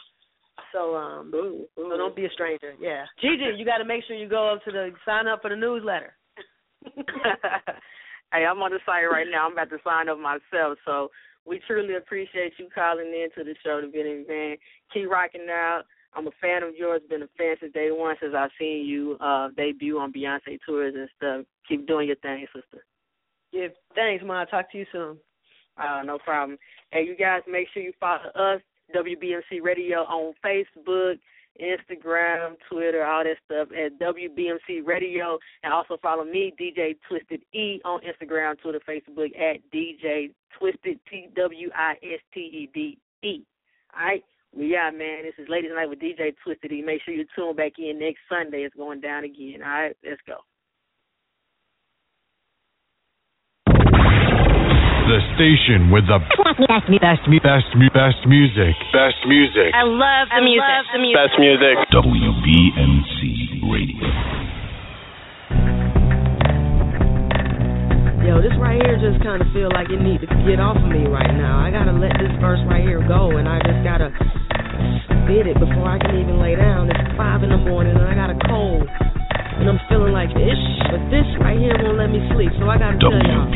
So 0.74 0.94
um 0.94 1.30
so 1.74 1.88
don't 1.96 2.14
be 2.14 2.26
a 2.26 2.30
stranger. 2.30 2.74
Yeah. 2.78 3.06
Gigi, 3.18 3.56
you 3.56 3.64
got 3.64 3.78
to 3.78 3.86
make 3.86 4.04
sure 4.06 4.14
you 4.14 4.28
go 4.28 4.52
up 4.52 4.62
to 4.64 4.70
the 4.70 4.90
sign 5.06 5.26
up 5.26 5.40
for 5.40 5.48
the 5.48 5.56
newsletter. 5.56 6.12
hey, 8.32 8.44
I'm 8.44 8.62
on 8.62 8.70
the 8.70 8.78
site 8.86 9.10
right 9.10 9.26
now. 9.30 9.46
I'm 9.46 9.52
about 9.52 9.70
to 9.70 9.78
sign 9.84 10.08
up 10.08 10.18
myself. 10.18 10.78
So 10.84 11.10
we 11.46 11.60
truly 11.66 11.96
appreciate 11.96 12.52
you 12.58 12.68
calling 12.74 13.06
in 13.06 13.28
to 13.36 13.44
the 13.44 13.54
show, 13.64 13.80
Divinity 13.80 14.24
Man. 14.28 14.56
Keep 14.92 15.10
rocking 15.10 15.48
out. 15.50 15.82
I'm 16.14 16.26
a 16.26 16.32
fan 16.40 16.62
of 16.62 16.74
yours. 16.74 17.02
Been 17.08 17.22
a 17.22 17.28
fan 17.38 17.56
since 17.60 17.72
day 17.72 17.90
one, 17.90 18.16
since 18.20 18.34
I've 18.36 18.50
seen 18.58 18.84
you 18.84 19.16
uh 19.20 19.48
debut 19.56 19.98
on 19.98 20.12
Beyonce 20.12 20.58
tours 20.66 20.94
and 20.96 21.08
stuff. 21.16 21.46
Keep 21.68 21.86
doing 21.86 22.08
your 22.08 22.16
thing, 22.16 22.46
sister. 22.54 22.84
Yeah, 23.52 23.68
thanks, 23.94 24.24
Ma. 24.26 24.44
Talk 24.44 24.70
to 24.72 24.78
you 24.78 24.86
soon. 24.92 25.18
Uh, 25.76 26.02
no 26.04 26.18
problem. 26.18 26.58
Hey, 26.90 27.04
you 27.04 27.16
guys, 27.16 27.42
make 27.50 27.68
sure 27.72 27.82
you 27.82 27.92
follow 27.98 28.30
us, 28.34 28.60
WBMC 28.94 29.62
Radio, 29.62 30.00
on 30.00 30.34
Facebook, 30.44 31.18
Instagram, 31.60 32.56
Twitter, 32.70 33.04
all 33.04 33.24
that 33.24 33.36
stuff 33.44 33.68
at 33.72 33.98
WBMC 33.98 34.86
Radio, 34.86 35.38
and 35.62 35.72
also 35.72 35.96
follow 36.02 36.24
me, 36.24 36.52
DJ 36.60 36.96
Twisted 37.08 37.42
E, 37.52 37.80
on 37.84 38.00
Instagram, 38.00 38.58
Twitter, 38.60 38.80
Facebook 38.88 39.30
at 39.38 39.58
DJ 39.72 40.32
Twisted 40.58 40.98
T 41.10 41.28
W 41.36 41.70
I 41.74 41.92
S 42.02 42.20
T 42.32 42.40
E 42.40 42.70
D 42.72 42.98
E. 43.22 43.44
All 43.98 44.06
right, 44.06 44.24
we 44.56 44.76
out, 44.76 44.94
man. 44.94 45.22
This 45.22 45.34
is 45.38 45.48
Ladies 45.48 45.70
Night 45.74 45.88
with 45.88 46.00
DJ 46.00 46.34
Twisted 46.44 46.72
E. 46.72 46.82
Make 46.82 47.02
sure 47.02 47.14
you 47.14 47.26
tune 47.34 47.56
back 47.56 47.72
in 47.78 47.98
next 47.98 48.20
Sunday. 48.28 48.62
It's 48.62 48.76
going 48.76 49.00
down 49.00 49.24
again. 49.24 49.62
All 49.62 49.68
right, 49.68 49.96
let's 50.04 50.20
go. 50.26 50.36
The 55.20 55.36
station 55.36 55.92
with 55.92 56.08
the 56.08 56.16
best, 56.64 56.64
best, 56.64 56.88
best, 56.96 57.28
best, 57.44 57.68
best 57.92 58.20
music. 58.24 58.72
Best 58.88 59.20
music. 59.28 59.68
I 59.76 59.84
love 59.84 60.32
the 60.32 60.40
music. 60.40 60.64
the 60.96 60.96
music. 60.96 61.20
Best 61.20 61.36
music. 61.36 61.76
WBMC 61.92 63.20
Radio. 63.68 64.08
Yo, 68.24 68.40
this 68.40 68.56
right 68.56 68.80
here 68.80 68.96
just 68.96 69.20
kind 69.20 69.44
of 69.44 69.52
feel 69.52 69.68
like 69.68 69.92
it 69.92 70.00
need 70.00 70.24
to 70.24 70.30
get 70.48 70.56
off 70.56 70.80
of 70.80 70.88
me 70.88 71.04
right 71.04 71.36
now. 71.36 71.60
I 71.60 71.68
gotta 71.68 71.92
let 71.92 72.16
this 72.16 72.32
verse 72.40 72.64
right 72.64 72.80
here 72.80 73.04
go, 73.04 73.36
and 73.36 73.44
I 73.44 73.60
just 73.60 73.84
gotta 73.84 74.08
spit 75.04 75.44
it 75.44 75.60
before 75.60 75.84
I 75.84 76.00
can 76.00 76.16
even 76.16 76.40
lay 76.40 76.56
down. 76.56 76.88
It's 76.88 77.12
five 77.20 77.44
in 77.44 77.52
the 77.52 77.60
morning, 77.60 77.92
and 77.92 78.08
I 78.08 78.16
got 78.16 78.32
a 78.32 78.40
cold, 78.48 78.88
and 79.60 79.68
I'm 79.68 79.80
feeling 79.92 80.16
like 80.16 80.32
this. 80.32 80.56
But 80.88 81.04
this 81.12 81.28
right 81.38 81.60
here 81.60 81.76
won't 81.84 82.00
let 82.00 82.08
me 82.08 82.18
sleep, 82.32 82.48
so 82.56 82.66
I 82.66 82.80
gotta 82.80 82.96
tell 82.96 83.12
y'all. 83.12 83.52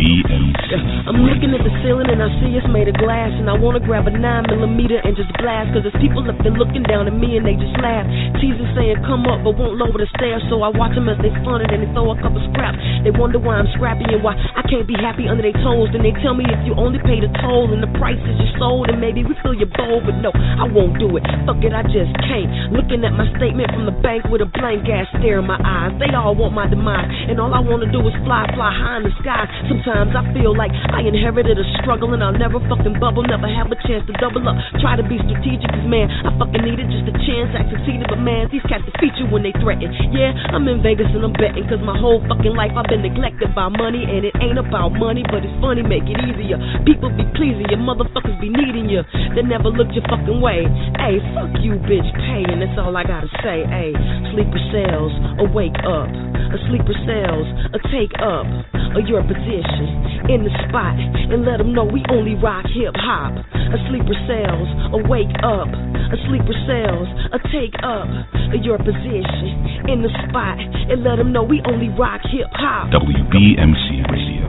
I'm 1.08 1.24
looking 1.24 1.56
at 1.56 1.64
the 1.64 1.72
ceiling 1.80 2.12
and 2.12 2.20
I 2.20 2.28
see 2.40 2.52
it's 2.56 2.66
made 2.68 2.88
of 2.88 2.96
glass 3.00 3.30
And 3.36 3.48
I 3.48 3.56
wanna 3.56 3.80
grab 3.80 4.08
a 4.08 4.12
9 4.12 4.20
millimeter 4.52 5.00
and 5.00 5.16
just 5.16 5.30
blast 5.40 5.72
Cause 5.72 5.86
there's 5.86 5.96
people 6.00 6.24
up 6.26 6.36
there 6.44 6.52
looking 6.52 6.84
down 6.84 7.08
at 7.08 7.16
me 7.16 7.36
and 7.36 7.44
they 7.44 7.56
just 7.56 7.72
laugh. 7.80 8.04
Teasing 8.40 8.68
saying 8.76 9.00
come 9.06 9.24
up 9.28 9.44
but 9.46 9.56
won't 9.56 9.80
lower 9.80 9.96
the 9.96 10.08
stairs 10.18 10.44
So 10.52 10.60
I 10.60 10.70
watch 10.72 10.92
them 10.92 11.08
as 11.08 11.16
they 11.24 11.32
fun 11.46 11.64
it 11.64 11.72
and 11.72 11.84
they 11.84 11.90
throw 11.96 12.12
a 12.12 12.18
couple 12.20 12.42
scraps. 12.52 12.76
They 13.06 13.12
wonder 13.12 13.40
why 13.40 13.60
I'm 13.60 13.70
scrappy 13.76 14.04
and 14.08 14.20
why 14.20 14.36
I 14.36 14.62
can't 14.68 14.84
be 14.84 14.96
happy 14.98 15.24
under 15.30 15.44
their 15.44 15.56
toes. 15.64 15.88
Then 15.94 16.04
they 16.04 16.12
tell 16.20 16.36
me 16.36 16.44
if 16.44 16.60
you 16.68 16.76
only 16.76 17.00
pay 17.00 17.22
the 17.22 17.30
toll 17.40 17.72
and 17.72 17.80
the 17.80 17.92
price 17.96 18.20
is 18.20 18.36
your 18.40 18.52
soul 18.60 18.84
Then 18.84 19.00
maybe 19.00 19.24
we 19.24 19.32
fill 19.40 19.56
your 19.56 19.70
bowl 19.72 20.04
but 20.04 20.20
no, 20.20 20.34
I 20.34 20.68
won't 20.68 21.00
do 21.00 21.16
it. 21.16 21.24
Fuck 21.48 21.64
it, 21.64 21.72
I 21.72 21.84
just 21.88 22.12
can't. 22.28 22.76
Looking 22.76 23.04
at 23.06 23.14
my 23.14 23.28
statement 23.40 23.72
from 23.72 23.86
the 23.88 23.96
bank 24.04 24.26
with 24.28 24.42
a 24.42 24.50
blank 24.50 24.84
ass 24.90 25.08
stare 25.20 25.40
in 25.40 25.46
my 25.46 25.60
eyes 25.62 25.93
They 25.98 26.10
all 26.14 26.34
want 26.34 26.54
my 26.54 26.66
demise 26.66 27.10
And 27.30 27.38
all 27.38 27.52
I 27.54 27.60
wanna 27.60 27.90
do 27.90 28.00
is 28.06 28.14
fly, 28.26 28.46
fly 28.54 28.70
high 28.70 28.98
in 28.98 29.04
the 29.06 29.14
sky 29.22 29.46
Sometimes 29.68 30.12
I 30.12 30.22
feel 30.34 30.52
like 30.52 30.72
I 30.92 31.06
inherited 31.06 31.56
a 31.56 31.66
struggle 31.80 32.12
and 32.12 32.22
I'll 32.22 32.36
never 32.36 32.60
fucking 32.68 32.98
bubble, 32.98 33.24
never 33.24 33.48
have 33.48 33.70
a 33.70 33.78
chance 33.86 34.04
to 34.08 34.14
double 34.18 34.44
up. 34.48 34.56
Try 34.80 34.96
to 34.96 35.04
be 35.06 35.20
strategic, 35.22 35.68
cause 35.70 35.86
man, 35.86 36.10
I 36.10 36.30
fucking 36.36 36.62
needed 36.64 36.90
just 36.90 37.06
a 37.10 37.16
chance. 37.24 37.52
I 37.54 37.64
succeeded, 37.70 38.06
but 38.08 38.20
man, 38.20 38.48
these 38.50 38.64
cats 38.66 38.84
defeat 38.88 39.14
you 39.20 39.28
when 39.28 39.44
they 39.44 39.54
threaten. 39.60 39.92
Yeah, 40.12 40.32
I'm 40.52 40.66
in 40.68 40.80
Vegas 40.80 41.08
and 41.12 41.24
I'm 41.24 41.34
betting, 41.36 41.64
cause 41.68 41.80
my 41.82 41.96
whole 41.96 42.20
fucking 42.26 42.54
life 42.56 42.72
I've 42.74 42.88
been 42.88 43.04
neglected 43.04 43.52
by 43.52 43.68
money, 43.68 44.04
and 44.04 44.24
it 44.24 44.34
ain't 44.40 44.58
about 44.58 44.96
money, 44.96 45.24
but 45.28 45.44
it's 45.44 45.56
funny, 45.60 45.84
make 45.84 46.06
it 46.08 46.18
easier. 46.24 46.58
People 46.88 47.12
be 47.12 47.24
pleasing 47.36 47.68
you, 47.68 47.78
motherfuckers 47.80 48.36
be 48.40 48.50
needing 48.50 48.88
you. 48.88 49.04
They 49.34 49.44
never 49.44 49.68
looked 49.68 49.92
your 49.92 50.04
fucking 50.08 50.40
way. 50.40 50.64
Hey, 51.00 51.20
fuck 51.36 51.52
you, 51.60 51.76
bitch, 51.84 52.08
pay, 52.28 52.44
that's 52.48 52.76
all 52.80 52.94
I 52.96 53.04
gotta 53.04 53.30
say. 53.44 53.64
Hey, 53.68 53.92
sleeper 54.32 54.62
cells, 54.72 55.12
a 55.40 55.46
wake 55.50 55.76
up. 55.86 56.08
A 56.08 56.58
sleeper 56.68 56.96
cells, 57.04 57.46
a 57.76 57.80
take 57.92 58.14
up. 58.20 58.48
of 58.94 59.04
your 59.10 59.22
position 59.26 60.30
in 60.30 60.46
the 60.46 60.54
spot 60.66 60.94
and 60.94 61.42
let 61.42 61.58
them 61.58 61.74
know 61.74 61.84
we 61.84 62.02
only 62.10 62.38
rock 62.38 62.64
hip 62.70 62.94
hop. 62.94 63.34
A 63.54 63.78
sleeper 63.90 64.14
cells, 64.30 64.68
a 64.94 64.98
wake 65.10 65.34
up, 65.42 65.66
a 65.66 66.16
sleeper 66.30 66.54
cells, 66.66 67.08
a 67.34 67.38
take 67.50 67.74
up 67.82 68.06
of 68.54 68.62
your 68.62 68.78
position 68.78 69.90
in 69.90 70.06
the 70.06 70.12
spot 70.30 70.58
and 70.62 71.02
let 71.02 71.18
them 71.18 71.32
know 71.34 71.42
we 71.42 71.60
only 71.66 71.90
rock 71.98 72.22
hip 72.30 72.46
hop. 72.54 72.94
WBMC 72.94 74.06
Radio. 74.14 74.44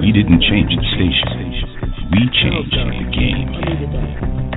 We 0.00 0.12
didn't 0.12 0.42
change 0.42 0.70
the 0.70 0.84
station. 0.94 1.72
We 2.12 2.28
changed 2.30 2.76
the 2.76 3.10
game. 3.10 4.51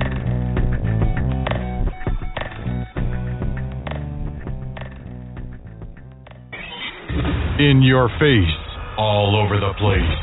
In 7.56 7.80
your 7.80 8.12
face, 8.20 8.60
all 9.00 9.32
over 9.32 9.56
the 9.56 9.72
place. 9.80 10.20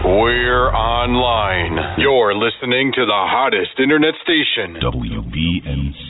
We're 0.00 0.72
online. 0.72 1.76
You're 2.00 2.32
listening 2.32 2.88
to 2.96 3.04
the 3.04 3.20
hottest 3.28 3.76
internet 3.76 4.16
station. 4.24 4.80
WBMC. 4.80 6.08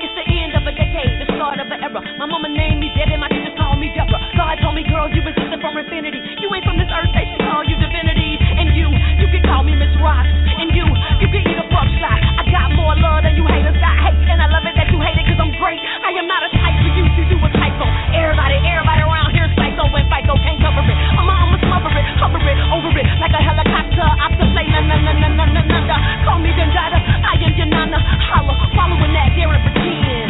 It's 0.00 0.16
the 0.16 0.24
end 0.32 0.56
of 0.56 0.64
a 0.64 0.72
decade, 0.72 1.12
the 1.20 1.28
start 1.36 1.60
of 1.60 1.68
an 1.68 1.76
era. 1.76 2.00
My 2.16 2.24
mama 2.24 2.48
named 2.48 2.80
me 2.80 2.88
dead 2.96 3.12
and 3.12 3.20
my 3.20 3.28
teachers 3.28 3.52
called 3.60 3.76
me 3.76 3.92
Deborah. 3.92 4.16
God 4.32 4.56
told 4.64 4.80
me, 4.80 4.88
girl, 4.88 5.12
you 5.12 5.20
existed 5.28 5.60
from 5.60 5.76
infinity. 5.76 6.24
You 6.40 6.48
ain't 6.56 6.64
from 6.64 6.80
this 6.80 6.88
earth, 6.88 7.12
they 7.12 7.28
should 7.28 7.44
call 7.44 7.60
you 7.68 7.76
divinity. 7.76 8.40
And 8.40 8.72
you, 8.72 8.88
you 9.20 9.28
can 9.28 9.44
call 9.44 9.60
me 9.60 9.76
Miss 9.76 9.92
Rock. 10.00 10.41
cause 15.32 15.40
I'm 15.40 15.52
great. 15.56 15.80
I 15.80 16.12
am 16.20 16.28
not 16.28 16.44
a 16.44 16.50
type 16.52 16.76
for 16.84 16.92
you, 16.92 17.08
you 17.16 17.24
do 17.32 17.40
a 17.40 17.48
typo. 17.56 17.88
Everybody, 18.12 18.60
everybody 18.68 19.00
around 19.00 19.32
here's 19.32 19.48
psycho 19.56 19.88
and 19.88 20.04
psycho 20.12 20.36
can't 20.44 20.60
cover 20.60 20.84
it. 20.84 20.96
I'm 21.16 21.24
I'ma 21.24 21.56
smother 21.56 21.88
it, 21.96 22.04
hover 22.20 22.42
it, 22.44 22.58
over 22.68 22.92
it, 22.92 23.06
like 23.16 23.32
a 23.32 23.40
helicopter. 23.40 24.04
I 24.04 24.28
can 24.36 24.52
play 24.52 24.68
na 24.68 24.84
na 24.84 24.96
na 25.00 25.12
na 25.16 25.44
na 25.48 25.62
na 25.64 25.78
na. 25.88 25.96
Call 26.28 26.38
me 26.44 26.52
Dendada, 26.52 27.00
I 27.00 27.40
am 27.40 27.56
your 27.56 27.64
nana. 27.72 27.96
Holla, 28.28 28.52
following 28.76 29.12
that, 29.16 29.32
dare 29.32 29.48
and 29.56 29.62
pretend. 29.72 30.28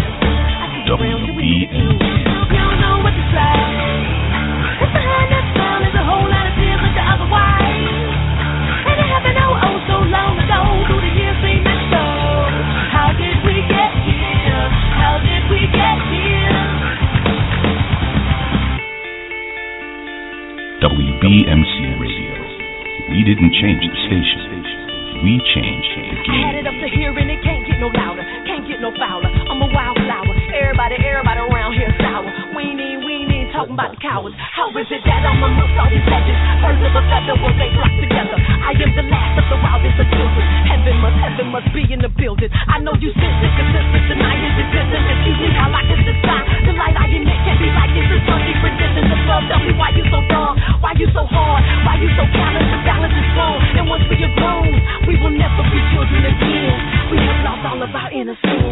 I 0.63 0.67
see 0.71 0.83
the 0.87 0.95
real, 0.95 1.19
didn't 23.33 23.57
change 23.65 23.81
the 23.81 23.97
station. 24.13 25.25
We 25.25 25.41
changed 25.57 25.89
the 25.97 26.05
I 26.29 26.53
had 26.53 26.55
it 26.61 26.67
up 26.69 26.77
to 26.77 26.89
here 26.93 27.17
and 27.17 27.31
it 27.31 27.41
can't 27.41 27.65
get 27.65 27.81
no 27.81 27.89
louder, 27.89 28.21
can't 28.45 28.69
get 28.69 28.81
no 28.85 28.93
fouler. 29.01 29.33
I'm 29.49 29.63
a 29.63 29.69
wildflower. 29.73 30.02
About 33.73 33.97
the 33.97 34.01
cowards. 34.05 34.37
How 34.37 34.69
is 34.77 34.89
it 34.93 35.01
that 35.09 35.25
I'm 35.25 35.41
amongst 35.41 35.77
all 35.81 35.89
these 35.89 36.05
legends? 36.05 36.41
Birds 36.61 36.83
of 36.85 36.93
a 36.93 37.03
feather, 37.09 37.37
will 37.41 37.57
they 37.57 37.73
flock 37.73 37.93
together? 37.97 38.37
I 38.37 38.77
am 38.77 38.93
the 38.93 39.07
last 39.09 39.35
of 39.41 39.47
the 39.49 39.59
wildest 39.65 39.97
of 39.97 40.09
children. 40.13 40.45
Heaven 40.69 40.97
must, 41.01 41.17
heaven 41.17 41.47
must 41.49 41.69
be 41.73 41.83
in 41.89 42.01
the 42.05 42.13
building. 42.13 42.53
I 42.53 42.85
know 42.85 42.93
you 43.01 43.11
sense 43.17 43.41
it, 43.41 43.53
cause 43.57 43.71
this 43.73 43.87
is 43.97 44.13
is 44.13 44.57
existence. 44.61 45.07
Excuse 45.09 45.39
me 45.41 45.49
while 45.57 45.73
I 45.73 45.83
the 45.89 46.15
sky. 46.21 46.41
The 46.69 46.73
light 46.77 46.97
I 47.01 47.07
emit 47.17 47.39
can't 47.49 47.59
be 47.59 47.69
like 47.73 47.93
this. 47.97 48.07
It's 48.13 48.25
something 48.29 48.57
tradition. 48.61 49.05
The 49.09 49.19
love, 49.25 49.45
tell 49.49 49.63
me 49.65 49.73
why 49.73 49.91
you 49.97 50.05
so 50.13 50.21
dumb, 50.29 50.55
why 50.85 50.93
you 51.01 51.09
so 51.17 51.25
hard, 51.25 51.63
why 51.89 51.97
you 51.97 52.13
so 52.13 52.25
callous. 52.29 52.67
The 52.69 52.79
balance 52.85 53.17
is 53.17 53.29
wrong. 53.41 53.59
And 53.81 53.85
once 53.89 54.05
we 54.13 54.21
are 54.21 54.35
grown, 54.37 54.73
we 55.09 55.17
will 55.17 55.33
never 55.33 55.65
be 55.73 55.81
children 55.97 56.23
again. 56.29 56.77
We 57.09 57.17
have 57.25 57.41
lost 57.41 57.63
all 57.65 57.81
of 57.81 57.89
our 57.89 58.11
innocence. 58.13 58.69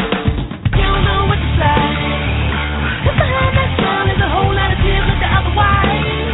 You 0.76 0.84
don't 0.84 1.03
know 1.09 1.24
what 1.24 1.40
to 1.40 1.48
say. 1.57 2.20
Behind 3.01 3.53
that 3.57 3.70
smile 3.76 4.09
is 4.09 4.20
a 4.20 4.28
whole 4.32 4.55
lot 4.55 4.69
away. 5.57 6.29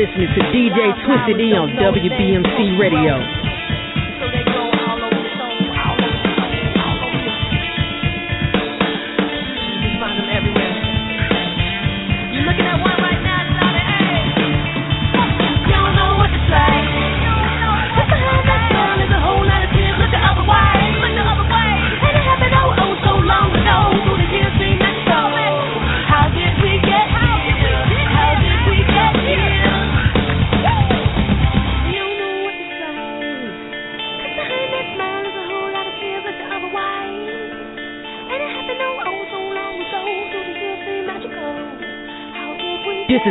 Listening 0.00 0.32
to 0.32 0.40
DJ 0.48 0.96
Twisted 1.04 1.40
E 1.44 1.52
on 1.52 1.76
WBMC 1.76 2.80
Radio. 2.80 3.39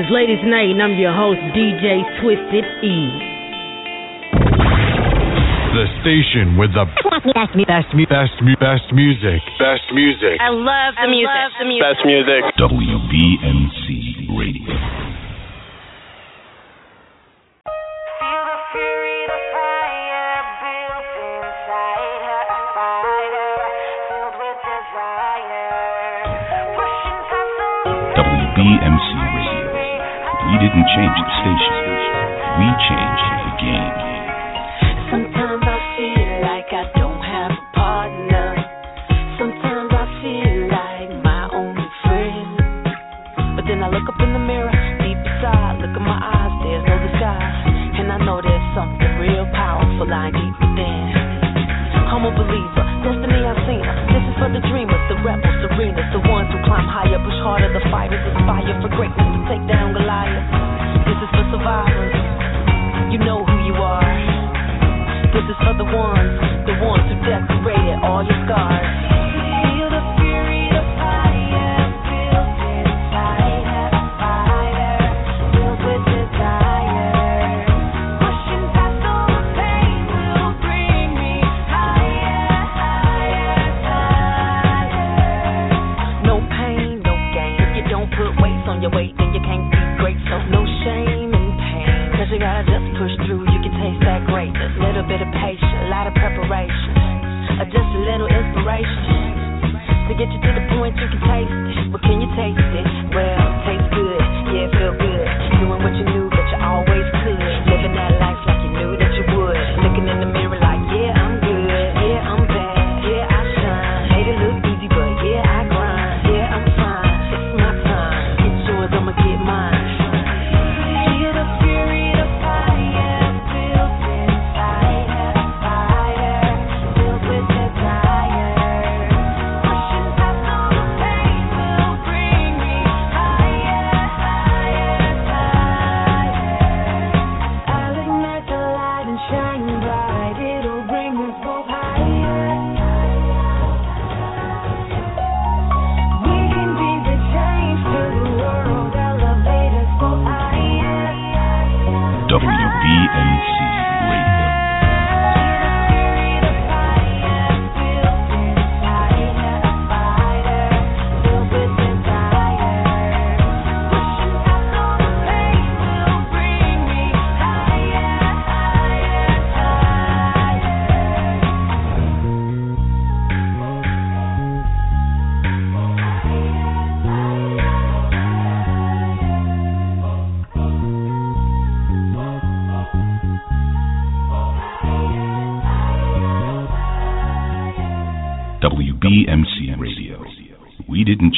Is 0.09 0.13
Ladies 0.13 0.43
Night, 0.43 0.69
and 0.69 0.81
I'm 0.81 0.97
your 0.97 1.13
host, 1.13 1.39
DJ 1.53 2.01
Twisted 2.21 2.65
E. 2.83 3.09
The 5.73 5.85
station 6.01 6.57
with 6.57 6.73
the 6.73 6.85
best, 6.85 7.53
best, 7.67 7.93
best, 8.09 8.33
best 8.59 8.93
music. 8.93 9.41
Best 9.59 9.85
music. 9.93 10.39
I 10.41 10.49
love 10.49 10.95
the 10.97 11.07
music. 11.07 11.29
the 11.59 11.65
music. 11.65 11.85
Best 11.85 12.05
music. 12.05 12.41
WBMC 12.57 13.87
Radio. 14.37 14.73
WBMC 28.17 29.07
Radio. 29.13 29.28
We 29.28 29.28
didn't 30.59 30.87
change 30.91 31.15
the 31.23 31.33
station. 31.39 31.75
We 32.59 32.67
changed 32.83 33.27
the 33.47 33.53
game. 33.63 34.18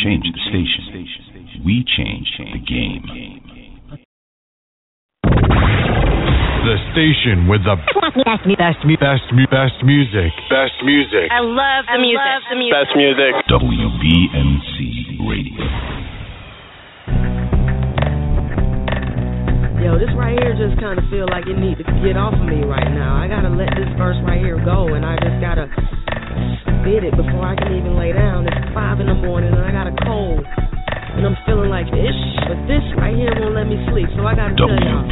Change 0.04 0.26
the 0.26 0.42
station. 0.50 1.62
We 1.66 1.86
change 1.86 2.26
the 2.38 2.58
game. 2.66 3.06
The 6.62 6.78
station 6.94 7.46
with 7.50 7.62
the 7.66 7.78
best, 7.78 8.18
best, 8.26 8.46
best, 8.58 8.82
best, 8.98 9.26
best 9.50 9.78
music. 9.86 10.34
Best 10.50 10.78
music. 10.86 11.30
I 11.30 11.42
love 11.42 11.86
the 11.86 12.02
music. 12.02 12.22
the 12.50 12.58
music. 12.58 12.74
Best 12.74 12.94
music. 12.98 13.34
WBMC 13.50 14.78
Radio. 15.30 15.66
Yo, 19.86 19.98
this 19.98 20.14
right 20.18 20.38
here 20.38 20.54
just 20.58 20.80
kind 20.82 20.98
of 20.98 21.06
feel 21.10 21.26
like 21.30 21.46
it 21.46 21.58
need 21.58 21.78
to 21.78 21.86
get 22.02 22.18
off 22.18 22.34
of 22.34 22.46
me 22.46 22.66
right 22.66 22.90
now. 22.94 23.18
I 23.18 23.28
gotta 23.28 23.50
let 23.50 23.70
this 23.78 23.90
verse 23.98 24.18
right 24.26 24.42
here 24.42 24.62
go, 24.66 24.94
and 24.94 25.06
I 25.06 25.18
just 25.18 25.42
gotta 25.42 25.70
spit 26.82 27.04
it 27.04 27.16
before 27.16 27.46
I 27.46 27.56
can 27.56 27.78
even 27.78 27.96
lay 27.96 28.12
down. 28.12 28.48
It's 28.48 28.74
five 28.74 29.00
in 29.00 29.08
the 29.08 29.14
morning, 29.14 29.54
and 29.54 29.62
I 29.62 29.72
got 29.72 29.88
a 29.88 29.96
cold, 30.06 30.46
and 31.16 31.28
I'm 31.28 31.38
feeling 31.44 31.70
like 31.70 31.88
ish. 31.92 32.22
But 32.48 32.60
this 32.68 32.84
right 33.00 33.16
here 33.16 33.32
won't 33.40 33.56
let 33.56 33.68
me 33.68 33.80
sleep, 33.92 34.08
so 34.16 34.24
I 34.24 34.36
gotta 34.36 34.56
tell 34.56 34.72
y'all. 34.72 35.08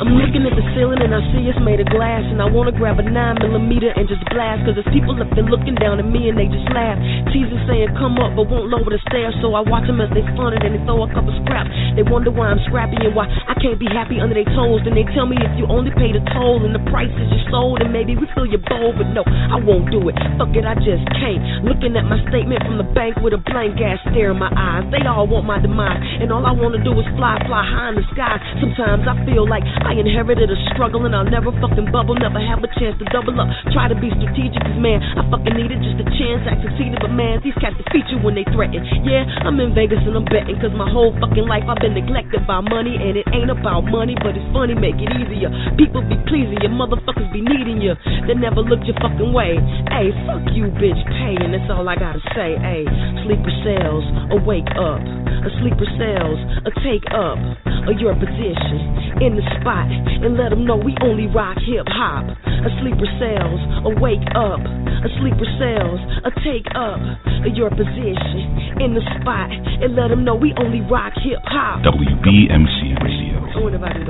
I'm 0.00 0.16
looking 0.16 0.42
at 0.48 0.56
the 0.56 0.64
ceiling 0.72 1.04
and 1.04 1.12
I 1.12 1.20
see 1.30 1.44
it's 1.44 1.60
made 1.60 1.84
of 1.84 1.88
glass 1.92 2.24
And 2.24 2.40
I 2.40 2.48
wanna 2.48 2.72
grab 2.72 2.96
a 2.96 3.04
9 3.04 3.12
millimeter 3.44 3.92
and 3.92 4.08
just 4.08 4.24
blast 4.32 4.64
Cause 4.64 4.72
there's 4.72 4.88
people 4.88 5.12
up 5.20 5.28
there 5.36 5.44
looking 5.44 5.76
down 5.76 6.00
at 6.00 6.08
me 6.08 6.32
and 6.32 6.36
they 6.40 6.48
just 6.48 6.64
laugh. 6.72 6.96
Teasing 7.28 7.60
saying 7.68 7.92
come 8.00 8.16
up 8.16 8.32
but 8.32 8.48
won't 8.48 8.72
lower 8.72 8.88
the 8.88 9.00
stairs 9.12 9.36
So 9.44 9.52
I 9.52 9.60
watch 9.60 9.84
them 9.84 10.00
as 10.00 10.08
they 10.16 10.24
fun 10.32 10.56
it 10.56 10.64
and 10.64 10.72
they 10.72 10.82
throw 10.88 11.04
a 11.04 11.10
couple 11.12 11.34
scraps. 11.44 11.68
They 11.94 12.04
wonder 12.06 12.32
why 12.32 12.48
I'm 12.48 12.62
scrappy 12.64 12.96
and 13.04 13.12
why 13.12 13.28
I 13.28 13.52
can't 13.60 13.76
be 13.76 13.90
happy 13.92 14.16
under 14.16 14.32
their 14.32 14.48
toes. 14.56 14.80
Then 14.88 14.96
they 14.96 15.04
tell 15.12 15.28
me 15.28 15.36
if 15.36 15.52
you 15.60 15.68
only 15.68 15.92
pay 15.92 16.16
the 16.16 16.24
toll 16.32 16.64
and 16.64 16.72
the 16.72 16.82
price 16.88 17.12
is 17.12 17.28
your 17.28 17.44
soul 17.52 17.76
Then 17.76 17.92
maybe 17.92 18.16
we 18.16 18.24
fill 18.32 18.48
your 18.48 18.64
bowl 18.64 18.96
but 18.96 19.12
no, 19.12 19.22
I 19.26 19.60
won't 19.60 19.92
do 19.92 20.00
it. 20.08 20.16
Fuck 20.40 20.56
it, 20.56 20.64
I 20.64 20.74
just 20.80 21.04
can't. 21.20 21.68
Looking 21.68 22.00
at 22.00 22.08
my 22.08 22.16
statement 22.32 22.64
from 22.64 22.80
the 22.80 22.88
bank 22.96 23.20
with 23.20 23.36
a 23.36 23.42
blank 23.44 23.76
ass 23.84 24.00
stare 24.08 24.32
in 24.32 24.40
my 24.40 24.48
eyes 24.56 24.79
They 24.88 25.04
all 25.04 25.28
want 25.28 25.44
my 25.44 25.60
demise 25.60 26.00
and 26.20 26.32
all 26.32 26.44
I 26.48 26.52
wanna 26.52 26.80
do 26.80 26.96
is 26.96 27.06
fly, 27.20 27.36
fly 27.44 27.62
high 27.64 27.92
in 27.92 28.00
the 28.00 28.06
sky 28.12 28.40
Sometimes 28.60 29.04
I 29.06 29.16
feel 29.26 29.48
like 29.48 29.64
I 29.84 29.96
inherited 29.96 30.50
a 30.50 30.58
struggle 30.72 31.06
and 31.06 31.14
I'll 31.14 31.28
never 31.28 31.52
fucking 31.60 31.92
bubble, 31.92 32.16
never 32.16 32.40
have 32.40 32.60
a 32.64 32.70
chance 32.78 32.96
to 33.00 33.06
double 33.12 33.36
up. 33.40 33.48
Try 33.72 33.88
to 33.88 33.96
be 33.96 34.12
strategic, 34.12 34.60
cause 34.60 34.80
man, 34.80 35.00
I 35.16 35.24
fucking 35.28 35.54
needed 35.56 35.80
just 35.84 35.98
a 36.00 36.06
chance. 36.16 36.44
I 36.46 36.56
succeeded, 36.62 37.00
but 37.00 37.12
man, 37.12 37.40
these 37.44 37.56
cats 37.58 37.76
defeat 37.76 38.06
you 38.12 38.18
when 38.22 38.36
they 38.36 38.46
threaten. 38.52 38.82
Yeah, 39.04 39.26
I'm 39.44 39.58
in 39.60 39.74
Vegas 39.74 40.02
and 40.04 40.16
I'm 40.16 40.26
betting, 40.28 40.56
cause 40.62 40.72
my 40.74 40.88
whole 40.88 41.12
fucking 41.18 41.46
life 41.46 41.66
I've 41.68 41.82
been 41.82 41.96
neglected 41.96 42.46
by 42.46 42.62
money, 42.62 42.96
and 42.96 43.18
it 43.18 43.26
ain't 43.34 43.50
about 43.52 43.86
money, 43.88 44.14
but 44.18 44.36
it's 44.36 44.48
funny, 44.52 44.74
make 44.76 44.98
it 44.98 45.10
easier. 45.18 45.50
People 45.76 46.02
be 46.06 46.16
pleasing 46.30 46.60
you, 46.62 46.70
motherfuckers 46.72 47.30
be 47.32 47.42
needing 47.42 47.80
you. 47.80 47.94
They 48.26 48.36
never 48.36 48.62
look 48.62 48.84
your 48.86 48.96
fucking 49.00 49.32
way. 49.32 49.58
Hey, 49.90 50.12
fuck 50.26 50.44
you, 50.54 50.70
bitch, 50.78 51.00
pay, 51.18 51.36
and 51.40 51.52
that's 51.54 51.68
all 51.70 51.86
I 51.88 51.96
gotta 51.96 52.22
say. 52.36 52.56
Hey, 52.60 52.86
sleeper 53.26 53.54
cells, 53.66 54.04
or 54.32 54.38
wake 54.42 54.69
up. 54.76 55.02
A 55.40 55.50
sleeper 55.62 55.88
cells, 55.96 56.38
a 56.66 56.72
take 56.84 57.06
up 57.10 57.40
of 57.88 57.96
your 57.96 58.12
position 58.12 59.24
in 59.24 59.36
the 59.36 59.44
spot 59.60 59.88
and 59.88 60.36
let 60.36 60.50
them 60.50 60.68
know 60.68 60.76
we 60.76 60.92
only 61.00 61.26
rock 61.32 61.56
hip 61.64 61.88
hop. 61.88 62.28
A 62.44 62.70
sleeper 62.84 63.08
cells, 63.16 63.60
a 63.88 63.90
wake 64.00 64.24
up. 64.36 64.60
A 64.60 65.08
sleeper 65.18 65.48
cells, 65.56 66.00
a 66.28 66.30
take 66.44 66.68
up 66.76 67.00
of 67.46 67.52
your 67.56 67.70
position 67.72 68.84
in 68.84 68.92
the 68.92 69.04
spot 69.20 69.48
and 69.48 69.96
let 69.96 70.08
them 70.08 70.24
know 70.24 70.36
we 70.36 70.52
only 70.60 70.84
rock 70.92 71.12
hip 71.24 71.40
hop. 71.48 71.80
WBMC 71.88 73.00
Radio. 73.00 73.40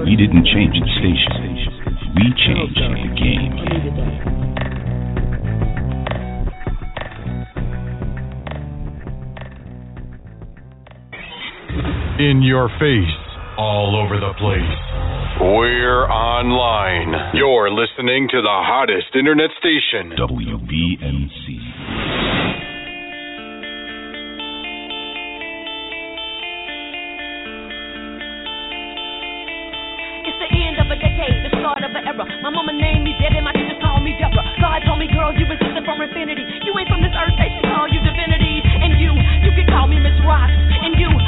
We 0.04 0.16
didn't 0.16 0.46
change 0.46 0.74
the 0.74 0.86
station. 0.98 1.80
We 2.14 2.26
changed 2.36 2.76
the 2.76 3.08
game. 3.16 4.69
In 12.20 12.42
your 12.42 12.68
face, 12.76 13.16
all 13.56 13.97
over 13.97 14.20
the 14.20 14.36
place. 14.36 14.76
We're 15.40 16.05
online. 16.05 17.32
You're 17.32 17.72
listening 17.72 18.28
to 18.28 18.44
the 18.44 18.56
hottest 18.60 19.16
internet 19.16 19.48
station. 19.56 20.12
WBMC. 20.20 21.48
It's 30.28 30.36
the 30.36 30.51
end 30.52 30.76
of 30.76 30.92
a 30.92 31.01
decade, 31.01 31.40
the 31.48 31.56
start 31.56 31.80
of 31.88 31.97
an 31.97 32.05
era. 32.05 32.28
My 32.44 32.52
mama 32.52 32.76
named 32.76 33.09
me 33.09 33.16
Debbie, 33.16 33.40
my 33.40 33.56
teachers 33.56 33.80
called 33.80 34.05
me 34.05 34.12
Deborah. 34.20 34.44
God 34.60 34.84
told 34.84 35.01
me, 35.01 35.09
girl, 35.09 35.32
you 35.32 35.48
existed 35.48 35.88
from 35.88 36.05
infinity. 36.05 36.44
You 36.68 36.76
ain't 36.76 36.92
from 36.92 37.01
this 37.01 37.16
earth, 37.16 37.32
they 37.40 37.48
should 37.48 37.64
call 37.64 37.88
you 37.88 38.05
divinity. 38.05 38.60
And 38.60 39.01
you, 39.01 39.16
you 39.40 39.56
can 39.56 39.64
call 39.72 39.88
me 39.88 39.97
Miss 39.97 40.20
Rock. 40.28 40.52
And 40.80 40.97
you, 40.97 41.09
you 41.09 41.16
can 41.16 41.19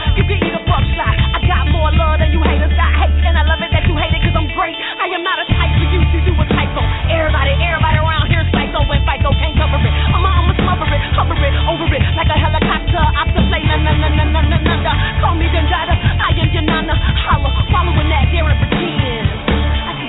eat. 1.11 1.19
I 1.35 1.39
got 1.47 1.65
more 1.71 1.91
love 1.93 2.23
than 2.23 2.31
you 2.31 2.41
haters 2.43 2.73
got 2.79 2.93
hate. 3.01 3.15
And 3.27 3.35
I 3.39 3.43
love 3.47 3.61
it 3.63 3.71
that 3.75 3.85
you 3.89 3.95
hate 3.99 4.15
it 4.15 4.23
cause 4.23 4.37
I'm 4.37 4.49
great. 4.55 4.77
I 4.77 5.07
am 5.11 5.23
not 5.27 5.39
a 5.43 5.47
type 5.51 5.73
for 5.79 5.87
you 5.91 6.01
to 6.03 6.19
do 6.27 6.33
a 6.39 6.47
typo. 6.47 6.83
Everybody, 7.11 7.53
everybody 7.59 7.99
around 7.99 8.27
here 8.31 8.43
is 8.43 8.51
psycho 8.55 8.83
and 8.87 9.03
psycho 9.07 9.31
can't 9.39 9.57
cover 9.59 9.79
it. 9.83 9.95
I'ma, 10.15 10.29
I'ma 10.31 10.53
smother 10.59 10.89
it, 10.93 11.03
hover 11.17 11.39
it, 11.39 11.55
over 11.67 11.89
it 11.91 12.03
like 12.15 12.31
a 12.31 12.39
helicopter. 12.39 13.03
Optoplane, 13.19 13.67
na 13.67 13.77
na 13.81 13.93
na 13.99 14.09
na 14.11 14.25
na 14.29 14.41
na 14.47 14.59
na 14.59 14.75
na. 14.87 14.93
Call 15.23 15.35
me 15.39 15.47
Dendrida, 15.51 15.95
I 15.97 16.31
am 16.39 16.49
your 16.53 16.65
nana. 16.67 16.95
Holla, 17.27 17.51
following 17.71 18.09
that, 18.11 18.31
dare 18.31 18.47
and 18.49 18.59
pretend. 18.61 19.27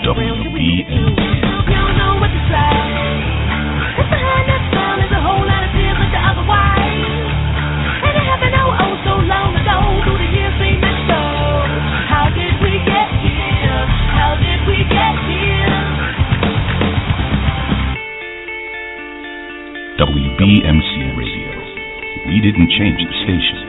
WBMC. 0.03 0.57
You 0.83 1.75
don't 1.79 1.95
know 1.97 2.19
what 2.19 2.27
to 2.27 2.41
say. 2.51 2.75
It's 3.97 4.09
behind 4.09 4.45
that 4.51 4.82
WBMC 20.01 21.13
Radio. 21.13 21.49
We 22.25 22.41
didn't 22.41 22.73
change 22.73 22.97
the 22.97 23.13
station. 23.21 23.63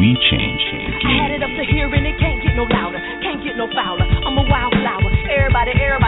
We 0.00 0.16
changed 0.32 0.66
the 0.72 0.80
I 1.04 1.12
had 1.20 1.36
it 1.36 1.44
up 1.44 1.52
to 1.52 1.64
here 1.68 1.84
and 1.92 2.06
it 2.08 2.16
can't 2.16 2.40
get 2.40 2.56
no 2.56 2.64
louder, 2.64 2.96
can't 3.20 3.44
get 3.44 3.60
no 3.60 3.68
fouler. 3.76 4.08
I'm 4.08 4.40
a 4.40 4.44
wildflower. 4.48 5.12
Everybody, 5.28 5.76
everybody 5.76 6.01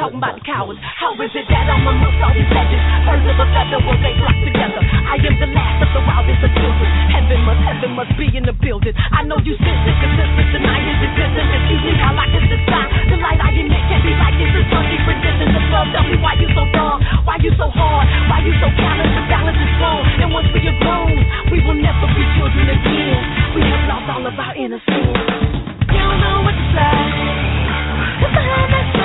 talking 0.00 0.16
about 0.16 0.32
the 0.32 0.44
cowards. 0.48 0.80
How 0.96 1.12
is 1.20 1.28
it 1.36 1.44
that 1.52 1.68
I'm 1.68 1.84
amongst 1.84 2.24
all 2.24 2.32
these 2.32 2.48
legends? 2.48 2.84
Birds 3.04 3.26
of 3.28 3.36
a 3.36 3.46
feather 3.52 3.80
will 3.84 4.00
they 4.00 4.16
flock 4.16 4.32
together? 4.40 4.80
I 4.80 5.20
am 5.20 5.36
the 5.36 5.50
last 5.52 5.76
of 5.84 5.90
the 5.92 6.02
wildest 6.08 6.40
of 6.40 6.52
children. 6.56 6.88
Heaven 7.12 7.40
must, 7.44 7.60
heaven 7.68 7.90
must 7.92 8.12
be 8.16 8.26
in 8.32 8.48
the 8.48 8.56
building. 8.56 8.96
I 8.96 9.20
know 9.28 9.36
you 9.44 9.52
sense 9.60 9.84
it, 9.84 9.96
consistent, 10.00 10.48
the 10.56 10.60
night 10.64 10.84
is 10.88 11.00
existence. 11.04 11.50
Excuse 11.52 11.84
me, 11.84 11.92
how 12.00 12.16
I 12.16 12.26
can 12.32 12.44
decide. 12.48 12.88
The 13.12 13.16
light 13.20 13.40
I 13.44 13.52
emit 13.52 13.82
can 13.92 14.00
be 14.00 14.12
like 14.16 14.36
this. 14.40 14.48
It's 14.56 14.68
some 14.72 14.86
different 14.88 15.20
distance 15.20 15.54
above. 15.68 15.86
Tell 15.92 16.06
me 16.08 16.16
why 16.16 16.32
you 16.40 16.48
so 16.56 16.64
dumb? 16.72 16.98
Why 17.28 17.36
you 17.44 17.52
so 17.60 17.68
hard? 17.68 18.08
Why 18.32 18.40
you 18.40 18.56
so 18.56 18.72
callous? 18.72 19.04
The 19.04 19.22
balance 19.28 19.60
is 19.60 19.72
wrong. 19.84 20.02
And 20.24 20.28
once 20.32 20.48
we 20.56 20.64
are 20.64 20.78
grown, 20.80 21.12
we 21.52 21.60
will 21.60 21.76
never 21.76 22.08
be 22.16 22.24
children 22.40 22.72
again. 22.72 23.20
We 23.52 23.60
have 23.68 23.84
lost 23.84 24.08
all 24.08 24.24
of 24.24 24.32
our 24.32 24.54
innocence. 24.56 25.12
You 25.92 26.00
don't 26.00 26.20
know 26.24 26.40
what 26.40 26.56
to 26.56 26.66
say. 26.72 26.96
What's 28.24 28.32
behind 28.32 28.72
that 28.72 28.99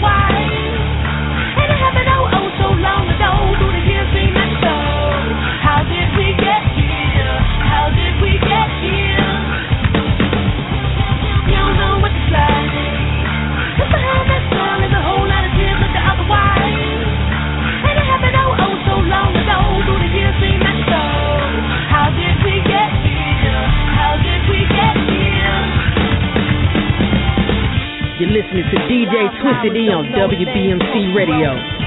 tears 0.00 0.59
listening 28.30 28.62
to 28.70 28.76
DJ 28.86 29.26
Twisted 29.42 29.74
E 29.76 29.90
on 29.90 30.06
WBMC 30.14 31.14
Radio. 31.14 31.79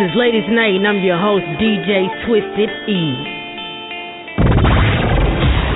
Is 0.00 0.14
Ladies 0.14 0.46
Night, 0.46 0.78
and 0.78 0.86
I'm 0.86 1.02
your 1.02 1.18
host, 1.18 1.42
DJ 1.58 2.06
Twisted 2.22 2.70
E. 2.86 3.00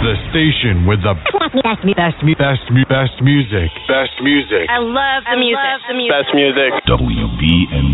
The 0.02 0.14
station 0.30 0.86
with 0.86 1.02
the 1.02 1.14
best, 1.42 1.58
best, 1.58 1.82
best, 1.98 2.22
best, 2.38 2.62
best 2.86 3.16
music. 3.18 3.70
Best 3.90 4.14
music. 4.22 4.70
I 4.70 4.78
love 4.78 5.26
the 5.26 5.34
music. 5.34 5.58
Love 5.58 5.82
the 5.90 5.94
music. 5.98 6.14
Best 6.14 6.30
music. 6.38 6.70
WBMC 6.86 7.91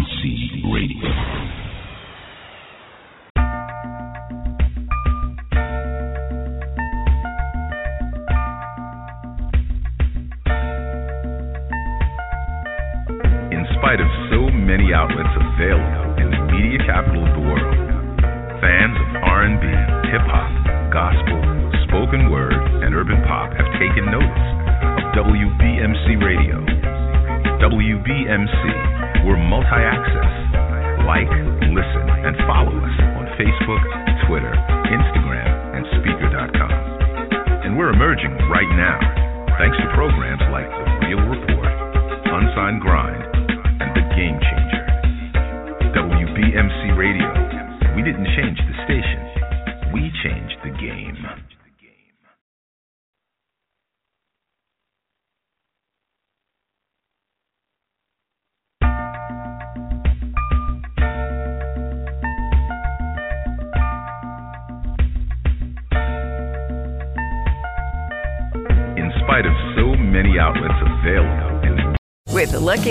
WBMC, 28.29 28.78